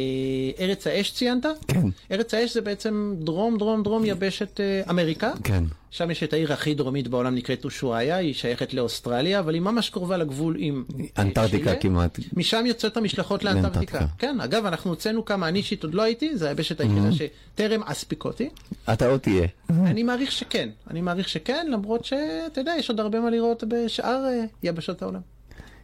ארץ 0.59 0.87
האש 0.87 1.11
ציינת? 1.11 1.45
כן, 1.67 1.87
ארץ 2.11 2.33
האש 2.33 2.53
זה 2.53 2.61
בעצם 2.61 3.15
דרום, 3.19 3.57
דרום, 3.57 3.83
דרום 3.83 4.05
יבשת 4.05 4.59
אה, 4.59 4.81
אמריקה. 4.89 5.31
כן. 5.43 5.63
שם 5.91 6.11
יש 6.11 6.23
את 6.23 6.33
העיר 6.33 6.53
הכי 6.53 6.73
דרומית 6.73 7.07
בעולם, 7.07 7.35
נקראת 7.35 7.65
אושואיה, 7.65 8.15
היא 8.15 8.33
שייכת 8.33 8.73
לאוסטרליה, 8.73 9.39
אבל 9.39 9.53
היא 9.53 9.61
ממש 9.61 9.89
קרובה 9.89 10.17
לגבול 10.17 10.55
עם 10.59 10.83
אה, 10.99 11.05
אנטארקטיקה. 11.21 11.75
כמעט. 11.75 12.19
משם 12.33 12.65
יוצאות 12.65 12.97
המשלחות 12.97 13.43
לאנטארקטיקה. 13.43 14.05
כן, 14.17 14.41
אגב, 14.41 14.65
אנחנו 14.65 14.89
הוצאנו 14.89 15.25
כמה, 15.25 15.47
אני 15.47 15.59
אישית 15.59 15.83
עוד 15.83 15.93
לא 15.93 16.01
הייתי, 16.01 16.37
זו 16.37 16.47
היבשת 16.47 16.79
היחידה 16.79 17.09
שטרם 17.11 17.83
אספיקותי. 17.83 18.49
אתה 18.93 19.07
עוד 19.07 19.19
תהיה. 19.19 19.47
אני 19.69 20.03
מעריך 20.03 20.31
שכן, 20.31 20.69
אני 20.89 21.01
מעריך 21.01 21.29
שכן, 21.29 21.67
למרות 21.71 22.05
שאתה 22.05 22.61
יודע, 22.61 22.73
יש 22.79 22.89
עוד 22.89 22.99
הרבה 22.99 23.19
מה 23.19 23.29
לראות 23.29 23.63
בשאר 23.67 24.25
יבשות 24.63 25.01
העולם. 25.01 25.21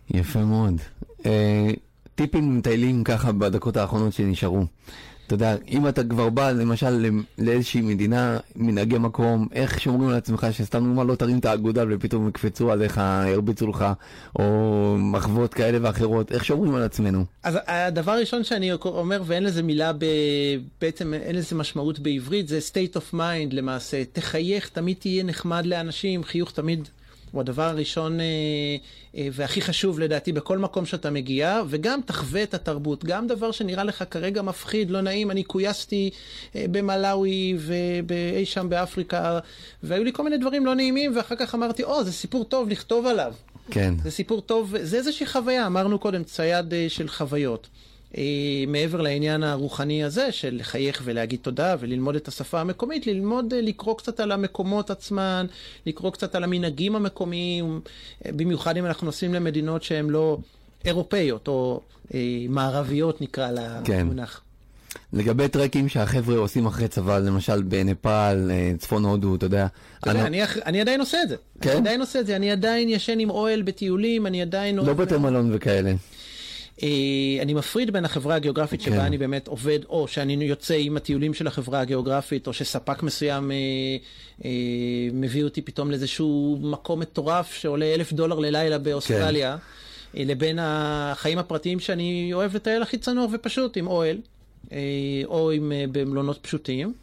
יפה 0.10 0.40
מאוד. 0.40 0.82
טיפים 2.18 2.58
מטיילים 2.58 3.04
ככה 3.04 3.32
בדקות 3.32 3.78
האחרונות 3.78 4.14
שנשארו. 4.14 4.66
אתה 5.28 5.36
יודע, 5.36 5.56
אם 5.68 5.88
אתה 5.88 6.04
כבר 6.04 6.30
בא 6.30 6.52
למשל 6.52 6.90
למ- 6.90 7.24
לאיזושהי 7.38 7.82
מדינה, 7.82 8.38
מנהגי 8.56 8.98
מקום, 8.98 9.48
איך 9.52 9.82
שומרים 9.82 10.10
על 10.10 10.16
עצמך 10.16 10.48
שסתם 10.52 10.88
נאמר 10.88 11.04
לא 11.04 11.16
תרים 11.16 11.40
את 11.40 11.46
האגודל 11.46 11.88
ופתאום 11.90 12.28
יקפצו 12.28 12.72
עליך, 12.72 13.02
ירביצו 13.28 13.68
לך, 13.68 13.86
או 14.40 14.96
מחוות 15.00 15.54
כאלה 15.54 15.78
ואחרות, 15.82 16.32
איך 16.32 16.46
שומרים 16.46 16.76
על 16.76 16.84
עצמנו? 16.84 17.26
אז 17.44 17.58
הדבר 17.68 18.12
הראשון 18.12 18.44
שאני 18.44 18.74
אומר, 18.74 19.22
ואין 19.26 19.44
לזה 19.44 19.64
מילה, 19.64 19.94
ב... 19.94 20.06
בעצם 20.82 21.14
אין 21.14 21.36
לזה 21.36 21.56
משמעות 21.56 22.00
בעברית, 22.00 22.48
זה 22.48 22.60
state 22.72 22.98
of 22.98 23.14
mind 23.14 23.52
למעשה. 23.56 24.04
תחייך, 24.14 24.70
תמיד 24.70 24.98
תהיה 25.00 25.24
נחמד 25.24 25.66
לאנשים, 25.66 26.24
חיוך 26.24 26.52
תמיד 26.52 26.88
הוא 27.38 27.42
הדבר 27.42 27.64
הראשון 27.64 28.20
אה, 28.20 28.26
אה, 29.18 29.28
והכי 29.32 29.62
חשוב 29.62 30.00
לדעתי 30.00 30.32
בכל 30.32 30.58
מקום 30.58 30.86
שאתה 30.86 31.10
מגיע, 31.10 31.62
וגם 31.68 32.00
תחווה 32.06 32.44
את 32.44 32.54
התרבות. 32.54 33.06
גם 33.06 33.28
דבר 33.28 33.52
שנראה 33.52 33.84
לך 33.84 34.04
כרגע 34.10 34.42
מפחיד, 34.42 34.92
לא 34.92 35.02
נעים, 35.02 35.32
אני 35.32 35.44
כויסתי 35.44 36.10
אה, 36.56 36.66
במלאווי 36.72 37.58
ואי 38.08 38.46
שם 38.46 38.70
באפריקה, 38.70 39.40
והיו 39.84 40.04
לי 40.04 40.14
כל 40.14 40.24
מיני 40.24 40.38
דברים 40.38 40.66
לא 40.66 40.76
נעימים, 40.76 41.18
ואחר 41.18 41.36
כך 41.36 41.56
אמרתי, 41.56 41.84
או, 41.84 42.04
זה 42.04 42.12
סיפור 42.12 42.46
טוב 42.46 42.70
לכתוב 42.70 43.06
עליו. 43.06 43.34
כן. 43.72 43.94
זה 44.04 44.12
סיפור 44.12 44.42
טוב, 44.42 44.76
זה 44.82 44.98
איזושהי 44.98 45.26
חוויה, 45.26 45.68
אמרנו 45.68 46.00
קודם, 46.00 46.24
צייד 46.24 46.74
אה, 46.74 46.86
של 46.90 47.08
חוויות. 47.08 47.68
אה, 48.18 48.24
מעבר 48.68 49.02
לעניין 49.02 49.44
הרוחני 49.44 50.04
הזה 50.04 50.32
של 50.32 50.56
לחייך 50.60 51.02
ולהגיד 51.06 51.40
תודה 51.42 51.76
וללמוד 51.80 52.16
את 52.16 52.28
השפה 52.28 52.62
המקומית, 52.62 53.08
ללמוד 53.08 53.54
אה, 53.54 53.62
לקרוא 53.62 53.98
קצת 53.98 54.20
על 54.20 54.32
המקומות 54.32 54.90
עצמן, 54.90 55.46
לקרוא 55.86 56.12
קצת 56.12 56.36
על 56.36 56.44
המנהגים 56.44 56.96
המקומיים, 56.96 57.82
אה, 58.26 58.32
במיוחד 58.32 58.78
אם 58.78 58.86
אנחנו 58.86 59.06
נוסעים 59.06 59.34
למדינות 59.34 59.84
שהן 59.84 60.10
לא 60.10 60.38
אירופאיות 60.86 61.48
או 61.48 61.82
אה, 62.14 62.20
מערביות 62.50 63.22
נקרא 63.22 63.50
כן. 63.84 64.00
למונח. 64.00 64.42
לגבי 65.14 65.48
טרקים 65.48 65.90
שהחבר'ה 65.90 66.38
עושים 66.38 66.66
אחרי 66.66 66.88
צבא, 66.88 67.20
למשל 67.20 67.62
בנפאל, 67.62 68.52
צפון 68.78 69.06
הודו, 69.06 69.36
אתה 69.36 69.46
יודע. 69.46 69.68
אתה 70.00 70.10
יודע, 70.10 70.20
אני- 70.20 70.28
אני, 70.28 70.44
אח- 70.44 70.58
אני 70.58 70.82
עדיין 70.82 71.00
עושה 71.00 71.24
את 71.24 71.30
זה. 71.30 71.36
כן? 71.62 71.70
אני 71.70 71.80
עדיין 71.80 72.02
עושה 72.02 72.20
את 72.20 72.26
זה, 72.28 72.36
אני 72.36 72.52
עדיין 72.52 72.90
ישן 72.90 73.20
עם 73.20 73.30
אוהל 73.30 73.62
בטיולים, 73.62 74.28
אני 74.28 74.42
עדיין... 74.42 74.76
לא 74.76 74.94
בתי 74.94 75.18
מלון 75.18 75.50
וכאלה. 75.54 75.94
אה, 76.84 76.88
אני 77.42 77.54
מפריד 77.54 77.92
בין 77.92 78.06
החברה 78.06 78.36
הגיאוגרפית 78.36 78.82
שבה 78.82 78.96
כן. 78.96 79.02
אני 79.02 79.18
באמת 79.18 79.48
עובד, 79.48 79.80
או 79.90 80.08
שאני 80.08 80.34
יוצא 80.34 80.76
עם 80.80 80.98
הטיולים 80.98 81.34
של 81.34 81.48
החברה 81.48 81.80
הגיאוגרפית, 81.80 82.48
או 82.48 82.54
שספק 82.54 83.04
מסוים 83.04 83.52
אה, 83.52 83.56
אה, 84.46 84.50
מביא 85.14 85.44
אותי 85.44 85.62
פתאום 85.62 85.92
לאיזשהו 85.92 86.60
מקום 86.62 87.00
מטורף 87.00 87.54
שעולה 87.54 87.86
אלף 87.86 88.14
דולר 88.14 88.40
ללילה 88.40 88.78
באוסטרליה, 88.78 89.58
אה, 90.18 90.24
לבין 90.26 90.60
החיים 90.62 91.38
הפרטיים 91.38 91.80
שאני 91.80 92.30
אוהב 92.34 92.56
לטייל 92.56 92.82
הכי 92.82 92.98
צנוע 92.98 93.28
ופשוט, 93.32 93.78
עם 93.78 93.88
אוהל, 93.88 94.18
או 95.26 95.52
עם, 95.52 95.72
במלונות 95.92 96.40
פשוטים. 96.42 96.94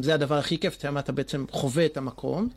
זה 0.00 0.14
הדבר 0.14 0.38
הכי 0.38 0.58
כיף, 0.58 0.84
אתה 0.98 1.12
בעצם 1.12 1.44
חווה 1.50 1.86
את 1.86 1.96
המקום. 1.96 2.48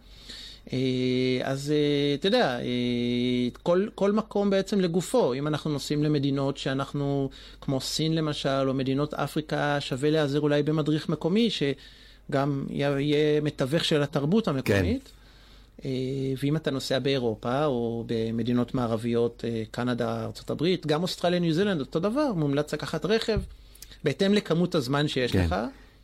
אה, 0.73 1.39
אז 1.43 1.71
אה, 1.71 2.15
אתה 2.15 2.27
יודע, 2.27 2.59
אה, 2.59 3.49
כל, 3.63 3.87
כל 3.95 4.11
מקום 4.11 4.49
בעצם 4.49 4.79
לגופו, 4.79 5.33
אם 5.33 5.47
אנחנו 5.47 5.71
נוסעים 5.71 6.03
למדינות 6.03 6.57
שאנחנו, 6.57 7.29
כמו 7.61 7.81
סין 7.81 8.15
למשל, 8.15 8.67
או 8.67 8.73
מדינות 8.73 9.13
אפריקה, 9.13 9.81
שווה 9.81 10.09
להיעזר 10.09 10.39
אולי 10.39 10.63
במדריך 10.63 11.09
מקומי, 11.09 11.49
שגם 11.49 12.65
יהיה 12.69 13.41
מתווך 13.41 13.85
של 13.85 14.03
התרבות 14.03 14.47
המקומית. 14.47 15.11
אה, 15.85 15.89
ואם 16.43 16.55
אתה 16.55 16.71
נוסע 16.71 16.99
באירופה, 16.99 17.65
או 17.65 18.03
במדינות 18.07 18.73
מערביות, 18.73 19.43
קנדה, 19.71 20.23
ארה"ב, 20.23 20.65
גם 20.87 21.03
אוסטרליה, 21.03 21.39
ניו 21.39 21.53
זילנד, 21.53 21.79
אותו 21.79 21.99
דבר, 21.99 22.33
מומלץ 22.33 22.73
לקחת 22.73 23.05
רכב, 23.05 23.41
בהתאם 24.03 24.33
לכמות 24.33 24.75
הזמן 24.75 25.07
שיש 25.07 25.31
כן. 25.31 25.45
לך. 25.45 25.55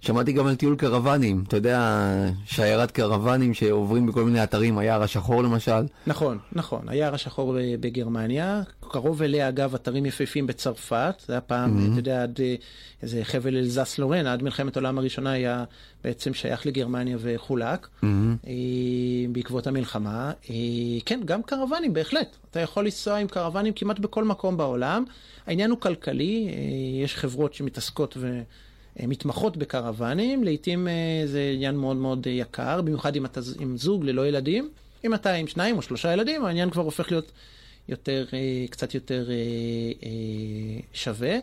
שמעתי 0.03 0.31
גם 0.31 0.47
על 0.47 0.55
טיול 0.55 0.75
קרוונים, 0.75 1.43
אתה 1.47 1.57
יודע, 1.57 2.07
שיירת 2.45 2.91
קרוונים 2.91 3.53
שעוברים 3.53 4.05
בכל 4.05 4.23
מיני 4.23 4.43
אתרים, 4.43 4.77
היער 4.77 5.03
השחור 5.03 5.43
למשל. 5.43 5.81
נכון, 6.07 6.37
נכון. 6.51 6.89
היער 6.89 7.13
השחור 7.13 7.55
בגרמניה, 7.79 8.61
קרוב 8.81 9.21
אליה 9.21 9.49
אגב 9.49 9.75
אתרים 9.75 10.05
יפהפים 10.05 10.47
בצרפת, 10.47 11.15
זה 11.27 11.33
היה 11.33 11.41
פעם, 11.41 11.91
אתה 11.91 11.99
יודע, 11.99 12.23
עד 12.23 12.39
איזה 13.03 13.19
חבל 13.23 13.57
אלזס 13.57 13.99
לורן, 13.99 14.27
עד 14.27 14.43
מלחמת 14.43 14.77
העולם 14.77 14.97
הראשונה 14.97 15.31
היה 15.31 15.63
בעצם 16.03 16.33
שייך 16.33 16.65
לגרמניה 16.65 17.17
וחולק, 17.19 17.87
אה, 18.03 18.09
בעקבות 19.31 19.67
המלחמה. 19.67 20.31
אה, 20.49 20.55
כן, 21.05 21.19
גם 21.25 21.43
קרוונים, 21.43 21.93
בהחלט. 21.93 22.35
אתה 22.51 22.59
יכול 22.59 22.83
לנסוע 22.83 23.17
עם 23.17 23.27
קרוונים 23.27 23.73
כמעט 23.73 23.99
בכל 23.99 24.23
מקום 24.23 24.57
בעולם. 24.57 25.03
העניין 25.47 25.69
הוא 25.69 25.79
כלכלי, 25.79 26.47
אה, 26.49 27.03
יש 27.03 27.15
חברות 27.15 27.53
שמתעסקות 27.53 28.17
ו... 28.17 28.41
אה, 28.99 29.07
מתמחות 29.07 29.57
בקרוונים, 29.57 30.43
לעיתים 30.43 30.87
אה, 30.87 30.93
זה 31.25 31.51
עניין 31.53 31.75
מאוד 31.75 31.97
מאוד 31.97 32.27
אה, 32.27 32.31
יקר, 32.31 32.81
במיוחד 32.81 33.15
אם 33.15 33.25
אתה 33.25 33.39
עם 33.59 33.77
זוג 33.77 34.05
ללא 34.05 34.27
ילדים. 34.27 34.69
אם 35.05 35.13
אתה 35.13 35.33
עם 35.33 35.47
שניים 35.47 35.77
או 35.77 35.81
שלושה 35.81 36.13
ילדים, 36.13 36.45
העניין 36.45 36.69
כבר 36.69 36.81
הופך 36.81 37.11
להיות 37.11 37.31
יותר, 37.89 38.25
קצת 38.69 38.93
יותר 38.93 39.29
שווה. 40.93 41.37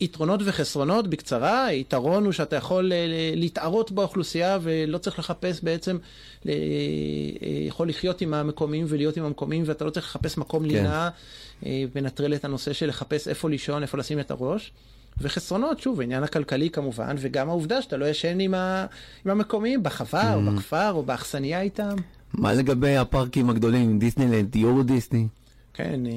יתרונות 0.00 0.40
וחסרונות 0.44 1.08
בקצרה, 1.08 1.64
היתרון 1.64 2.24
הוא 2.24 2.32
שאתה 2.32 2.56
יכול 2.56 2.92
להתערות 3.34 3.92
באוכלוסייה 3.92 4.58
ולא 4.62 4.98
צריך 4.98 5.18
לחפש 5.18 5.60
בעצם, 5.62 5.98
יכול 7.66 7.88
לחיות 7.88 8.20
עם 8.20 8.34
המקומיים 8.34 8.86
ולהיות 8.88 9.16
עם 9.16 9.24
המקומיים 9.24 9.62
ואתה 9.66 9.84
לא 9.84 9.90
צריך 9.90 10.06
לחפש 10.06 10.38
מקום 10.38 10.62
כן. 10.62 10.68
לינה 10.68 11.10
ונטרל 11.92 12.34
את 12.34 12.44
הנושא 12.44 12.72
של 12.72 12.88
לחפש 12.88 13.28
איפה 13.28 13.50
לישון, 13.50 13.82
איפה 13.82 13.98
לשים 13.98 14.20
את 14.20 14.30
הראש. 14.30 14.72
וחסרונות, 15.20 15.80
שוב, 15.80 16.00
העניין 16.00 16.22
הכלכלי 16.22 16.70
כמובן, 16.70 17.16
וגם 17.18 17.48
העובדה 17.48 17.82
שאתה 17.82 17.96
לא 17.96 18.06
ישן 18.06 18.40
עם, 18.40 18.54
ה... 18.54 18.86
עם 19.24 19.30
המקומיים 19.30 19.82
בחווה 19.82 20.34
או 20.34 20.40
בכפר 20.42 20.92
או 20.92 21.02
באכסניה 21.02 21.60
איתם. 21.60 21.96
מה 22.34 22.52
לגבי 22.52 22.96
הפארקים 22.96 23.50
הגדולים, 23.50 23.98
דיסנילנד, 23.98 24.56
יורו 24.56 24.82
דיסני? 24.82 25.26
כן, 25.76 26.06
אה, 26.06 26.12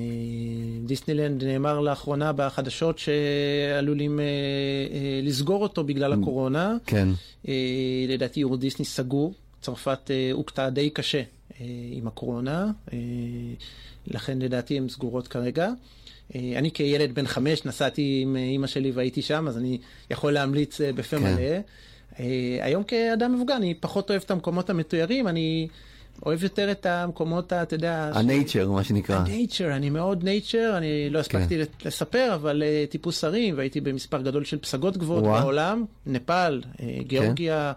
דיסנילנד 0.86 1.44
נאמר 1.44 1.80
לאחרונה 1.80 2.32
בחדשות 2.34 3.00
שעלולים 3.00 4.20
אה, 4.20 4.26
אה, 4.26 5.20
לסגור 5.24 5.64
אותו 5.64 5.84
בגלל 5.84 6.14
הקורונה. 6.14 6.78
כן. 6.86 7.08
לדעתי 8.08 8.40
יורו 8.40 8.58
דיסני 8.58 8.86
סגור, 8.86 9.34
צרפת 9.62 10.12
הוכתה 10.34 10.70
די 10.70 10.90
קשה 10.90 11.22
עם 11.92 12.08
הקורונה, 12.08 12.72
לכן 14.08 14.40
לדעתי 14.40 14.78
הן 14.78 14.90
סגורות 14.90 15.28
כרגע. 15.28 15.72
אה, 16.36 16.54
אני 16.56 16.72
כילד 16.72 17.16
בן 17.16 17.28
חמש 17.28 17.66
נסעתי 17.66 18.20
עם 18.22 18.36
אה, 18.36 18.42
אימא 18.42 18.68
שלי 18.68 18.92
והייתי 18.92 19.22
שם, 19.22 19.48
אז 19.48 19.58
אני 19.58 19.78
יכול 20.12 20.34
להמליץ 20.34 20.82
אה, 20.82 20.94
בפה 20.94 21.18
כן. 21.18 21.24
מלא. 21.24 21.58
היום 22.62 22.84
כאדם 22.84 23.36
מבוגר 23.36 23.56
אני 23.56 23.74
פחות 23.74 24.10
אוהב 24.10 24.22
את 24.26 24.32
המקומות 24.32 24.70
המתוירים, 24.70 25.28
אני 25.28 25.68
אוהב 26.26 26.44
יותר 26.44 26.72
את 26.72 26.86
המקומות, 26.86 27.54
אתה 27.54 27.76
יודע... 27.76 28.12
ש- 28.14 28.18
ה 28.18 28.24
nature, 28.24 28.72
מה 28.72 28.84
שנקרא. 28.84 29.24
nature, 29.24 29.76
אני 29.76 29.90
מאוד 29.90 30.24
nature, 30.24 30.74
אני 30.78 31.10
לא 31.10 31.20
הספקתי 31.20 31.58
כן. 31.58 31.88
לספר, 31.88 32.32
אבל 32.36 32.64
טיפוס 32.90 33.24
הרים, 33.24 33.58
והייתי 33.58 33.82
במספר 33.82 34.22
גדול 34.22 34.46
של 34.46 34.58
פסגות 34.58 34.98
גבוהות. 34.98 35.24
בעולם, 35.24 35.86
נפאל, 36.06 36.62
אה, 36.82 36.98
גיאורגיה, 37.08 37.68
אה, 37.68 37.72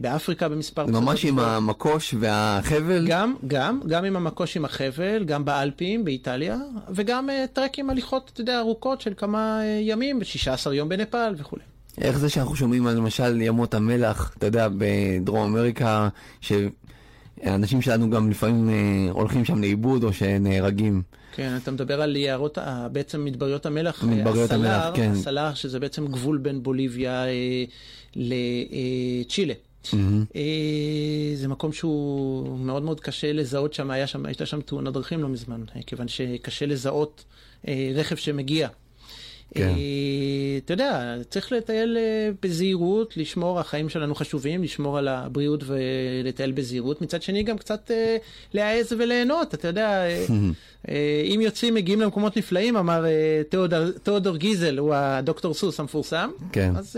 באפריקה 0.00 0.48
במספר 0.48 0.86
ממש 0.86 1.24
עם. 1.24 1.38
המכוש 1.38 2.14
והחבל. 2.20 3.06
גם, 3.08 3.34
גם, 3.46 3.80
גם 3.86 4.04
עם 4.04 4.16
המכוש 4.16 4.56
עם 4.56 4.64
החבל, 4.64 5.24
גם 5.24 5.44
באלפים, 5.44 6.04
באיטליה, 6.04 6.58
וגם 6.94 7.30
אה, 7.30 7.44
טרק 7.52 7.78
עם 7.78 7.90
הליכות, 7.90 8.30
אתה 8.32 8.40
יודע, 8.40 8.58
ארוכות 8.58 9.00
של 9.00 9.12
כמה 9.16 9.60
אה, 9.62 9.80
ימים, 9.82 10.24
16 10.24 10.74
יום 10.74 10.88
בנפאל 10.88 11.34
וכולי. 11.38 11.62
איך 12.00 12.18
זה 12.18 12.28
שאנחנו 12.28 12.56
שומעים 12.56 12.86
על 12.86 12.96
למשל 12.96 13.40
ימות 13.40 13.74
המלח, 13.74 14.34
אתה 14.38 14.46
יודע, 14.46 14.68
בדרום 14.78 15.42
אמריקה, 15.42 16.08
שאנשים 16.40 17.82
שלנו 17.82 18.10
גם 18.10 18.30
לפעמים 18.30 18.70
אה, 18.70 19.10
הולכים 19.10 19.44
שם 19.44 19.60
לאיבוד 19.60 20.04
או 20.04 20.12
שנהרגים. 20.12 21.02
כן, 21.32 21.56
אתה 21.62 21.70
מדבר 21.70 22.02
על 22.02 22.16
יערות, 22.16 22.58
בעצם 22.92 23.24
מדבריות 23.24 23.66
המלח, 23.66 24.04
מדבריות 24.04 24.50
אה, 24.50 24.56
המלח, 24.56 24.70
הסלר, 24.70 24.92
כן. 24.94 25.10
הסלר, 25.10 25.54
שזה 25.54 25.80
בעצם 25.80 26.06
גבול 26.06 26.38
בין 26.38 26.62
בוליביה 26.62 27.24
אה, 27.26 27.64
לצ'ילה. 28.16 29.54
מהמם. 29.92 30.24
אה, 30.36 30.42
זה 31.34 31.48
מקום 31.48 31.72
שהוא 31.72 32.58
מאוד 32.58 32.82
מאוד 32.82 33.00
קשה 33.00 33.32
לזהות 33.32 33.74
שם, 33.74 33.90
היה 33.90 34.06
שם, 34.06 34.26
הייתה 34.26 34.46
שם 34.46 34.60
תאונת 34.60 34.92
דרכים 34.92 35.22
לא 35.22 35.28
מזמן, 35.28 35.62
אה, 35.76 35.80
כיוון 35.86 36.08
שקשה 36.08 36.66
לזהות 36.66 37.24
אה, 37.68 37.92
רכב 37.94 38.16
שמגיע. 38.16 38.68
כן. 39.54 39.74
אתה 40.64 40.72
יודע, 40.72 41.14
צריך 41.30 41.52
לטייל 41.52 41.98
בזהירות, 42.42 43.16
לשמור, 43.16 43.60
החיים 43.60 43.88
שלנו 43.88 44.14
חשובים, 44.14 44.62
לשמור 44.62 44.98
על 44.98 45.08
הבריאות 45.08 45.64
ולטייל 45.66 46.52
בזהירות. 46.52 47.02
מצד 47.02 47.22
שני, 47.22 47.42
גם 47.42 47.58
קצת 47.58 47.90
להעז 48.54 48.92
וליהנות, 48.98 49.54
אתה 49.54 49.68
יודע, 49.68 50.04
אם 51.34 51.40
יוצאים, 51.42 51.74
מגיעים 51.74 52.00
למקומות 52.00 52.36
נפלאים, 52.36 52.76
אמר 52.76 53.04
תיאודור, 54.02 54.36
גיזל, 54.36 54.78
הוא 54.78 54.94
הדוקטור 54.94 55.54
סוס 55.54 55.80
המפורסם, 55.80 56.30
כן. 56.52 56.76
אז 56.76 56.96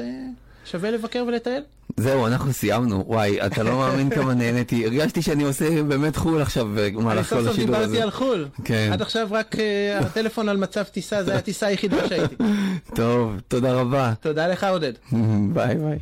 שווה 0.64 0.90
לבקר 0.90 1.24
ולטייל. 1.28 1.62
זהו, 1.96 2.26
אנחנו 2.26 2.52
סיימנו. 2.52 3.04
וואי, 3.06 3.46
אתה 3.46 3.62
לא 3.62 3.78
מאמין 3.78 4.10
כמה 4.10 4.34
נהניתי. 4.34 4.84
הרגשתי 4.86 5.22
שאני 5.22 5.44
עושה 5.44 5.82
באמת 5.82 6.16
חו"ל 6.16 6.42
עכשיו 6.42 6.78
אני 6.78 6.90
במהלך 6.90 7.28
סוף 7.28 7.38
כל 7.38 7.44
סוף 7.44 7.52
השידור 7.52 7.74
דיברתי 7.76 7.90
הזה. 7.92 8.02
על 8.02 8.10
חו"ל. 8.10 8.48
כן. 8.64 8.90
עד 8.92 9.02
עכשיו 9.02 9.28
רק 9.30 9.56
אה, 9.58 9.98
הטלפון 9.98 10.48
על 10.48 10.56
מצב 10.56 10.82
טיסה, 10.82 11.24
זו 11.24 11.30
הייתה 11.30 11.38
הטיסה 11.38 11.66
היחידה 11.66 12.08
שהייתי. 12.08 12.34
טוב, 12.96 13.40
תודה 13.48 13.72
רבה. 13.72 14.12
תודה 14.20 14.46
לך, 14.48 14.64
עודד. 14.64 14.92
ביי 15.54 15.74
ביי. 15.74 15.98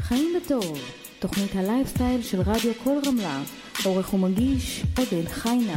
חיים 0.00 0.34
בטוב, 0.36 0.78
תוכנית 1.18 1.56
הלייפסטייל 1.56 2.22
של 2.22 2.40
רדיו 2.40 2.72
כל 2.84 2.96
רמלה, 3.06 3.42
עורך 3.84 4.14
ומגיש 4.14 4.82
עודד 4.98 5.28
חיינה. 5.28 5.74